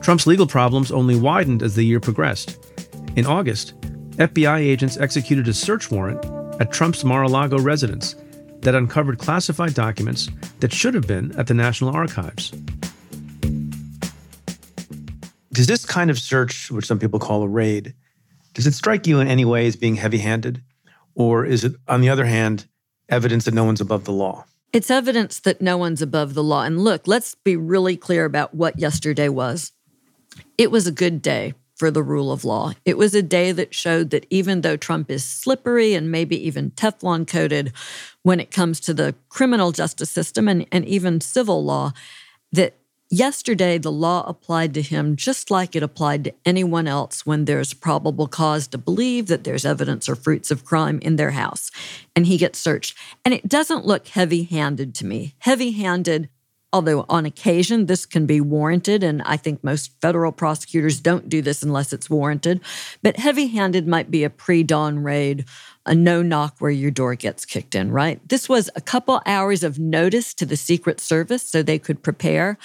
Trump's 0.03 0.26
legal 0.26 0.47
problems 0.47 0.93
only 0.93 1.16
widened 1.16 1.62
as 1.62 1.74
the 1.74 1.83
year 1.83 2.01
progressed. 2.01 2.59
In 3.16 3.26
August, 3.26 3.74
FBI 4.16 4.59
agents 4.59 4.99
executed 4.99 5.49
a 5.49 5.55
search 5.55 5.91
warrant 5.91 6.24
at 6.61 6.72
Trump's 6.72 7.05
Mar 7.05 7.22
a 7.22 7.29
Lago 7.29 7.59
residence 7.59 8.14
that 8.61 8.74
uncovered 8.74 9.18
classified 9.18 9.74
documents 9.74 10.29
that 10.61 10.72
should 10.72 10.93
have 10.93 11.07
been 11.07 11.35
at 11.39 11.47
the 11.47 11.55
National 11.55 11.91
Archives. 11.91 12.51
Does 15.53 15.66
this 15.66 15.87
kind 15.87 16.11
of 16.11 16.18
search, 16.18 16.70
which 16.70 16.87
some 16.87 16.99
people 16.99 17.18
call 17.18 17.43
a 17.43 17.49
raid, 17.49 17.95
does 18.55 18.67
it 18.67 18.75
strike 18.75 19.07
you 19.07 19.21
in 19.21 19.29
any 19.29 19.45
way 19.45 19.67
as 19.67 19.77
being 19.77 19.97
heavy 19.97 20.19
handed? 20.19 20.63
Or 21.15 21.45
is 21.45 21.65
it, 21.65 21.75
on 21.87 22.01
the 22.01 22.09
other 22.09 22.27
hand, 22.27 22.67
evidence 23.09 23.45
that 23.45 23.55
no 23.55 23.65
one's 23.65 23.81
above 23.81 24.05
the 24.05 24.13
law? 24.13 24.45
It's 24.73 24.91
evidence 24.91 25.41
that 25.41 25.63
no 25.63 25.79
one's 25.79 26.03
above 26.03 26.35
the 26.35 26.43
law. 26.43 26.63
And 26.63 26.81
look, 26.81 27.07
let's 27.07 27.35
be 27.35 27.57
really 27.57 27.97
clear 27.97 28.25
about 28.25 28.55
what 28.55 28.79
yesterday 28.79 29.29
was. 29.29 29.73
It 30.57 30.71
was 30.71 30.87
a 30.87 30.93
good 30.93 31.23
day 31.23 31.55
for 31.79 31.91
the 31.91 32.03
rule 32.03 32.33
of 32.33 32.45
law. 32.45 32.73
It 32.85 32.99
was 32.99 33.15
a 33.15 33.23
day 33.23 33.53
that 33.53 33.73
showed 33.73 34.11
that 34.11 34.27
even 34.31 34.61
though 34.61 34.77
Trump 34.77 35.11
is 35.11 35.25
slippery 35.25 35.95
and 35.95 36.11
maybe 36.11 36.37
even 36.47 36.73
Teflon 36.73 37.27
coated 37.27 37.73
when 38.25 38.41
it 38.41 38.51
comes 38.51 38.81
to 38.81 38.93
the 38.93 39.15
criminal 39.29 39.71
justice 39.71 40.11
system 40.11 40.49
and, 40.49 40.67
and 40.73 40.85
even 40.85 41.21
civil 41.21 41.65
law, 41.65 41.93
that 42.53 42.78
Yesterday, 43.11 43.79
the 43.79 43.91
law 43.91 44.23
applied 44.29 44.75
to 44.75 44.83
him 44.83 45.17
just 45.17 45.51
like 45.51 45.75
it 45.75 45.83
applied 45.83 46.25
to 46.25 46.35
anyone 46.45 46.87
else 46.87 47.25
when 47.25 47.47
there's 47.47 47.73
probable 47.73 48.29
cause 48.29 48.67
to 48.69 48.77
believe 48.77 49.29
that 49.29 49.45
there's 49.45 49.65
evidence 49.65 50.11
or 50.11 50.15
fruits 50.15 50.51
of 50.51 50.67
crime 50.67 50.99
in 51.01 51.17
their 51.17 51.31
house 51.31 51.71
and 52.15 52.27
he 52.27 52.37
gets 52.37 52.59
searched. 52.59 52.95
And 53.25 53.33
it 53.33 53.49
doesn't 53.49 53.87
look 53.87 54.09
heavy 54.09 54.43
handed 54.43 54.95
to 54.97 55.07
me. 55.07 55.35
Heavy 55.39 55.71
handed, 55.71 56.29
although 56.71 57.07
on 57.09 57.25
occasion 57.25 57.87
this 57.87 58.05
can 58.05 58.27
be 58.27 58.43
warranted, 58.43 59.03
and 59.03 59.23
I 59.23 59.39
think 59.39 59.65
most 59.65 59.99
federal 60.03 60.31
prosecutors 60.31 61.01
don't 61.01 61.31
do 61.31 61.41
this 61.41 61.63
unless 61.63 61.95
it's 61.95 62.11
warranted, 62.11 62.61
but 63.03 63.17
heavy 63.17 63.47
handed 63.47 63.89
might 63.89 64.11
be 64.11 64.23
a 64.23 64.29
pre 64.29 64.63
dawn 64.63 64.99
raid 64.99 65.47
a 65.89 65.95
no 65.95 66.23
knock 66.23 66.57
where 66.59 66.71
your 66.71 66.91
door 66.91 67.15
gets 67.15 67.47
kicked 67.47 67.75
in, 67.75 67.91
right? 67.91 68.21
This 68.29 68.49
was 68.49 68.69
a 68.77 68.81
couple 68.81 69.23
hours 69.25 69.63
of 69.63 69.79
notice 69.79 70.35
to 70.35 70.45
the 70.45 70.57
Secret 70.57 71.01
Service 71.01 71.43
so 71.43 71.63
they 71.63 71.79
could 71.79 72.03
prepare. 72.03 72.59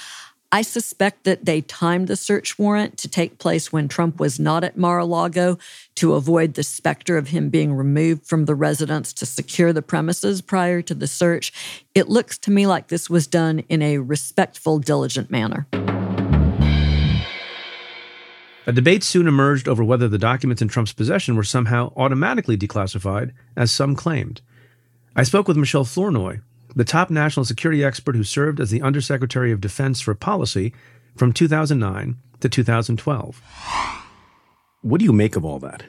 I 0.54 0.62
suspect 0.62 1.24
that 1.24 1.46
they 1.46 1.62
timed 1.62 2.08
the 2.08 2.16
search 2.16 2.60
warrant 2.60 3.00
to 3.00 3.08
take 3.08 3.40
place 3.40 3.74
when 3.74 3.88
Trump 3.88 4.20
was 4.20 4.40
not 4.40 4.64
at 4.64 4.78
Mar 4.78 5.00
a 5.00 5.06
Lago 5.06 5.58
to 5.96 6.14
avoid 6.14 6.54
the 6.54 6.62
specter 6.62 7.18
of 7.18 7.30
him 7.30 7.50
being 7.50 7.74
removed 7.74 8.28
from 8.28 8.46
the 8.46 8.54
residence 8.54 9.14
to 9.14 9.26
secure 9.26 9.74
the 9.74 9.82
premises 9.82 10.44
prior 10.44 10.84
to 10.84 10.94
the 10.94 11.08
search. 11.08 11.52
It 11.96 12.08
looks 12.08 12.38
to 12.38 12.52
me 12.52 12.68
like 12.68 12.90
this 12.90 13.10
was 13.10 13.26
done 13.26 13.64
in 13.68 13.82
a 13.82 13.98
respectful, 13.98 14.78
diligent 14.78 15.32
manner. 15.32 15.66
A 18.68 18.72
debate 18.72 19.04
soon 19.04 19.28
emerged 19.28 19.68
over 19.68 19.84
whether 19.84 20.08
the 20.08 20.20
documents 20.20 20.62
in 20.62 20.68
Trump's 20.68 20.94
possession 20.94 21.36
were 21.36 21.44
somehow 21.44 21.92
automatically 21.98 22.58
declassified, 22.58 23.32
as 23.58 23.72
some 23.72 23.96
claimed. 23.96 24.42
I 25.16 25.24
spoke 25.24 25.48
with 25.48 25.58
Michelle 25.58 25.84
Flournoy, 25.84 26.42
the 26.76 26.84
top 26.84 27.10
national 27.10 27.46
security 27.46 27.84
expert 27.84 28.16
who 28.16 28.24
served 28.24 28.60
as 28.60 28.72
the 28.72 28.82
Undersecretary 28.82 29.52
of 29.52 29.62
Defense 29.62 30.02
for 30.02 30.16
Policy 30.16 30.74
from 31.16 31.34
2009 31.34 32.18
to 32.40 32.50
2012. 32.50 33.42
What 34.82 35.00
do 35.00 35.06
you 35.06 35.14
make 35.14 35.36
of 35.36 35.46
all 35.46 35.60
that? 35.60 35.84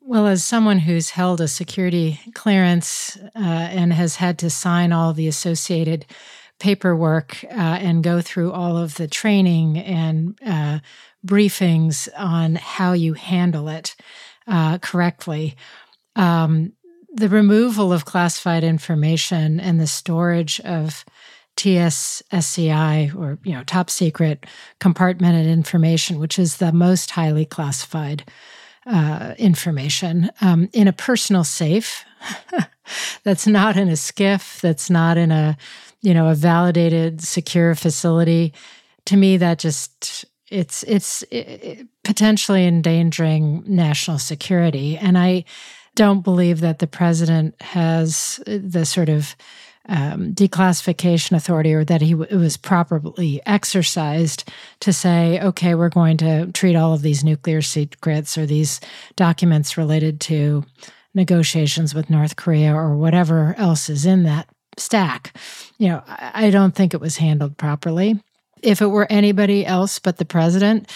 Well, 0.00 0.26
as 0.26 0.42
someone 0.42 0.78
who's 0.78 1.10
held 1.10 1.40
a 1.40 1.48
security 1.48 2.18
clearance 2.34 3.18
uh, 3.36 3.38
and 3.38 3.92
has 3.92 4.16
had 4.16 4.38
to 4.38 4.50
sign 4.50 4.90
all 4.92 5.12
the 5.12 5.28
associated 5.28 6.06
paperwork 6.58 7.44
uh, 7.44 7.78
and 7.80 8.02
go 8.02 8.20
through 8.20 8.52
all 8.52 8.76
of 8.76 8.94
the 8.96 9.06
training 9.06 9.78
and 9.78 10.38
uh, 10.44 10.78
briefings 11.26 12.08
on 12.16 12.56
how 12.56 12.92
you 12.92 13.14
handle 13.14 13.68
it 13.68 13.94
uh, 14.46 14.78
correctly, 14.78 15.56
um, 16.16 16.72
the 17.18 17.28
removal 17.28 17.92
of 17.92 18.04
classified 18.04 18.64
information 18.64 19.58
and 19.60 19.80
the 19.80 19.86
storage 19.86 20.60
of 20.60 21.04
TSSCI 21.56 23.14
or 23.16 23.38
you 23.42 23.52
know 23.52 23.64
top 23.64 23.90
secret 23.90 24.46
compartmented 24.80 25.50
information, 25.50 26.20
which 26.20 26.38
is 26.38 26.58
the 26.58 26.72
most 26.72 27.10
highly 27.10 27.44
classified 27.44 28.24
uh, 28.86 29.34
information 29.38 30.30
um, 30.40 30.68
in 30.72 30.86
a 30.86 30.92
personal 30.92 31.44
safe 31.44 32.04
that's 33.24 33.46
not 33.46 33.76
in 33.76 33.88
a 33.88 33.92
SCIF. 33.92 34.60
that's 34.60 34.88
not 34.88 35.18
in 35.18 35.32
a 35.32 35.56
you 36.00 36.14
know 36.14 36.28
a 36.28 36.34
validated 36.34 37.20
secure 37.20 37.74
facility. 37.74 38.54
To 39.06 39.16
me, 39.16 39.36
that 39.38 39.58
just 39.58 40.24
it's 40.48 40.84
it's 40.84 41.22
it, 41.32 41.88
potentially 42.04 42.66
endangering 42.66 43.64
national 43.66 44.18
security, 44.18 44.96
and 44.96 45.18
I 45.18 45.44
don't 45.98 46.20
believe 46.20 46.60
that 46.60 46.78
the 46.78 46.86
president 46.86 47.60
has 47.60 48.40
the 48.46 48.86
sort 48.86 49.08
of 49.08 49.34
um, 49.88 50.32
declassification 50.32 51.32
authority 51.32 51.74
or 51.74 51.84
that 51.84 52.00
he 52.00 52.12
w- 52.12 52.38
was 52.38 52.56
properly 52.56 53.42
exercised 53.46 54.48
to 54.78 54.92
say, 54.92 55.40
okay, 55.40 55.74
we're 55.74 55.88
going 55.88 56.16
to 56.18 56.52
treat 56.52 56.76
all 56.76 56.94
of 56.94 57.02
these 57.02 57.24
nuclear 57.24 57.60
secrets 57.62 58.38
or 58.38 58.46
these 58.46 58.80
documents 59.16 59.76
related 59.76 60.20
to 60.20 60.64
negotiations 61.14 61.96
with 61.96 62.10
North 62.10 62.36
Korea 62.36 62.72
or 62.72 62.94
whatever 62.94 63.56
else 63.58 63.90
is 63.90 64.06
in 64.06 64.22
that 64.22 64.48
stack. 64.76 65.36
You 65.78 65.88
know, 65.88 66.04
I, 66.06 66.46
I 66.46 66.50
don't 66.50 66.76
think 66.76 66.94
it 66.94 67.00
was 67.00 67.16
handled 67.16 67.56
properly. 67.56 68.22
If 68.62 68.80
it 68.80 68.86
were 68.86 69.08
anybody 69.10 69.66
else 69.66 69.98
but 69.98 70.18
the 70.18 70.24
president, 70.24 70.92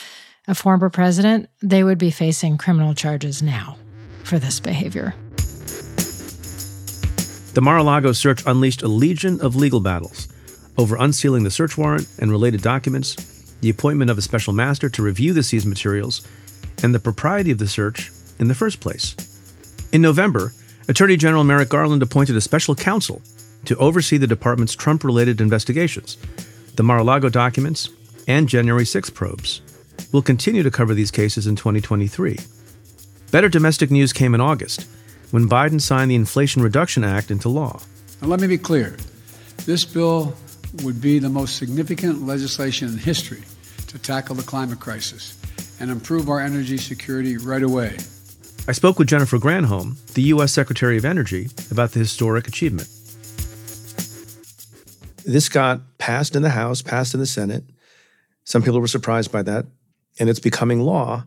a 0.46 0.54
former 0.54 0.90
president, 0.90 1.48
they 1.60 1.82
would 1.82 1.98
be 1.98 2.12
facing 2.12 2.56
criminal 2.56 2.94
charges 2.94 3.42
now 3.42 3.76
for 4.24 4.38
this 4.38 4.60
behavior. 4.60 5.14
The 7.54 7.60
Mar 7.60 7.78
a 7.78 7.82
Lago 7.82 8.12
search 8.12 8.42
unleashed 8.46 8.82
a 8.82 8.88
legion 8.88 9.40
of 9.40 9.56
legal 9.56 9.80
battles 9.80 10.28
over 10.78 10.96
unsealing 10.96 11.44
the 11.44 11.50
search 11.50 11.76
warrant 11.76 12.08
and 12.18 12.30
related 12.30 12.62
documents, 12.62 13.14
the 13.60 13.68
appointment 13.68 14.10
of 14.10 14.16
a 14.16 14.22
special 14.22 14.52
master 14.52 14.88
to 14.88 15.02
review 15.02 15.32
the 15.32 15.42
seized 15.42 15.66
materials, 15.66 16.26
and 16.82 16.94
the 16.94 16.98
propriety 16.98 17.50
of 17.50 17.58
the 17.58 17.68
search 17.68 18.10
in 18.38 18.48
the 18.48 18.54
first 18.54 18.80
place. 18.80 19.14
In 19.92 20.00
November, 20.00 20.52
Attorney 20.88 21.16
General 21.16 21.44
Merrick 21.44 21.68
Garland 21.68 22.02
appointed 22.02 22.36
a 22.36 22.40
special 22.40 22.74
counsel 22.74 23.20
to 23.66 23.76
oversee 23.76 24.16
the 24.16 24.26
department's 24.26 24.74
Trump 24.74 25.04
related 25.04 25.40
investigations, 25.40 26.16
the 26.76 26.82
Mar 26.82 26.98
a 26.98 27.04
Lago 27.04 27.28
documents, 27.28 27.90
and 28.26 28.48
January 28.48 28.86
6 28.86 29.10
probes. 29.10 29.60
We'll 30.10 30.22
continue 30.22 30.62
to 30.62 30.70
cover 30.70 30.94
these 30.94 31.10
cases 31.10 31.46
in 31.46 31.56
2023. 31.56 32.38
Better 33.32 33.48
domestic 33.48 33.90
news 33.90 34.12
came 34.12 34.34
in 34.34 34.42
August 34.42 34.86
when 35.30 35.48
Biden 35.48 35.80
signed 35.80 36.10
the 36.10 36.14
Inflation 36.14 36.62
Reduction 36.62 37.02
Act 37.02 37.30
into 37.30 37.48
law. 37.48 37.80
Now, 38.20 38.28
let 38.28 38.40
me 38.40 38.46
be 38.46 38.58
clear 38.58 38.94
this 39.64 39.86
bill 39.86 40.34
would 40.82 41.00
be 41.00 41.18
the 41.18 41.30
most 41.30 41.56
significant 41.56 42.26
legislation 42.26 42.88
in 42.88 42.98
history 42.98 43.42
to 43.86 43.98
tackle 43.98 44.34
the 44.34 44.42
climate 44.42 44.80
crisis 44.80 45.40
and 45.80 45.90
improve 45.90 46.28
our 46.28 46.40
energy 46.40 46.76
security 46.76 47.38
right 47.38 47.62
away. 47.62 47.96
I 48.68 48.72
spoke 48.72 48.98
with 48.98 49.08
Jennifer 49.08 49.38
Granholm, 49.38 49.96
the 50.12 50.22
U.S. 50.34 50.52
Secretary 50.52 50.98
of 50.98 51.06
Energy, 51.06 51.48
about 51.70 51.92
the 51.92 52.00
historic 52.00 52.46
achievement. 52.46 52.88
This 55.24 55.48
got 55.48 55.80
passed 55.96 56.36
in 56.36 56.42
the 56.42 56.50
House, 56.50 56.82
passed 56.82 57.14
in 57.14 57.20
the 57.20 57.26
Senate. 57.26 57.64
Some 58.44 58.62
people 58.62 58.78
were 58.78 58.86
surprised 58.86 59.32
by 59.32 59.42
that, 59.44 59.64
and 60.18 60.28
it's 60.28 60.38
becoming 60.38 60.80
law. 60.80 61.24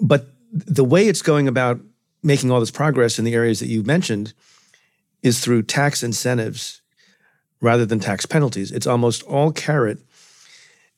But 0.00 0.33
the 0.54 0.84
way 0.84 1.08
it's 1.08 1.22
going 1.22 1.48
about 1.48 1.80
making 2.22 2.50
all 2.50 2.60
this 2.60 2.70
progress 2.70 3.18
in 3.18 3.24
the 3.24 3.34
areas 3.34 3.58
that 3.60 3.66
you've 3.66 3.86
mentioned 3.86 4.32
is 5.22 5.40
through 5.40 5.62
tax 5.62 6.02
incentives 6.02 6.80
rather 7.60 7.84
than 7.84 7.98
tax 7.98 8.24
penalties. 8.24 8.70
It's 8.70 8.86
almost 8.86 9.22
all 9.24 9.50
carrot 9.50 9.98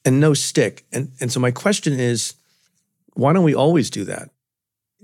and 0.05 0.21
no 0.21 0.35
stick. 0.35 0.85
And, 0.93 1.13
and 1.21 1.33
so 1.33 1.41
my 1.41 1.51
question 1.51 1.99
is 1.99 2.35
why 3.15 3.33
don't 3.33 3.45
we 3.45 3.55
always 3.55 3.91
do 3.91 4.05
that? 4.05 4.31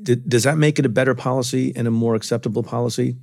does 0.02 0.42
that 0.42 0.58
make 0.58 0.78
it 0.78 0.86
a 0.86 0.88
better 0.88 1.14
policy 1.14 1.72
and 1.76 1.86
a 1.86 1.90
more 1.90 2.14
acceptable 2.14 2.62
policy? 2.62 3.16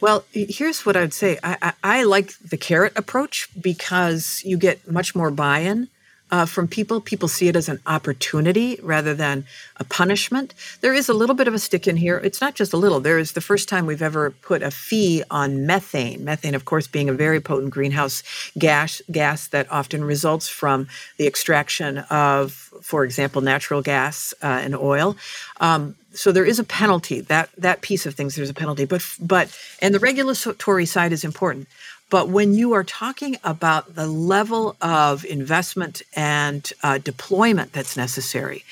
Well, 0.00 0.24
here's 0.32 0.84
what 0.84 0.96
I'd 0.96 1.14
say. 1.14 1.38
I, 1.42 1.56
I, 1.62 1.72
I 1.82 2.02
like 2.04 2.38
the 2.38 2.56
carrot 2.56 2.92
approach 2.96 3.48
because 3.60 4.42
you 4.44 4.56
get 4.56 4.90
much 4.90 5.14
more 5.14 5.30
buy 5.30 5.60
in 5.60 5.88
uh, 6.30 6.46
from 6.46 6.68
people. 6.68 7.00
People 7.00 7.28
see 7.28 7.48
it 7.48 7.56
as 7.56 7.68
an 7.68 7.80
opportunity 7.86 8.78
rather 8.82 9.14
than 9.14 9.44
a 9.76 9.84
punishment. 9.84 10.54
There 10.80 10.94
is 10.94 11.08
a 11.08 11.14
little 11.14 11.34
bit 11.34 11.48
of 11.48 11.54
a 11.54 11.58
stick 11.58 11.86
in 11.86 11.96
here. 11.96 12.18
It's 12.18 12.40
not 12.40 12.54
just 12.54 12.72
a 12.72 12.76
little. 12.76 13.00
There 13.00 13.18
is 13.18 13.32
the 13.32 13.40
first 13.40 13.68
time 13.68 13.86
we've 13.86 14.02
ever 14.02 14.30
put 14.30 14.62
a 14.62 14.70
fee 14.70 15.22
on 15.30 15.66
methane. 15.66 16.24
Methane, 16.24 16.54
of 16.54 16.64
course, 16.64 16.86
being 16.86 17.08
a 17.08 17.12
very 17.12 17.40
potent 17.40 17.70
greenhouse 17.72 18.22
gas 18.58 19.00
gas 19.10 19.48
that 19.48 19.70
often 19.70 20.04
results 20.04 20.48
from 20.48 20.88
the 21.16 21.26
extraction 21.26 21.98
of, 22.10 22.52
for 22.82 23.04
example, 23.04 23.40
natural 23.40 23.82
gas 23.82 24.34
uh, 24.42 24.46
and 24.46 24.74
oil. 24.74 25.16
Um, 25.60 25.96
so 26.12 26.32
there 26.32 26.44
is 26.44 26.58
a 26.58 26.64
penalty 26.64 27.20
that 27.20 27.50
that 27.56 27.80
piece 27.80 28.06
of 28.06 28.14
things 28.14 28.34
there's 28.34 28.50
a 28.50 28.54
penalty 28.54 28.84
but 28.84 29.06
but 29.20 29.56
and 29.80 29.94
the 29.94 29.98
regulatory 29.98 30.86
side 30.86 31.12
is 31.12 31.22
important 31.22 31.68
but 32.10 32.28
when 32.28 32.54
you 32.54 32.72
are 32.72 32.84
talking 32.84 33.36
about 33.44 33.94
the 33.94 34.06
level 34.06 34.76
of 34.80 35.24
investment 35.24 36.02
and 36.14 36.72
uh, 36.82 36.98
deployment 36.98 37.72
that's 37.72 37.96
necessary, 37.96 38.64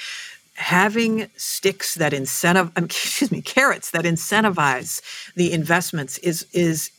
having 0.54 1.28
sticks 1.36 1.96
that 1.96 2.14
incentive, 2.14 2.72
excuse 2.76 3.30
me, 3.30 3.42
carrots 3.42 3.90
that 3.90 4.04
incentivize 4.04 5.02
the 5.34 5.52
investments 5.52 6.18
is 6.18 6.46
is 6.52 6.90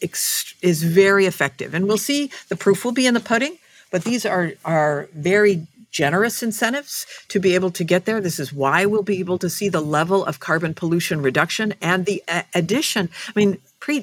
is 0.61 0.83
very 0.83 1.25
effective. 1.25 1.73
And 1.73 1.87
we'll 1.87 1.97
see. 1.97 2.31
The 2.49 2.55
proof 2.55 2.85
will 2.85 2.91
be 2.91 3.07
in 3.07 3.13
the 3.13 3.19
pudding. 3.19 3.57
But 3.91 4.03
these 4.03 4.25
are 4.25 4.53
are 4.63 5.09
very 5.13 5.65
generous 5.89 6.43
incentives 6.43 7.07
to 7.29 7.39
be 7.39 7.55
able 7.55 7.71
to 7.71 7.83
get 7.83 8.05
there. 8.05 8.21
This 8.21 8.39
is 8.39 8.53
why 8.53 8.85
we'll 8.85 9.01
be 9.01 9.19
able 9.19 9.39
to 9.39 9.49
see 9.49 9.69
the 9.69 9.81
level 9.81 10.23
of 10.25 10.39
carbon 10.39 10.73
pollution 10.75 11.21
reduction 11.21 11.73
and 11.81 12.05
the 12.05 12.21
addition. 12.53 13.09
I 13.29 13.31
mean, 13.35 13.57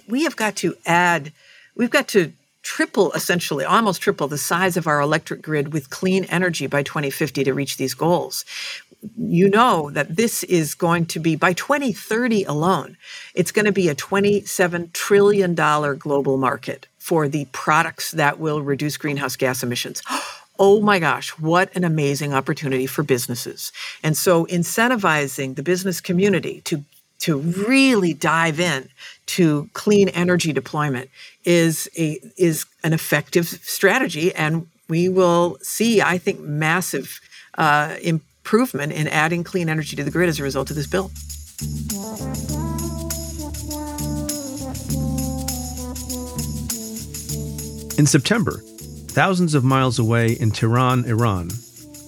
we 0.09 0.25
have 0.25 0.35
got 0.35 0.57
to 0.57 0.75
add 0.87 1.31
we've 1.77 1.91
got 1.91 2.09
to 2.09 2.33
triple, 2.63 3.13
essentially, 3.13 3.65
almost 3.65 4.01
triple 4.01 4.27
the 4.27 4.39
size 4.39 4.77
of 4.77 4.87
our 4.87 5.01
electric 5.01 5.43
grid 5.43 5.73
with 5.73 5.91
clean 5.91 6.25
energy 6.25 6.67
by 6.67 6.83
2050 6.83 7.45
to 7.45 7.55
reach 7.55 7.77
these 7.77 7.95
goals. 7.95 8.45
You 9.19 9.51
know 9.51 9.91
that 9.91 10.17
this 10.17 10.43
is 10.45 10.75
going 10.75 11.07
to 11.07 11.21
be, 11.21 11.37
by 11.37 11.53
2030 11.53 12.45
alone, 12.45 12.97
it's 13.35 13.53
going 13.53 13.67
to 13.67 13.73
be 13.73 13.89
a 13.91 13.95
$27 13.95 14.93
trillion 14.95 15.55
global 15.55 16.39
market 16.39 16.87
for 16.99 17.29
the 17.29 17.45
products 17.53 18.13
that 18.13 18.41
will 18.41 18.63
reduce 18.63 18.97
greenhouse 18.97 19.37
gas 19.37 19.63
emissions. 19.63 20.03
Oh 20.57 20.81
my 20.81 21.01
gosh, 21.01 21.31
what 21.31 21.75
an 21.75 21.83
amazing 21.83 22.33
opportunity 22.33 22.87
for 22.87 23.03
businesses. 23.03 23.73
And 24.05 24.17
so 24.17 24.47
incentivizing 24.47 25.57
the 25.57 25.65
business 25.65 26.01
community 26.01 26.61
to 26.67 26.85
to 27.21 27.39
really 27.39 28.13
dive 28.15 28.61
in 28.61 28.89
to 29.27 29.69
clean 29.73 30.09
energy 30.11 30.53
deployment 30.53 31.11
is 31.45 31.89
a 31.97 32.21
is 32.37 32.67
an 32.83 32.93
effective 32.93 33.47
strategy, 33.47 34.35
and 34.35 34.67
we 34.89 35.09
will 35.09 35.57
see, 35.63 36.03
I 36.03 36.19
think, 36.19 36.41
massive 36.41 37.21
uh, 37.57 37.97
improvement 38.03 38.93
in 38.93 39.09
adding 39.09 39.45
clean 39.45 39.69
energy 39.69 39.97
to 39.97 40.05
the 40.05 40.11
grid 40.11 40.29
as 40.29 40.39
a 40.39 40.43
result 40.43 40.71
of 40.71 40.77
this 40.77 40.87
bill. 40.87 41.11
In 47.97 48.07
September, 48.07 48.61
thousands 49.09 49.55
of 49.55 49.63
miles 49.63 49.99
away 49.99 50.33
in 50.33 50.51
Tehran, 50.51 51.05
Iran, 51.05 51.51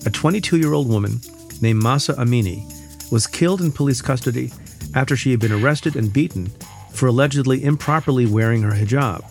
a 0.05 0.11
22 0.11 0.59
year 0.59 0.73
old 0.73 0.89
woman 0.89 1.21
named 1.63 1.83
Mahsa 1.83 2.15
Amini 2.15 2.71
was 3.13 3.27
killed 3.27 3.61
in 3.61 3.71
police 3.71 4.03
custody 4.03 4.51
after 4.97 5.15
she 5.15 5.31
had 5.31 5.39
been 5.39 5.53
arrested 5.53 5.95
and 5.95 6.13
beaten 6.13 6.51
for 6.91 7.07
allegedly 7.07 7.63
improperly 7.63 8.27
wearing 8.27 8.63
her 8.63 8.73
hijab. 8.73 9.23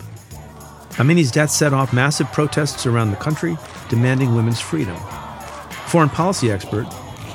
Amini's 0.98 1.30
death 1.30 1.50
set 1.50 1.74
off 1.74 1.92
massive 1.92 2.32
protests 2.32 2.86
around 2.86 3.10
the 3.10 3.16
country 3.16 3.58
demanding 3.90 4.34
women's 4.34 4.60
freedom. 4.60 4.96
Foreign 5.88 6.08
policy 6.08 6.50
expert 6.50 6.86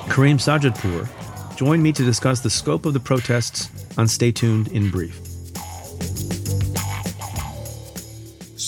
Karim 0.09 0.37
Sadjadpour 0.37 1.07
joined 1.55 1.83
me 1.83 1.91
to 1.91 2.03
discuss 2.03 2.39
the 2.39 2.49
scope 2.49 2.85
of 2.85 2.93
the 2.93 2.99
protests 2.99 3.69
on 3.97 4.07
Stay 4.07 4.31
Tuned 4.31 4.69
in 4.69 4.89
Brief. 4.89 5.30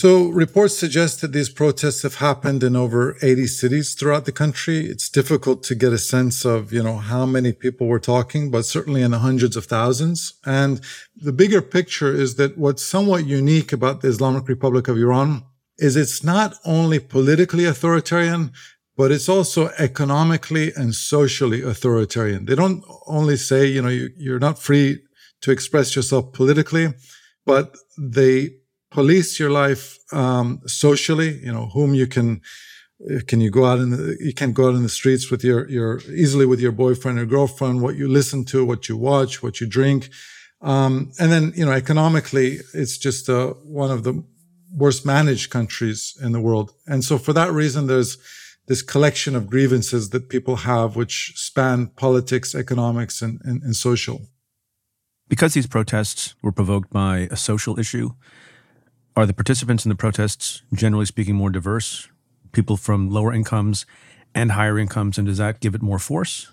So, 0.04 0.28
reports 0.28 0.78
suggest 0.78 1.22
that 1.22 1.32
these 1.32 1.47
protests 1.47 2.01
have 2.01 2.16
happened 2.16 2.62
in 2.62 2.76
over 2.76 3.16
80 3.22 3.47
cities 3.47 3.93
throughout 3.95 4.26
the 4.26 4.34
country. 4.34 4.86
It's 4.86 5.08
difficult 5.08 5.64
to 5.64 5.76
get 5.76 5.93
a 5.93 5.97
sense 5.97 6.43
of, 6.43 6.74
you 6.74 6.84
know, 6.84 6.97
how 6.97 7.26
many 7.26 7.54
people 7.54 7.88
we're 7.88 7.99
talking, 7.99 8.51
but 8.51 8.66
certainly 8.66 9.01
in 9.01 9.12
the 9.12 9.20
hundreds 9.20 9.56
of 9.56 9.64
thousands. 9.64 10.34
And 10.45 10.82
the 11.16 11.32
bigger 11.32 11.62
picture 11.62 12.14
is 12.14 12.36
that 12.36 12.58
what's 12.58 12.84
somewhat 12.84 13.26
unique 13.26 13.72
about 13.72 14.01
the 14.01 14.10
Islamic 14.10 14.49
Republic 14.49 14.89
of 14.89 14.97
Iran 14.97 15.45
is 15.78 15.95
it's 15.95 16.22
not 16.22 16.56
only 16.66 16.99
politically 16.99 17.64
authoritarian, 17.64 18.51
but 18.97 19.10
it's 19.10 19.30
also 19.30 19.70
economically 19.78 20.74
and 20.76 20.93
socially 20.93 21.62
authoritarian. 21.62 22.43
They 22.43 22.56
don't 22.56 22.84
only 23.08 23.38
say, 23.38 23.68
you 23.68 23.82
know, 23.82 23.88
you, 23.88 24.36
are 24.36 24.45
not 24.47 24.60
free 24.60 24.99
to 25.43 25.51
express 25.51 25.95
yourself 25.95 26.34
politically, 26.34 26.93
but 27.45 27.78
they 27.97 28.49
police 28.94 29.39
your 29.39 29.50
life 29.50 30.00
um, 30.14 30.62
socially. 30.66 31.39
You 31.46 31.52
know 31.52 31.66
whom 31.74 31.94
you 31.94 32.08
can 32.08 32.41
can 33.28 33.41
you 33.41 33.52
go 33.52 33.66
out 33.66 33.80
in 33.80 33.89
the, 33.89 34.18
you 34.20 34.34
can't 34.34 34.54
go 34.54 34.70
out 34.70 34.76
in 34.76 34.84
the 34.84 34.96
streets 35.00 35.30
with 35.32 35.44
your 35.44 35.70
your 35.70 36.00
easily 36.24 36.46
with 36.46 36.62
your 36.62 36.72
boyfriend 36.72 37.20
or 37.20 37.26
girlfriend. 37.26 37.82
What 37.82 37.96
you 37.96 38.08
listen 38.08 38.46
to, 38.46 38.66
what 38.66 38.88
you 38.88 38.96
watch, 38.96 39.44
what 39.44 39.60
you 39.60 39.68
drink, 39.68 40.10
um, 40.62 41.12
and 41.20 41.32
then 41.32 41.54
you 41.56 41.66
know 41.66 41.74
economically, 41.74 42.60
it's 42.74 42.98
just 42.98 43.30
uh, 43.30 43.54
one 43.84 43.91
of 43.91 44.04
the 44.04 44.24
worst 44.76 45.06
managed 45.06 45.50
countries 45.50 46.18
in 46.22 46.32
the 46.32 46.41
world. 46.41 46.74
And 46.88 47.04
so 47.04 47.18
for 47.18 47.34
that 47.34 47.52
reason, 47.52 47.88
there's 47.88 48.18
this 48.68 48.82
collection 48.82 49.36
of 49.36 49.50
grievances 49.50 50.10
that 50.12 50.30
people 50.30 50.56
have, 50.56 50.96
which 50.96 51.34
span 51.36 51.88
politics, 51.88 52.56
economics, 52.56 53.22
and, 53.22 53.39
and, 53.44 53.62
and 53.62 53.76
social. 53.76 54.22
Because 55.28 55.54
these 55.54 55.68
protests 55.68 56.36
were 56.41 56.52
provoked 56.52 56.89
by 56.89 57.28
a 57.30 57.36
social 57.36 57.80
issue, 57.80 58.12
are 59.16 59.26
the 59.26 59.34
participants 59.34 59.86
in 59.86 59.89
the 59.89 59.95
protests, 59.95 60.64
generally 60.74 61.05
speaking, 61.05 61.36
more 61.36 61.49
diverse? 61.49 62.07
People 62.51 62.78
from 62.78 63.09
lower 63.09 63.34
incomes 63.34 63.86
and 64.36 64.51
higher 64.51 64.80
incomes, 64.80 65.18
and 65.18 65.28
does 65.28 65.38
that 65.38 65.59
give 65.59 65.76
it 65.76 65.82
more 65.82 65.99
force? 65.99 66.51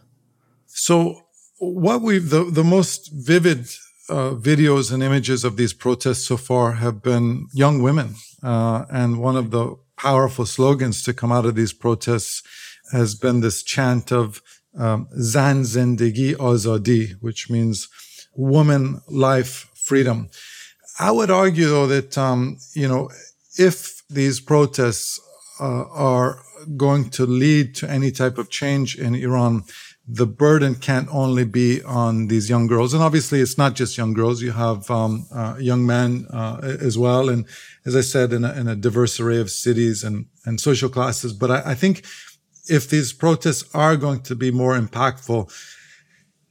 So, 0.66 1.22
what 1.58 2.02
we've 2.02 2.28
the, 2.30 2.44
the 2.44 2.64
most 2.64 3.10
vivid 3.12 3.68
uh, 4.10 4.34
videos 4.34 4.92
and 4.92 5.02
images 5.02 5.44
of 5.44 5.56
these 5.56 5.72
protests 5.72 6.26
so 6.26 6.36
far 6.36 6.72
have 6.72 7.02
been 7.02 7.46
young 7.52 7.80
women. 7.82 8.16
Uh, 8.42 8.84
and 8.90 9.20
one 9.20 9.36
of 9.36 9.50
the 9.50 9.76
powerful 9.96 10.46
slogans 10.46 11.02
to 11.04 11.14
come 11.14 11.30
out 11.30 11.46
of 11.46 11.54
these 11.54 11.72
protests 11.72 12.42
has 12.92 13.14
been 13.14 13.40
this 13.40 13.62
chant 13.62 14.10
of 14.10 14.42
um, 14.76 15.08
Zan 15.20 15.62
Zindagi 15.62 16.34
Azadi, 16.34 17.12
which 17.20 17.50
means 17.50 17.88
woman, 18.34 19.00
life, 19.08 19.68
freedom. 19.74 20.28
I 21.00 21.10
would 21.10 21.30
argue, 21.30 21.66
though, 21.66 21.86
that 21.86 22.18
um, 22.18 22.58
you 22.74 22.86
know, 22.86 23.10
if 23.58 24.02
these 24.08 24.38
protests 24.38 25.18
uh, 25.58 25.84
are 25.88 26.42
going 26.76 27.08
to 27.10 27.24
lead 27.24 27.74
to 27.76 27.90
any 27.90 28.10
type 28.10 28.36
of 28.36 28.50
change 28.50 28.98
in 28.98 29.14
Iran, 29.14 29.64
the 30.06 30.26
burden 30.26 30.74
can't 30.74 31.08
only 31.10 31.44
be 31.44 31.82
on 31.84 32.26
these 32.26 32.50
young 32.50 32.66
girls. 32.66 32.92
And 32.92 33.02
obviously, 33.02 33.40
it's 33.40 33.56
not 33.56 33.74
just 33.74 33.96
young 33.96 34.12
girls. 34.12 34.42
You 34.42 34.52
have 34.52 34.90
um, 34.90 35.26
uh, 35.32 35.56
young 35.58 35.86
men 35.86 36.26
uh, 36.30 36.76
as 36.80 36.98
well. 36.98 37.30
And 37.30 37.46
as 37.86 37.96
I 37.96 38.02
said, 38.02 38.32
in 38.34 38.44
a, 38.44 38.52
in 38.52 38.68
a, 38.68 38.76
diverse 38.76 39.18
array 39.20 39.40
of 39.40 39.50
cities 39.50 40.04
and, 40.04 40.26
and 40.44 40.60
social 40.60 40.90
classes. 40.90 41.32
But 41.32 41.50
I, 41.50 41.70
I 41.72 41.74
think 41.74 42.04
if 42.68 42.90
these 42.90 43.14
protests 43.14 43.64
are 43.74 43.96
going 43.96 44.20
to 44.22 44.34
be 44.34 44.50
more 44.50 44.78
impactful, 44.78 45.50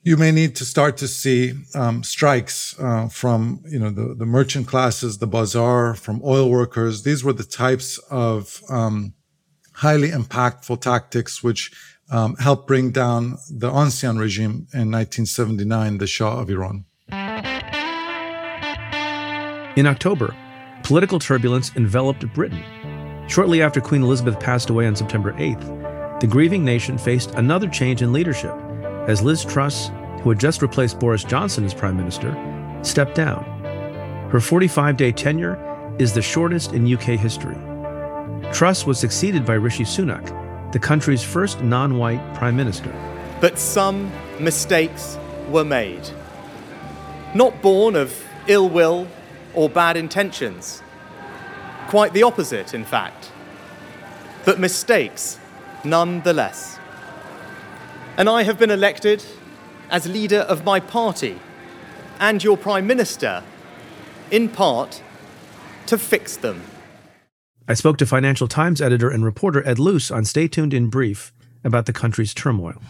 you 0.03 0.15
may 0.15 0.31
need 0.31 0.55
to 0.55 0.65
start 0.65 0.97
to 0.97 1.07
see 1.07 1.53
um, 1.75 2.03
strikes 2.03 2.79
uh, 2.79 3.07
from 3.09 3.61
you 3.67 3.79
know 3.79 3.89
the, 3.89 4.15
the 4.15 4.25
merchant 4.25 4.67
classes, 4.67 5.17
the 5.17 5.27
bazaar, 5.27 5.93
from 5.95 6.21
oil 6.23 6.49
workers. 6.49 7.03
These 7.03 7.23
were 7.23 7.33
the 7.33 7.43
types 7.43 7.97
of 8.09 8.61
um, 8.69 9.13
highly 9.73 10.09
impactful 10.09 10.81
tactics 10.81 11.43
which 11.43 11.71
um, 12.11 12.35
helped 12.37 12.67
bring 12.67 12.91
down 12.91 13.37
the 13.49 13.69
ancien 13.69 14.17
regime 14.17 14.67
in 14.73 14.89
1979, 14.91 15.97
the 15.97 16.07
Shah 16.07 16.39
of 16.39 16.49
Iran. 16.49 16.85
In 19.75 19.85
October, 19.85 20.35
political 20.83 21.19
turbulence 21.19 21.71
enveloped 21.75 22.25
Britain. 22.33 22.63
Shortly 23.27 23.61
after 23.61 23.79
Queen 23.79 24.01
Elizabeth 24.01 24.39
passed 24.39 24.71
away 24.71 24.87
on 24.87 24.95
September 24.95 25.33
8th, 25.33 26.19
the 26.19 26.27
grieving 26.27 26.65
nation 26.65 26.97
faced 26.97 27.31
another 27.35 27.69
change 27.69 28.01
in 28.01 28.11
leadership 28.11 28.53
as 29.09 29.23
Liz 29.23 29.43
Truss, 29.43 29.89
who 30.21 30.29
had 30.29 30.39
just 30.39 30.61
replaced 30.61 30.99
Boris 30.99 31.23
Johnson 31.23 31.65
as 31.65 31.73
Prime 31.73 31.97
Minister, 31.97 32.31
stepped 32.83 33.15
down. 33.15 33.43
Her 34.29 34.39
45 34.39 34.97
day 34.97 35.11
tenure 35.11 35.57
is 35.97 36.13
the 36.13 36.21
shortest 36.21 36.73
in 36.73 36.93
UK 36.93 37.17
history. 37.19 37.57
Truss 38.53 38.85
was 38.85 38.99
succeeded 38.99 39.47
by 39.47 39.55
Rishi 39.55 39.83
Sunak, 39.83 40.71
the 40.71 40.77
country's 40.77 41.23
first 41.23 41.61
non 41.63 41.97
white 41.97 42.21
Prime 42.35 42.55
Minister. 42.55 42.93
But 43.41 43.57
some 43.57 44.11
mistakes 44.39 45.17
were 45.49 45.65
made. 45.65 46.07
Not 47.33 47.59
born 47.63 47.95
of 47.95 48.13
ill 48.45 48.69
will 48.69 49.07
or 49.55 49.69
bad 49.69 49.97
intentions. 49.97 50.83
Quite 51.87 52.13
the 52.13 52.21
opposite, 52.21 52.75
in 52.75 52.85
fact. 52.85 53.31
But 54.45 54.59
mistakes 54.59 55.39
nonetheless 55.83 56.78
and 58.19 58.27
I 58.27 58.43
have 58.43 58.59
been 58.59 58.69
elected 58.69 59.23
as 59.89 60.05
leader 60.05 60.39
of 60.39 60.65
my 60.65 60.81
party 60.81 61.39
and 62.19 62.43
your 62.43 62.57
Prime 62.57 62.85
Minister, 62.85 63.41
in 64.29 64.49
part, 64.49 65.01
to 65.85 65.97
fix 65.97 66.35
them. 66.35 66.61
I 67.65 67.75
spoke 67.75 67.97
to 67.99 68.05
Financial 68.05 68.49
Times 68.49 68.81
editor 68.81 69.09
and 69.09 69.23
reporter 69.23 69.65
Ed 69.65 69.79
Luce 69.79 70.11
on 70.11 70.25
Stay 70.25 70.49
Tuned 70.49 70.73
in 70.73 70.89
Brief 70.89 71.31
about 71.63 71.85
the 71.85 71.93
country's 71.93 72.33
turmoil. 72.33 72.81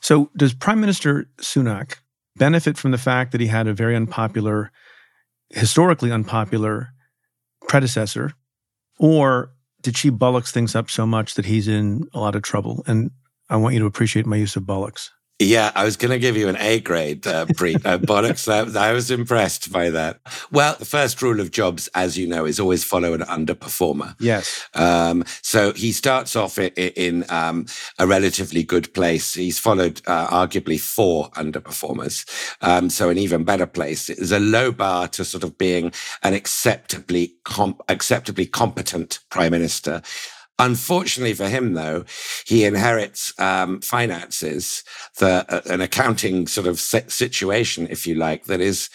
So, 0.00 0.30
does 0.36 0.54
Prime 0.54 0.80
Minister 0.80 1.28
Sunak 1.38 1.96
benefit 2.36 2.78
from 2.78 2.92
the 2.92 2.98
fact 2.98 3.32
that 3.32 3.40
he 3.40 3.48
had 3.48 3.66
a 3.66 3.74
very 3.74 3.96
unpopular, 3.96 4.70
historically 5.50 6.12
unpopular 6.12 6.90
predecessor, 7.66 8.34
or 9.00 9.50
did 9.82 9.96
she 9.96 10.10
bullocks 10.10 10.52
things 10.52 10.76
up 10.76 10.90
so 10.90 11.06
much 11.06 11.34
that 11.34 11.46
he's 11.46 11.66
in 11.66 12.08
a 12.14 12.20
lot 12.20 12.36
of 12.36 12.42
trouble? 12.42 12.84
And 12.86 13.10
I 13.48 13.56
want 13.56 13.74
you 13.74 13.80
to 13.80 13.86
appreciate 13.86 14.26
my 14.26 14.36
use 14.36 14.56
of 14.56 14.64
bollocks. 14.64 15.10
Yeah, 15.38 15.70
I 15.74 15.84
was 15.84 15.98
going 15.98 16.12
to 16.12 16.18
give 16.18 16.34
you 16.34 16.48
an 16.48 16.56
A 16.56 16.80
grade, 16.80 17.26
uh, 17.26 17.44
Preet. 17.44 17.84
Uh, 17.84 17.98
Bollocks, 18.06 18.48
I 18.48 18.92
was 18.92 19.10
impressed 19.10 19.70
by 19.70 19.90
that. 19.90 20.18
Well, 20.50 20.76
the 20.78 20.86
first 20.86 21.20
rule 21.20 21.40
of 21.40 21.50
jobs, 21.50 21.88
as 21.88 22.16
you 22.16 22.26
know, 22.26 22.46
is 22.46 22.58
always 22.58 22.84
follow 22.84 23.12
an 23.12 23.20
underperformer. 23.20 24.14
Yes. 24.18 24.66
Um, 24.72 25.24
so 25.42 25.74
he 25.74 25.92
starts 25.92 26.36
off 26.36 26.58
in, 26.58 26.70
in 26.70 27.26
um, 27.28 27.66
a 27.98 28.06
relatively 28.06 28.62
good 28.62 28.94
place. 28.94 29.34
He's 29.34 29.58
followed 29.58 30.00
uh, 30.06 30.26
arguably 30.28 30.80
four 30.80 31.28
underperformers. 31.32 32.24
Um, 32.62 32.88
so 32.88 33.10
an 33.10 33.18
even 33.18 33.44
better 33.44 33.66
place. 33.66 34.06
There's 34.06 34.32
a 34.32 34.40
low 34.40 34.72
bar 34.72 35.06
to 35.08 35.24
sort 35.24 35.44
of 35.44 35.58
being 35.58 35.92
an 36.22 36.32
acceptably, 36.32 37.34
comp- 37.44 37.82
acceptably 37.90 38.46
competent 38.46 39.18
prime 39.28 39.50
minister. 39.50 40.00
Unfortunately 40.58 41.34
for 41.34 41.48
him, 41.48 41.74
though, 41.74 42.04
he 42.46 42.64
inherits 42.64 43.38
um, 43.38 43.80
finances, 43.82 44.84
the, 45.18 45.44
uh, 45.50 45.60
an 45.66 45.82
accounting 45.82 46.46
sort 46.46 46.66
of 46.66 46.80
situation, 46.80 47.86
if 47.90 48.06
you 48.06 48.14
like, 48.14 48.44
that 48.44 48.60
is 48.60 48.88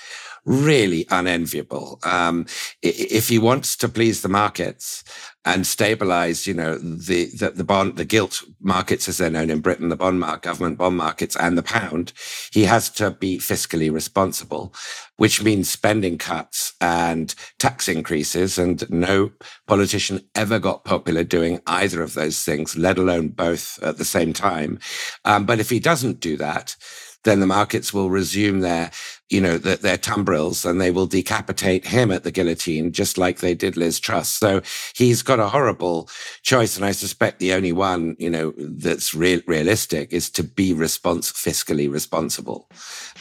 really 0.46 1.06
unenviable. 1.10 2.00
Um, 2.04 2.46
if 2.82 3.30
he 3.30 3.38
wants 3.38 3.76
to 3.78 3.89
please 3.89 4.22
the 4.22 4.30
markets 4.30 5.04
and 5.44 5.66
stabilize, 5.66 6.46
you 6.46 6.54
know, 6.54 6.78
the, 6.78 7.26
the, 7.38 7.52
the, 7.52 7.64
bond, 7.64 7.98
the 7.98 8.06
gilt 8.06 8.44
markets, 8.60 9.10
as 9.10 9.18
they're 9.18 9.30
known 9.30 9.50
in 9.50 9.60
Britain, 9.60 9.89
the 9.89 9.96
bond 9.96 10.20
market, 10.20 10.44
government 10.44 10.78
bond 10.78 10.98
markets 10.98 11.36
and 11.36 11.58
the 11.58 11.64
pound, 11.64 12.14
he 12.52 12.64
has 12.64 12.89
to 12.92 13.12
be 13.12 13.38
fiscally 13.38 13.92
responsible, 13.92 14.74
which 15.18 15.42
means 15.42 15.70
spending 15.70 16.18
cuts 16.18 16.74
and 16.80 17.34
tax 17.60 17.88
increases. 17.88 18.58
And 18.60 18.88
no 18.89 19.32
politician 19.68 20.22
ever 20.36 20.60
got 20.60 20.86
popular 20.86 21.24
doing 21.24 21.60
either 21.66 22.02
of 22.04 22.14
those 22.14 22.44
things, 22.44 22.78
let 22.78 22.98
alone 22.98 23.30
both 23.30 23.82
at 23.82 23.98
the 23.98 24.06
same 24.06 24.34
time. 24.34 24.80
Um, 25.26 25.46
but 25.46 25.60
if 25.60 25.70
he 25.70 25.80
doesn't 25.80 26.20
do 26.20 26.38
that, 26.38 26.76
then 27.24 27.40
the 27.40 27.48
markets 27.48 27.94
will 27.94 28.10
resume 28.10 28.62
their, 28.62 28.92
you 29.30 29.40
know, 29.40 29.58
their, 29.58 29.76
their 29.76 29.98
tumbrils 29.98 30.66
and 30.66 30.82
they 30.82 30.92
will 30.92 31.06
decapitate 31.06 31.86
him 31.86 32.12
at 32.12 32.24
the 32.24 32.32
guillotine, 32.32 32.92
just 32.92 33.18
like 33.18 33.40
they 33.40 33.54
did 33.54 33.78
Liz 33.78 34.00
Truss. 34.00 34.30
So 34.30 34.62
he's 34.96 35.22
got 35.22 35.40
a 35.40 35.50
horrible 35.50 36.10
choice. 36.42 36.76
And 36.76 36.86
I 36.86 36.92
suspect 36.92 37.40
the 37.40 37.54
only 37.54 37.72
one, 37.72 38.16
you 38.18 38.30
know, 38.30 38.54
that's 38.58 39.14
real, 39.14 39.42
realistic 39.46 40.12
is 40.12 40.30
to 40.32 40.44
be 40.44 40.74
fiscally 40.74 41.92
responsible 41.92 42.68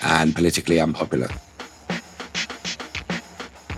and 0.02 0.34
politically 0.34 0.80
unpopular. 0.80 1.28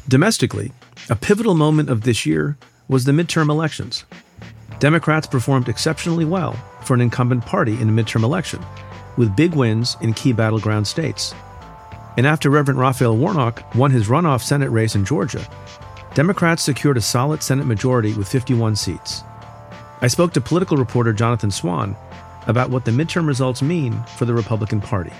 Domestically, 0.08 0.72
a 1.10 1.16
pivotal 1.16 1.54
moment 1.54 1.90
of 1.90 2.02
this 2.02 2.24
year 2.24 2.58
was 2.88 3.04
the 3.04 3.12
midterm 3.12 3.48
elections. 3.48 4.04
Democrats 4.78 5.26
performed 5.26 5.68
exceptionally 5.68 6.24
well 6.24 6.52
for 6.84 6.94
an 6.94 7.00
incumbent 7.00 7.44
party 7.46 7.80
in 7.80 7.88
a 7.88 7.92
midterm 7.92 8.22
election 8.22 8.62
with 9.16 9.36
big 9.36 9.54
wins 9.54 9.96
in 10.00 10.12
key 10.14 10.32
battleground 10.32 10.86
states. 10.86 11.34
And 12.16 12.26
after 12.26 12.50
Reverend 12.50 12.78
Raphael 12.78 13.16
Warnock 13.16 13.62
won 13.74 13.90
his 13.90 14.08
runoff 14.08 14.42
Senate 14.42 14.70
race 14.70 14.94
in 14.94 15.04
Georgia, 15.04 15.46
Democrats 16.14 16.62
secured 16.62 16.98
a 16.98 17.00
solid 17.00 17.42
Senate 17.42 17.66
majority 17.66 18.12
with 18.14 18.28
51 18.28 18.76
seats. 18.76 19.22
I 20.02 20.08
spoke 20.08 20.32
to 20.34 20.40
political 20.40 20.76
reporter 20.76 21.12
Jonathan 21.12 21.50
Swan 21.50 21.96
about 22.46 22.70
what 22.70 22.84
the 22.84 22.90
midterm 22.90 23.26
results 23.26 23.62
mean 23.62 24.02
for 24.16 24.24
the 24.24 24.34
Republican 24.34 24.80
Party. 24.80 25.12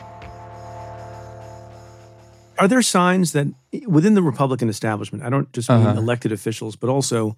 Are 2.59 2.69
there 2.69 2.83
signs 2.83 3.33
that 3.33 3.47
within 3.87 4.15
the 4.15 4.23
Republican 4.23 4.69
establishment, 4.69 5.25
I 5.25 5.31
don't 5.31 5.51
just 5.53 5.71
mean 5.71 5.81
uh-huh. 5.81 5.99
elected 5.99 6.33
officials, 6.33 6.77
but 6.77 6.91
also 6.91 7.37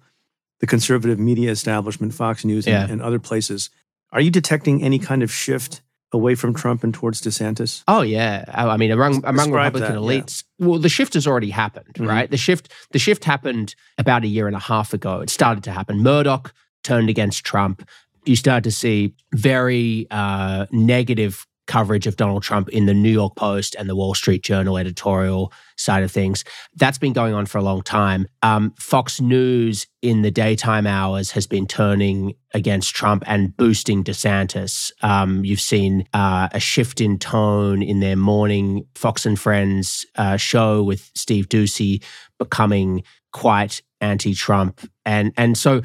the 0.59 0.67
conservative 0.67 1.19
media 1.19 1.51
establishment, 1.51 2.13
Fox 2.13 2.43
News, 2.45 2.67
and, 2.67 2.91
and 2.91 3.01
other 3.01 3.19
places, 3.19 3.69
are 4.11 4.21
you 4.21 4.31
detecting 4.31 4.83
any 4.83 4.99
kind 4.99 5.23
of 5.23 5.31
shift 5.31 5.81
away 6.15 6.33
from 6.33 6.53
Trump 6.53 6.83
and 6.83 6.93
towards 6.93 7.21
DeSantis? 7.21 7.83
Oh 7.87 8.01
yeah, 8.01 8.45
I 8.47 8.77
mean 8.77 8.91
among 8.91 9.23
among 9.25 9.51
Republican 9.51 9.93
that, 9.93 10.01
elites. 10.01 10.43
Yeah. 10.57 10.67
Well, 10.67 10.79
the 10.79 10.89
shift 10.89 11.13
has 11.13 11.27
already 11.27 11.51
happened, 11.51 11.93
mm-hmm. 11.93 12.07
right? 12.07 12.31
The 12.31 12.37
shift 12.37 12.71
the 12.91 12.99
shift 12.99 13.23
happened 13.23 13.75
about 13.97 14.23
a 14.23 14.27
year 14.27 14.47
and 14.47 14.55
a 14.55 14.59
half 14.59 14.93
ago. 14.93 15.21
It 15.21 15.29
started 15.29 15.63
to 15.65 15.71
happen. 15.71 16.01
Murdoch 16.01 16.53
turned 16.83 17.09
against 17.09 17.43
Trump. 17.45 17.87
You 18.25 18.35
start 18.35 18.63
to 18.63 18.71
see 18.71 19.13
very 19.33 20.07
uh, 20.09 20.65
negative 20.71 21.45
coverage 21.67 22.07
of 22.07 22.15
Donald 22.15 22.43
Trump 22.43 22.69
in 22.69 22.85
the 22.85 22.93
New 22.93 23.11
York 23.11 23.35
Post 23.35 23.75
and 23.75 23.89
the 23.89 23.95
Wall 23.95 24.13
Street 24.13 24.43
Journal 24.43 24.77
editorial 24.77 25.51
side 25.77 26.03
of 26.03 26.11
things. 26.11 26.43
That's 26.75 26.97
been 26.97 27.13
going 27.13 27.33
on 27.33 27.45
for 27.45 27.57
a 27.57 27.63
long 27.63 27.81
time. 27.81 28.27
Um, 28.41 28.73
Fox 28.79 29.19
News 29.19 29.87
in 30.01 30.21
the 30.21 30.31
daytime 30.31 30.87
hours 30.87 31.31
has 31.31 31.47
been 31.47 31.67
turning 31.67 32.35
against 32.53 32.95
Trump 32.95 33.23
and 33.27 33.55
boosting 33.57 34.03
DeSantis. 34.03 34.91
Um, 35.01 35.43
you've 35.43 35.59
seen 35.59 36.07
uh, 36.13 36.49
a 36.51 36.59
shift 36.59 37.01
in 37.01 37.19
tone 37.19 37.81
in 37.81 37.99
their 37.99 38.15
morning 38.15 38.87
Fox 38.95 39.25
and 39.25 39.39
Friends 39.39 40.05
uh, 40.15 40.37
show 40.37 40.83
with 40.83 41.11
Steve 41.15 41.49
Doocy 41.49 42.03
becoming 42.39 43.03
quite 43.31 43.81
anti-Trump, 43.99 44.89
and 45.05 45.33
and 45.35 45.57
so 45.57 45.81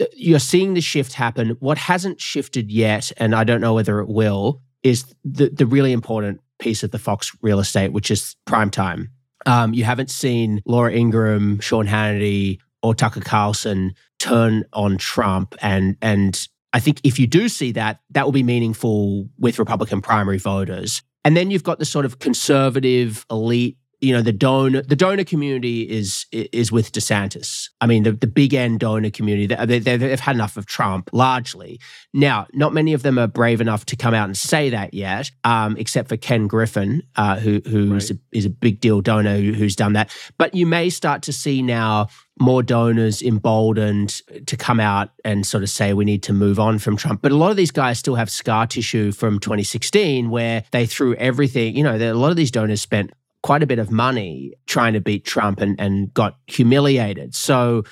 uh, 0.00 0.04
you're 0.14 0.38
seeing 0.38 0.74
the 0.74 0.80
shift 0.80 1.14
happen. 1.14 1.56
What 1.58 1.78
hasn't 1.78 2.20
shifted 2.20 2.70
yet, 2.70 3.10
and 3.16 3.34
I 3.34 3.44
don't 3.44 3.60
know 3.60 3.74
whether 3.74 4.00
it 4.00 4.08
will, 4.08 4.60
is 4.82 5.14
the, 5.24 5.48
the 5.48 5.66
really 5.66 5.92
important 5.92 6.40
piece 6.58 6.82
of 6.82 6.90
the 6.90 6.98
Fox 6.98 7.32
real 7.42 7.60
estate, 7.60 7.92
which 7.92 8.10
is 8.10 8.36
prime 8.46 8.70
time. 8.70 9.10
Um, 9.46 9.74
you 9.74 9.84
haven't 9.84 10.10
seen 10.10 10.62
Laura 10.66 10.92
Ingraham, 10.92 11.60
Sean 11.60 11.86
Hannity, 11.86 12.58
or 12.82 12.94
Tucker 12.94 13.20
Carlson 13.20 13.94
turn 14.18 14.64
on 14.72 14.98
Trump. 14.98 15.54
And 15.60 15.96
and 16.00 16.48
I 16.72 16.80
think 16.80 17.00
if 17.04 17.18
you 17.18 17.26
do 17.26 17.48
see 17.48 17.72
that, 17.72 18.00
that 18.10 18.24
will 18.24 18.32
be 18.32 18.42
meaningful 18.42 19.28
with 19.38 19.58
Republican 19.58 20.00
primary 20.00 20.38
voters. 20.38 21.02
And 21.24 21.36
then 21.36 21.50
you've 21.50 21.62
got 21.62 21.78
the 21.78 21.84
sort 21.84 22.04
of 22.04 22.18
conservative 22.18 23.24
elite 23.30 23.76
you 24.02 24.12
know 24.12 24.20
the 24.20 24.32
donor 24.32 24.82
the 24.82 24.96
donor 24.96 25.24
community 25.24 25.82
is 25.82 26.26
is 26.32 26.72
with 26.72 26.92
DeSantis. 26.92 27.70
I 27.80 27.86
mean 27.86 28.02
the, 28.02 28.12
the 28.12 28.26
big 28.26 28.52
end 28.52 28.80
donor 28.80 29.10
community 29.10 29.46
they, 29.46 29.78
they, 29.78 29.96
they've 29.96 30.20
had 30.20 30.34
enough 30.34 30.56
of 30.56 30.66
Trump 30.66 31.08
largely. 31.12 31.80
Now, 32.12 32.48
not 32.52 32.74
many 32.74 32.92
of 32.94 33.02
them 33.02 33.18
are 33.18 33.28
brave 33.28 33.60
enough 33.60 33.86
to 33.86 33.96
come 33.96 34.12
out 34.12 34.24
and 34.24 34.36
say 34.36 34.70
that 34.70 34.92
yet, 34.92 35.30
um, 35.44 35.76
except 35.76 36.08
for 36.08 36.16
Ken 36.16 36.48
Griffin, 36.48 37.02
uh, 37.14 37.38
who 37.38 37.62
who 37.64 37.92
right. 37.92 38.02
is, 38.02 38.10
a, 38.10 38.18
is 38.32 38.44
a 38.44 38.50
big 38.50 38.80
deal 38.80 39.00
donor 39.00 39.36
who, 39.36 39.52
who's 39.52 39.76
done 39.76 39.92
that. 39.92 40.10
But 40.36 40.54
you 40.54 40.66
may 40.66 40.90
start 40.90 41.22
to 41.22 41.32
see 41.32 41.62
now 41.62 42.08
more 42.40 42.62
donors 42.62 43.22
emboldened 43.22 44.20
to 44.46 44.56
come 44.56 44.80
out 44.80 45.10
and 45.24 45.46
sort 45.46 45.62
of 45.62 45.70
say 45.70 45.92
we 45.92 46.04
need 46.04 46.24
to 46.24 46.32
move 46.32 46.58
on 46.58 46.78
from 46.80 46.96
Trump. 46.96 47.22
But 47.22 47.30
a 47.30 47.36
lot 47.36 47.50
of 47.50 47.56
these 47.56 47.70
guys 47.70 48.00
still 48.00 48.16
have 48.16 48.30
scar 48.30 48.66
tissue 48.66 49.12
from 49.12 49.38
2016 49.38 50.28
where 50.28 50.64
they 50.72 50.86
threw 50.86 51.14
everything, 51.16 51.76
you 51.76 51.84
know, 51.84 51.96
a 51.96 52.14
lot 52.14 52.30
of 52.30 52.36
these 52.36 52.50
donors 52.50 52.80
spent 52.80 53.12
quite 53.42 53.62
a 53.62 53.66
bit 53.66 53.78
of 53.78 53.90
money 53.90 54.52
trying 54.66 54.92
to 54.92 55.00
beat 55.00 55.24
Trump 55.24 55.60
and, 55.60 55.78
and 55.80 56.12
got 56.14 56.38
humiliated. 56.46 57.34
So 57.34 57.82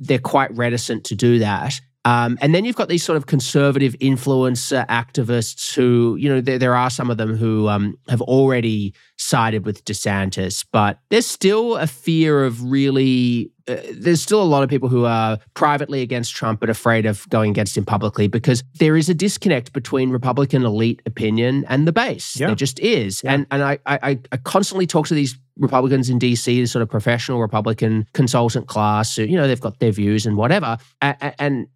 they're 0.00 0.18
quite 0.18 0.54
reticent 0.56 1.04
to 1.04 1.14
do 1.14 1.38
that. 1.38 1.80
Um, 2.06 2.36
and 2.42 2.54
then 2.54 2.66
you've 2.66 2.76
got 2.76 2.88
these 2.88 3.02
sort 3.02 3.16
of 3.16 3.26
conservative 3.26 3.94
influencer 3.94 4.86
activists 4.88 5.74
who, 5.74 6.16
you 6.16 6.28
know, 6.28 6.40
there, 6.42 6.58
there 6.58 6.74
are 6.74 6.90
some 6.90 7.10
of 7.10 7.16
them 7.16 7.34
who 7.34 7.68
um, 7.68 7.96
have 8.08 8.20
already 8.20 8.94
sided 9.16 9.64
with 9.64 9.84
DeSantis, 9.86 10.66
but 10.70 10.98
there's 11.08 11.26
still 11.26 11.76
a 11.76 11.86
fear 11.86 12.44
of 12.44 12.62
really, 12.62 13.50
uh, 13.66 13.76
there's 13.94 14.20
still 14.20 14.42
a 14.42 14.44
lot 14.44 14.62
of 14.62 14.68
people 14.68 14.88
who 14.88 15.04
are 15.04 15.38
privately 15.54 16.02
against 16.02 16.34
Trump 16.34 16.60
but 16.60 16.68
afraid 16.68 17.06
of 17.06 17.28
going 17.30 17.50
against 17.50 17.76
him 17.76 17.84
publicly 17.84 18.28
because 18.28 18.62
there 18.78 18.96
is 18.96 19.08
a 19.08 19.14
disconnect 19.14 19.72
between 19.72 20.10
Republican 20.10 20.64
elite 20.64 21.00
opinion 21.06 21.64
and 21.68 21.88
the 21.88 21.92
base. 21.92 22.38
Yeah. 22.38 22.48
There 22.48 22.56
just 22.56 22.78
is. 22.80 23.22
Yeah. 23.24 23.34
And, 23.34 23.46
and 23.50 23.62
I, 23.62 23.78
I, 23.86 24.18
I 24.30 24.36
constantly 24.38 24.86
talk 24.86 25.06
to 25.08 25.14
these 25.14 25.38
Republicans 25.56 26.10
in 26.10 26.18
DC, 26.18 26.44
the 26.44 26.66
sort 26.66 26.82
of 26.82 26.90
professional 26.90 27.40
Republican 27.40 28.06
consultant 28.12 28.66
class, 28.66 29.16
who, 29.16 29.24
you 29.24 29.36
know, 29.36 29.46
they've 29.46 29.60
got 29.60 29.78
their 29.78 29.92
views 29.92 30.26
and 30.26 30.36
whatever. 30.36 30.76
And, 31.00 31.34
and 31.38 31.66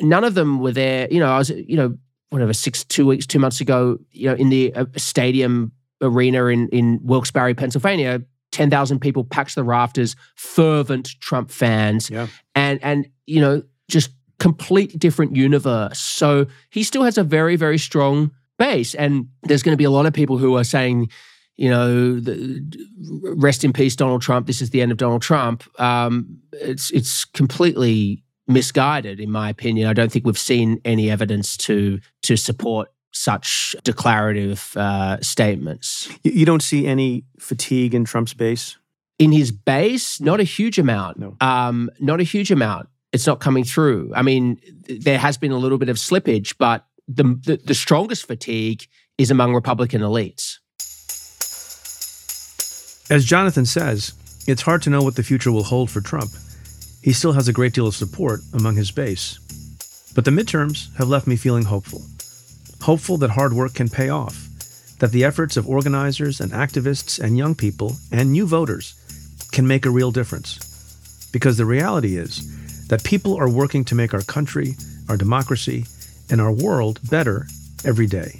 none 0.00 0.24
of 0.24 0.34
them 0.34 0.58
were 0.58 0.72
there. 0.72 1.06
You 1.10 1.20
know, 1.20 1.30
I 1.30 1.38
was, 1.38 1.50
you 1.50 1.76
know, 1.76 1.96
whatever, 2.30 2.52
six, 2.52 2.82
two 2.84 3.06
weeks, 3.06 3.26
two 3.26 3.38
months 3.38 3.60
ago, 3.60 3.98
you 4.10 4.28
know, 4.28 4.34
in 4.34 4.48
the 4.48 4.74
uh, 4.74 4.86
stadium 4.96 5.72
arena 6.02 6.46
in, 6.46 6.68
in 6.70 6.98
Wilkes-Barre, 7.02 7.54
Pennsylvania, 7.54 8.20
10,000 8.56 9.00
people 9.00 9.22
packed 9.22 9.54
the 9.54 9.62
rafters, 9.62 10.16
fervent 10.34 11.10
Trump 11.20 11.50
fans. 11.50 12.08
Yeah. 12.08 12.28
And, 12.54 12.82
and, 12.82 13.06
you 13.26 13.38
know, 13.38 13.62
just 13.88 14.10
complete 14.38 14.98
different 14.98 15.36
universe. 15.36 15.98
So 15.98 16.46
he 16.70 16.82
still 16.82 17.02
has 17.02 17.18
a 17.18 17.22
very, 17.22 17.56
very 17.56 17.76
strong 17.76 18.30
base. 18.58 18.94
And 18.94 19.28
there's 19.42 19.62
going 19.62 19.74
to 19.74 19.76
be 19.76 19.84
a 19.84 19.90
lot 19.90 20.06
of 20.06 20.14
people 20.14 20.38
who 20.38 20.56
are 20.56 20.64
saying, 20.64 21.10
you 21.56 21.68
know, 21.68 22.18
the, 22.18 22.64
rest 23.36 23.62
in 23.62 23.74
peace, 23.74 23.94
Donald 23.94 24.22
Trump. 24.22 24.46
This 24.46 24.62
is 24.62 24.70
the 24.70 24.80
end 24.80 24.90
of 24.90 24.96
Donald 24.96 25.20
Trump. 25.20 25.64
Um, 25.78 26.38
it's 26.52 26.90
it's 26.90 27.26
completely 27.26 28.24
misguided, 28.46 29.20
in 29.20 29.30
my 29.30 29.50
opinion. 29.50 29.88
I 29.88 29.92
don't 29.92 30.10
think 30.10 30.24
we've 30.24 30.38
seen 30.38 30.80
any 30.84 31.10
evidence 31.10 31.58
to 31.58 31.98
to 32.22 32.36
support 32.36 32.88
such 33.16 33.74
declarative 33.82 34.76
uh, 34.76 35.20
statements. 35.20 36.08
You 36.22 36.46
don't 36.46 36.62
see 36.62 36.86
any 36.86 37.24
fatigue 37.38 37.94
in 37.94 38.04
Trump's 38.04 38.34
base? 38.34 38.76
In 39.18 39.32
his 39.32 39.50
base, 39.50 40.20
not 40.20 40.40
a 40.40 40.44
huge 40.44 40.78
amount. 40.78 41.18
No. 41.18 41.36
Um, 41.40 41.90
not 42.00 42.20
a 42.20 42.24
huge 42.24 42.50
amount. 42.50 42.88
It's 43.12 43.26
not 43.26 43.40
coming 43.40 43.64
through. 43.64 44.12
I 44.14 44.22
mean, 44.22 44.60
there 44.88 45.18
has 45.18 45.38
been 45.38 45.52
a 45.52 45.56
little 45.56 45.78
bit 45.78 45.88
of 45.88 45.96
slippage, 45.96 46.54
but 46.58 46.86
the, 47.08 47.22
the, 47.22 47.60
the 47.64 47.74
strongest 47.74 48.26
fatigue 48.26 48.86
is 49.16 49.30
among 49.30 49.54
Republican 49.54 50.02
elites. 50.02 50.58
As 53.08 53.24
Jonathan 53.24 53.64
says, 53.64 54.12
it's 54.46 54.62
hard 54.62 54.82
to 54.82 54.90
know 54.90 55.00
what 55.00 55.16
the 55.16 55.22
future 55.22 55.52
will 55.52 55.62
hold 55.62 55.90
for 55.90 56.00
Trump. 56.00 56.30
He 57.02 57.12
still 57.12 57.32
has 57.32 57.48
a 57.48 57.52
great 57.52 57.72
deal 57.72 57.86
of 57.86 57.94
support 57.94 58.40
among 58.52 58.76
his 58.76 58.90
base. 58.90 59.38
But 60.14 60.24
the 60.24 60.30
midterms 60.30 60.94
have 60.96 61.08
left 61.08 61.26
me 61.26 61.36
feeling 61.36 61.64
hopeful. 61.64 62.02
Hopeful 62.86 63.16
that 63.16 63.30
hard 63.30 63.52
work 63.52 63.74
can 63.74 63.88
pay 63.88 64.10
off, 64.10 64.46
that 65.00 65.10
the 65.10 65.24
efforts 65.24 65.56
of 65.56 65.68
organizers 65.68 66.40
and 66.40 66.52
activists 66.52 67.18
and 67.18 67.36
young 67.36 67.52
people 67.52 67.96
and 68.12 68.30
new 68.30 68.46
voters 68.46 68.94
can 69.50 69.66
make 69.66 69.84
a 69.84 69.90
real 69.90 70.12
difference. 70.12 71.28
Because 71.32 71.56
the 71.56 71.66
reality 71.66 72.16
is 72.16 72.86
that 72.86 73.02
people 73.02 73.34
are 73.34 73.48
working 73.48 73.84
to 73.86 73.96
make 73.96 74.14
our 74.14 74.22
country, 74.22 74.76
our 75.08 75.16
democracy, 75.16 75.84
and 76.30 76.40
our 76.40 76.52
world 76.52 77.00
better 77.10 77.48
every 77.84 78.06
day. 78.06 78.38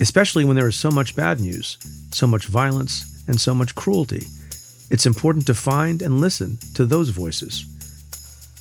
Especially 0.00 0.46
when 0.46 0.56
there 0.56 0.68
is 0.68 0.76
so 0.76 0.90
much 0.90 1.14
bad 1.14 1.38
news, 1.38 1.76
so 2.12 2.26
much 2.26 2.46
violence, 2.46 3.22
and 3.28 3.38
so 3.38 3.54
much 3.54 3.74
cruelty. 3.74 4.26
It's 4.88 5.04
important 5.04 5.46
to 5.48 5.54
find 5.54 6.00
and 6.00 6.18
listen 6.18 6.56
to 6.76 6.86
those 6.86 7.10
voices. 7.10 7.66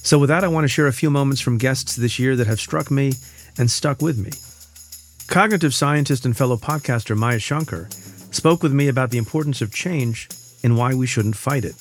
So, 0.03 0.19
with 0.19 0.27
that, 0.27 0.43
I 0.43 0.49
want 0.49 0.65
to 0.65 0.67
share 0.67 0.87
a 0.87 0.91
few 0.91 1.09
moments 1.09 1.39
from 1.39 1.57
guests 1.57 1.95
this 1.95 2.19
year 2.19 2.35
that 2.35 2.47
have 2.47 2.59
struck 2.59 2.91
me 2.91 3.13
and 3.57 3.71
stuck 3.71 4.01
with 4.01 4.17
me. 4.17 4.31
Cognitive 5.29 5.75
scientist 5.75 6.25
and 6.25 6.35
fellow 6.35 6.57
podcaster 6.57 7.15
Maya 7.15 7.37
Shankar 7.37 7.87
spoke 8.31 8.63
with 8.63 8.73
me 8.73 8.87
about 8.87 9.11
the 9.11 9.19
importance 9.19 9.61
of 9.61 9.71
change 9.71 10.27
and 10.63 10.75
why 10.75 10.95
we 10.95 11.05
shouldn't 11.05 11.35
fight 11.35 11.63
it. 11.63 11.75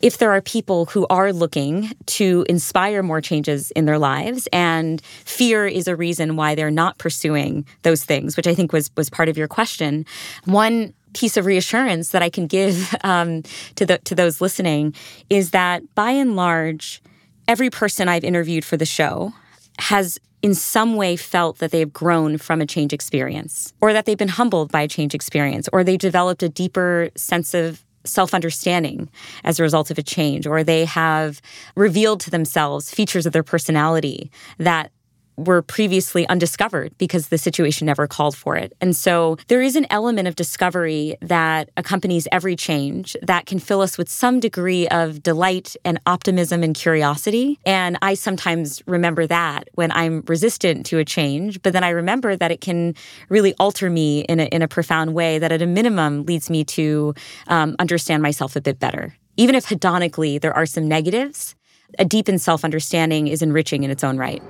If 0.00 0.18
there 0.18 0.30
are 0.30 0.40
people 0.40 0.86
who 0.86 1.04
are 1.10 1.32
looking 1.32 1.90
to 2.06 2.46
inspire 2.48 3.02
more 3.02 3.20
changes 3.20 3.72
in 3.72 3.86
their 3.86 3.98
lives 3.98 4.46
and 4.52 5.02
fear 5.24 5.66
is 5.66 5.88
a 5.88 5.96
reason 5.96 6.36
why 6.36 6.54
they're 6.54 6.70
not 6.70 6.96
pursuing 6.98 7.66
those 7.82 8.04
things 8.04 8.36
which 8.36 8.46
i 8.46 8.54
think 8.54 8.72
was 8.72 8.90
was 8.96 9.10
part 9.10 9.28
of 9.28 9.36
your 9.36 9.48
question 9.48 10.06
one 10.44 10.94
piece 11.12 11.36
of 11.36 11.44
reassurance 11.44 12.10
that 12.10 12.22
i 12.22 12.30
can 12.30 12.46
give 12.46 12.94
um, 13.02 13.42
to 13.74 13.84
the 13.84 13.98
to 13.98 14.14
those 14.14 14.40
listening 14.40 14.94
is 15.28 15.50
that 15.50 15.82
by 15.94 16.10
and 16.10 16.36
large 16.36 17.02
every 17.48 17.70
person 17.70 18.08
i've 18.08 18.24
interviewed 18.24 18.64
for 18.64 18.76
the 18.76 18.86
show 18.86 19.32
has 19.78 20.18
in 20.44 20.52
some 20.52 20.96
way 20.96 21.16
felt 21.16 21.56
that 21.56 21.70
they've 21.70 21.90
grown 21.90 22.36
from 22.36 22.60
a 22.60 22.66
change 22.66 22.92
experience 22.92 23.72
or 23.80 23.94
that 23.94 24.04
they've 24.04 24.18
been 24.18 24.28
humbled 24.28 24.70
by 24.70 24.82
a 24.82 24.88
change 24.88 25.14
experience 25.14 25.70
or 25.72 25.82
they 25.82 25.96
developed 25.96 26.42
a 26.42 26.50
deeper 26.50 27.08
sense 27.16 27.54
of 27.54 27.82
self 28.04 28.34
understanding 28.34 29.08
as 29.42 29.58
a 29.58 29.62
result 29.62 29.90
of 29.90 29.96
a 29.96 30.02
change, 30.02 30.46
or 30.46 30.62
they 30.62 30.84
have 30.84 31.40
revealed 31.76 32.20
to 32.20 32.30
themselves 32.30 32.90
features 32.90 33.24
of 33.24 33.32
their 33.32 33.42
personality 33.42 34.30
that 34.58 34.92
were 35.36 35.62
previously 35.62 36.28
undiscovered 36.28 36.96
because 36.98 37.28
the 37.28 37.38
situation 37.38 37.86
never 37.86 38.06
called 38.06 38.36
for 38.36 38.56
it. 38.56 38.72
And 38.80 38.94
so 38.94 39.36
there 39.48 39.62
is 39.62 39.76
an 39.76 39.86
element 39.90 40.28
of 40.28 40.36
discovery 40.36 41.16
that 41.20 41.70
accompanies 41.76 42.28
every 42.30 42.56
change 42.56 43.16
that 43.22 43.46
can 43.46 43.58
fill 43.58 43.80
us 43.80 43.98
with 43.98 44.08
some 44.08 44.40
degree 44.40 44.86
of 44.88 45.22
delight 45.22 45.76
and 45.84 46.00
optimism 46.06 46.62
and 46.62 46.74
curiosity. 46.74 47.58
And 47.66 47.98
I 48.02 48.14
sometimes 48.14 48.82
remember 48.86 49.26
that 49.26 49.68
when 49.74 49.90
I'm 49.92 50.22
resistant 50.26 50.86
to 50.86 50.98
a 50.98 51.04
change, 51.04 51.62
but 51.62 51.72
then 51.72 51.84
I 51.84 51.90
remember 51.90 52.36
that 52.36 52.50
it 52.50 52.60
can 52.60 52.94
really 53.28 53.54
alter 53.58 53.90
me 53.90 54.20
in 54.22 54.40
a, 54.40 54.44
in 54.44 54.62
a 54.62 54.68
profound 54.68 55.14
way 55.14 55.38
that 55.38 55.52
at 55.52 55.62
a 55.62 55.66
minimum 55.66 56.24
leads 56.24 56.50
me 56.50 56.64
to 56.64 57.14
um, 57.48 57.76
understand 57.78 58.22
myself 58.22 58.56
a 58.56 58.60
bit 58.60 58.78
better. 58.78 59.16
Even 59.36 59.54
if 59.54 59.66
hedonically 59.66 60.40
there 60.40 60.54
are 60.54 60.66
some 60.66 60.86
negatives, 60.86 61.56
a 61.98 62.04
deepened 62.04 62.40
self 62.40 62.64
understanding 62.64 63.28
is 63.28 63.42
enriching 63.42 63.82
in 63.82 63.90
its 63.90 64.04
own 64.04 64.16
right. 64.16 64.42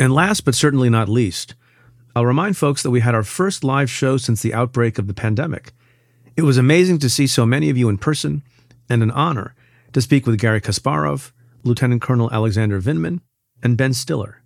And 0.00 0.14
last 0.14 0.46
but 0.46 0.54
certainly 0.54 0.88
not 0.88 1.10
least, 1.10 1.54
I'll 2.16 2.24
remind 2.24 2.56
folks 2.56 2.82
that 2.82 2.90
we 2.90 3.00
had 3.00 3.14
our 3.14 3.22
first 3.22 3.62
live 3.62 3.90
show 3.90 4.16
since 4.16 4.40
the 4.40 4.54
outbreak 4.54 4.98
of 4.98 5.06
the 5.06 5.14
pandemic. 5.14 5.72
It 6.36 6.42
was 6.42 6.56
amazing 6.56 7.00
to 7.00 7.10
see 7.10 7.26
so 7.26 7.44
many 7.44 7.68
of 7.68 7.76
you 7.76 7.90
in 7.90 7.98
person, 7.98 8.42
and 8.88 9.02
an 9.02 9.10
honor 9.10 9.54
to 9.92 10.00
speak 10.00 10.26
with 10.26 10.40
Garry 10.40 10.60
Kasparov, 10.60 11.32
Lieutenant 11.64 12.00
Colonel 12.00 12.32
Alexander 12.32 12.80
Vindman, 12.80 13.20
and 13.62 13.76
Ben 13.76 13.92
Stiller. 13.92 14.42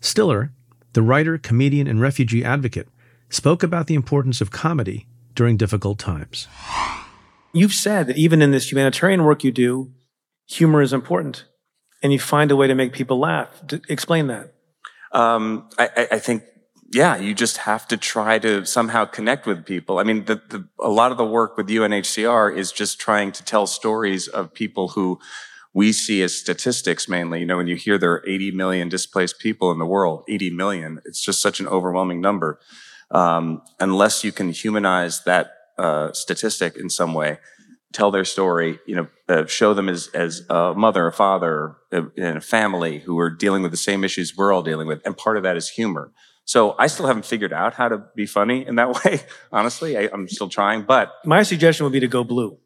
Stiller, 0.00 0.52
the 0.92 1.02
writer, 1.02 1.36
comedian, 1.36 1.88
and 1.88 2.00
refugee 2.00 2.44
advocate, 2.44 2.88
spoke 3.28 3.64
about 3.64 3.88
the 3.88 3.94
importance 3.94 4.40
of 4.40 4.52
comedy 4.52 5.06
during 5.34 5.56
difficult 5.56 5.98
times. 5.98 6.46
You've 7.52 7.72
said 7.72 8.06
that 8.06 8.16
even 8.16 8.40
in 8.40 8.52
this 8.52 8.70
humanitarian 8.70 9.24
work 9.24 9.42
you 9.42 9.50
do, 9.50 9.92
humor 10.46 10.80
is 10.80 10.92
important, 10.92 11.44
and 12.02 12.12
you 12.12 12.20
find 12.20 12.52
a 12.52 12.56
way 12.56 12.68
to 12.68 12.74
make 12.74 12.92
people 12.92 13.18
laugh. 13.18 13.48
Explain 13.88 14.28
that. 14.28 14.52
Um, 15.12 15.68
I, 15.78 16.08
I, 16.12 16.18
think, 16.18 16.42
yeah, 16.92 17.16
you 17.16 17.34
just 17.34 17.58
have 17.58 17.86
to 17.88 17.96
try 17.96 18.38
to 18.38 18.64
somehow 18.64 19.04
connect 19.04 19.46
with 19.46 19.64
people. 19.64 19.98
I 19.98 20.02
mean, 20.02 20.24
the, 20.24 20.36
the, 20.48 20.68
a 20.80 20.90
lot 20.90 21.12
of 21.12 21.18
the 21.18 21.24
work 21.24 21.56
with 21.56 21.68
UNHCR 21.68 22.56
is 22.56 22.72
just 22.72 22.98
trying 22.98 23.32
to 23.32 23.44
tell 23.44 23.66
stories 23.66 24.28
of 24.28 24.52
people 24.52 24.88
who 24.88 25.18
we 25.72 25.92
see 25.92 26.22
as 26.22 26.36
statistics 26.36 27.08
mainly. 27.08 27.40
You 27.40 27.46
know, 27.46 27.58
when 27.58 27.66
you 27.66 27.76
hear 27.76 27.98
there 27.98 28.12
are 28.12 28.24
80 28.26 28.52
million 28.52 28.88
displaced 28.88 29.38
people 29.38 29.70
in 29.70 29.78
the 29.78 29.86
world, 29.86 30.24
80 30.26 30.50
million, 30.50 31.00
it's 31.04 31.20
just 31.20 31.40
such 31.40 31.60
an 31.60 31.68
overwhelming 31.68 32.20
number. 32.20 32.58
Um, 33.10 33.62
unless 33.78 34.24
you 34.24 34.32
can 34.32 34.50
humanize 34.50 35.22
that 35.24 35.52
uh, 35.78 36.12
statistic 36.12 36.76
in 36.76 36.88
some 36.88 37.12
way, 37.12 37.38
tell 37.96 38.10
their 38.10 38.24
story, 38.24 38.78
you 38.86 38.94
know, 38.94 39.08
uh, 39.28 39.46
show 39.46 39.72
them 39.72 39.88
as, 39.88 40.08
as 40.08 40.42
a 40.50 40.74
mother, 40.74 41.06
a 41.06 41.12
father, 41.12 41.76
in 41.90 42.36
a 42.36 42.40
family 42.40 42.98
who 42.98 43.18
are 43.18 43.30
dealing 43.30 43.62
with 43.62 43.70
the 43.70 43.78
same 43.78 44.04
issues 44.04 44.36
we're 44.36 44.52
all 44.52 44.62
dealing 44.62 44.86
with. 44.86 45.00
And 45.06 45.16
part 45.16 45.38
of 45.38 45.42
that 45.44 45.56
is 45.56 45.70
humor. 45.70 46.12
So 46.44 46.76
I 46.78 46.86
still 46.88 47.06
haven't 47.06 47.24
figured 47.24 47.52
out 47.54 47.74
how 47.74 47.88
to 47.88 48.04
be 48.14 48.26
funny 48.26 48.66
in 48.66 48.76
that 48.76 48.92
way. 49.04 49.22
Honestly, 49.50 49.96
I, 49.96 50.10
am 50.12 50.28
still 50.28 50.48
trying, 50.48 50.82
but. 50.82 51.12
My 51.24 51.42
suggestion 51.42 51.84
would 51.84 51.92
be 51.92 52.00
to 52.00 52.06
go 52.06 52.22
blue. 52.22 52.58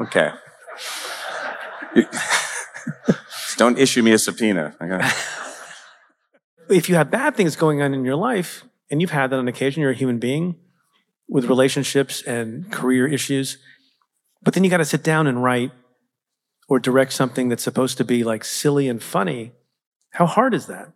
okay. 0.00 0.32
Don't 3.56 3.78
issue 3.78 4.02
me 4.02 4.12
a 4.12 4.18
subpoena. 4.18 4.74
if 6.70 6.88
you 6.88 6.94
have 6.94 7.10
bad 7.10 7.36
things 7.36 7.56
going 7.56 7.82
on 7.82 7.92
in 7.92 8.04
your 8.06 8.16
life, 8.16 8.64
and 8.90 9.00
you've 9.00 9.10
had 9.10 9.30
that 9.30 9.38
on 9.38 9.48
occasion, 9.48 9.82
you're 9.82 9.90
a 9.90 9.94
human 9.94 10.18
being, 10.18 10.56
with 11.30 11.46
relationships 11.46 12.22
and 12.22 12.70
career 12.72 13.06
issues. 13.06 13.56
But 14.42 14.54
then 14.54 14.64
you 14.64 14.70
got 14.70 14.78
to 14.78 14.84
sit 14.84 15.04
down 15.04 15.26
and 15.26 15.42
write 15.42 15.70
or 16.68 16.80
direct 16.80 17.12
something 17.12 17.48
that's 17.48 17.62
supposed 17.62 17.96
to 17.98 18.04
be 18.04 18.24
like 18.24 18.44
silly 18.44 18.88
and 18.88 19.02
funny. 19.02 19.52
How 20.10 20.26
hard 20.26 20.54
is 20.54 20.66
that? 20.66 20.92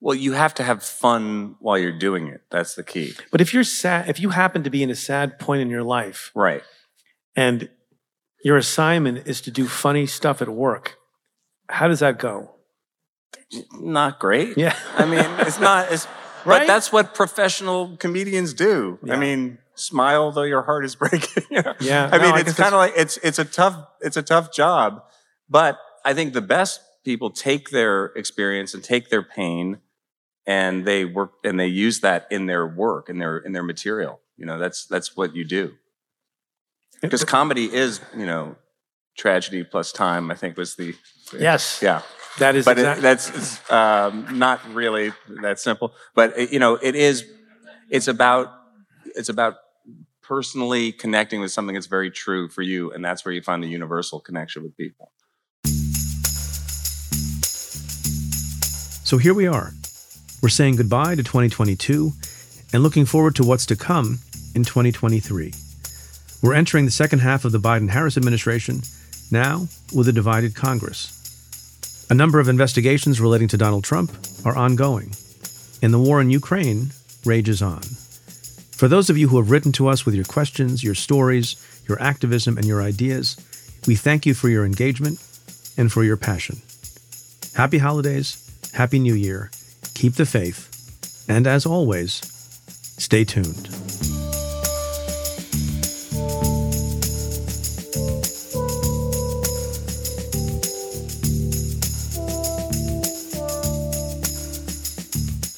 Well, 0.00 0.14
you 0.14 0.32
have 0.32 0.52
to 0.54 0.62
have 0.62 0.82
fun 0.82 1.56
while 1.60 1.78
you're 1.78 1.98
doing 1.98 2.26
it. 2.28 2.42
That's 2.50 2.74
the 2.74 2.82
key. 2.82 3.14
But 3.30 3.40
if 3.40 3.54
you're 3.54 3.64
sad, 3.64 4.10
if 4.10 4.20
you 4.20 4.28
happen 4.28 4.62
to 4.62 4.70
be 4.70 4.82
in 4.82 4.90
a 4.90 4.94
sad 4.94 5.38
point 5.38 5.62
in 5.62 5.70
your 5.70 5.82
life, 5.82 6.30
right, 6.34 6.62
and 7.34 7.70
your 8.44 8.58
assignment 8.58 9.26
is 9.26 9.40
to 9.42 9.50
do 9.50 9.66
funny 9.66 10.04
stuff 10.04 10.42
at 10.42 10.50
work, 10.50 10.96
how 11.70 11.88
does 11.88 12.00
that 12.00 12.18
go? 12.18 12.50
Not 13.80 14.18
great. 14.18 14.58
Yeah. 14.58 14.76
I 14.98 15.06
mean, 15.06 15.24
it's 15.38 15.58
not. 15.58 15.90
It's 15.90 16.06
Right? 16.44 16.60
But 16.60 16.66
that's 16.66 16.92
what 16.92 17.14
professional 17.14 17.96
comedians 17.96 18.54
do. 18.54 18.98
Yeah. 19.02 19.14
I 19.14 19.16
mean, 19.16 19.58
smile 19.74 20.32
though 20.32 20.42
your 20.42 20.62
heart 20.62 20.84
is 20.84 20.94
breaking. 21.02 21.44
yeah. 21.50 22.08
I 22.12 22.18
mean, 22.18 22.36
it's 22.38 22.54
kind 22.54 22.74
of 22.74 22.78
like 22.78 22.94
it's 22.96 23.16
it's 23.18 23.38
a 23.38 23.44
tough 23.44 23.76
it's 24.00 24.16
a 24.16 24.22
tough 24.22 24.52
job, 24.52 25.02
but 25.48 25.78
I 26.04 26.14
think 26.14 26.32
the 26.32 26.42
best 26.42 26.80
people 27.04 27.30
take 27.30 27.70
their 27.70 28.06
experience 28.16 28.74
and 28.74 28.82
take 28.82 29.10
their 29.10 29.22
pain 29.22 29.78
and 30.46 30.84
they 30.84 31.04
work 31.04 31.32
and 31.44 31.58
they 31.58 31.66
use 31.66 32.00
that 32.00 32.26
in 32.30 32.46
their 32.46 32.66
work 32.66 33.08
in 33.08 33.18
their 33.18 33.38
in 33.38 33.52
their 33.52 33.62
material. 33.62 34.20
You 34.36 34.46
know, 34.46 34.58
that's 34.58 34.86
that's 34.86 35.16
what 35.16 35.34
you 35.34 35.44
do. 35.44 35.74
Because 37.00 37.24
comedy 37.24 37.72
is, 37.72 38.00
you 38.16 38.26
know, 38.26 38.56
tragedy 39.16 39.62
plus 39.62 39.92
time. 39.92 40.30
I 40.30 40.34
think 40.34 40.56
was 40.56 40.76
the 40.76 40.94
yes, 41.38 41.80
yeah. 41.82 42.02
That 42.38 42.56
is, 42.56 42.64
but 42.64 42.78
exactly. 42.78 43.00
it, 43.00 43.02
that's 43.02 43.70
um, 43.70 44.38
not 44.38 44.60
really 44.74 45.12
that 45.42 45.60
simple. 45.60 45.94
But 46.14 46.38
it, 46.38 46.52
you 46.52 46.58
know, 46.58 46.74
it 46.74 46.94
is. 46.94 47.24
It's 47.90 48.08
about. 48.08 48.52
It's 49.16 49.28
about 49.28 49.54
personally 50.22 50.90
connecting 50.90 51.40
with 51.40 51.52
something 51.52 51.74
that's 51.74 51.86
very 51.86 52.10
true 52.10 52.48
for 52.48 52.62
you, 52.62 52.90
and 52.92 53.04
that's 53.04 53.24
where 53.24 53.32
you 53.32 53.42
find 53.42 53.62
the 53.62 53.68
universal 53.68 54.18
connection 54.18 54.62
with 54.62 54.76
people. 54.76 55.12
So 59.04 59.18
here 59.18 59.34
we 59.34 59.46
are. 59.46 59.72
We're 60.42 60.48
saying 60.48 60.76
goodbye 60.76 61.14
to 61.14 61.22
2022 61.22 62.12
and 62.72 62.82
looking 62.82 63.04
forward 63.04 63.36
to 63.36 63.44
what's 63.44 63.66
to 63.66 63.76
come 63.76 64.18
in 64.54 64.64
2023. 64.64 65.52
We're 66.42 66.54
entering 66.54 66.86
the 66.86 66.90
second 66.90 67.20
half 67.20 67.44
of 67.44 67.52
the 67.52 67.58
Biden 67.58 67.90
Harris 67.90 68.16
administration, 68.16 68.82
now 69.30 69.68
with 69.94 70.08
a 70.08 70.12
divided 70.12 70.54
Congress. 70.54 71.23
A 72.10 72.14
number 72.14 72.38
of 72.38 72.48
investigations 72.48 73.20
relating 73.20 73.48
to 73.48 73.56
Donald 73.56 73.82
Trump 73.82 74.12
are 74.44 74.56
ongoing, 74.56 75.14
and 75.80 75.92
the 75.92 75.98
war 75.98 76.20
in 76.20 76.28
Ukraine 76.28 76.90
rages 77.24 77.62
on. 77.62 77.80
For 78.72 78.88
those 78.88 79.08
of 79.08 79.16
you 79.16 79.28
who 79.28 79.38
have 79.38 79.50
written 79.50 79.72
to 79.72 79.88
us 79.88 80.04
with 80.04 80.14
your 80.14 80.26
questions, 80.26 80.84
your 80.84 80.94
stories, 80.94 81.56
your 81.88 82.00
activism, 82.02 82.58
and 82.58 82.66
your 82.66 82.82
ideas, 82.82 83.36
we 83.86 83.94
thank 83.94 84.26
you 84.26 84.34
for 84.34 84.50
your 84.50 84.66
engagement 84.66 85.18
and 85.78 85.90
for 85.90 86.04
your 86.04 86.18
passion. 86.18 86.60
Happy 87.54 87.78
holidays, 87.78 88.36
Happy 88.74 88.98
New 88.98 89.14
Year, 89.14 89.50
keep 89.94 90.14
the 90.14 90.26
faith, 90.26 91.24
and 91.26 91.46
as 91.46 91.64
always, 91.64 92.20
stay 92.98 93.24
tuned. 93.24 93.83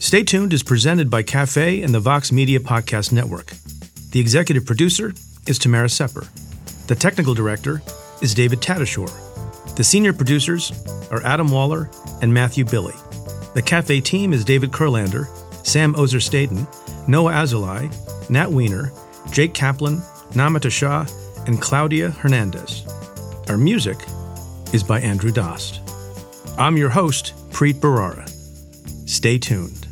Stay 0.00 0.22
Tuned 0.22 0.52
is 0.52 0.62
presented 0.62 1.10
by 1.10 1.24
Cafe 1.24 1.82
and 1.82 1.92
the 1.92 1.98
Vox 2.00 2.30
Media 2.30 2.60
Podcast 2.60 3.12
Network. 3.12 3.52
The 4.12 4.20
executive 4.20 4.64
producer 4.64 5.12
is 5.46 5.58
Tamara 5.58 5.88
Sepper. 5.88 6.26
The 6.86 6.94
technical 6.94 7.34
director 7.34 7.82
is 8.22 8.32
David 8.32 8.60
Tatasciore. 8.60 9.74
The 9.74 9.82
senior 9.82 10.12
producers 10.12 10.72
are 11.10 11.22
Adam 11.24 11.50
Waller 11.50 11.90
and 12.22 12.32
Matthew 12.32 12.64
Billy. 12.64 12.94
The 13.54 13.62
Cafe 13.62 14.00
team 14.00 14.32
is 14.32 14.44
David 14.44 14.70
Kurlander, 14.70 15.26
Sam 15.66 15.94
Ozer 15.96 16.20
Staten, 16.20 16.66
Noah 17.08 17.32
Azulai, 17.32 17.90
Nat 18.30 18.50
Weiner, 18.50 18.92
Jake 19.32 19.52
Kaplan, 19.52 19.98
Namita 20.30 20.70
Shah, 20.70 21.06
and 21.46 21.60
Claudia 21.60 22.12
Hernandez. 22.12 22.86
Our 23.48 23.58
music 23.58 23.98
is 24.72 24.84
by 24.84 25.00
Andrew 25.00 25.32
Dost. 25.32 25.80
I'm 26.56 26.76
your 26.76 26.90
host, 26.90 27.34
Preet 27.50 27.80
Bharara. 27.80 28.28
Stay 29.08 29.38
tuned. 29.38 29.87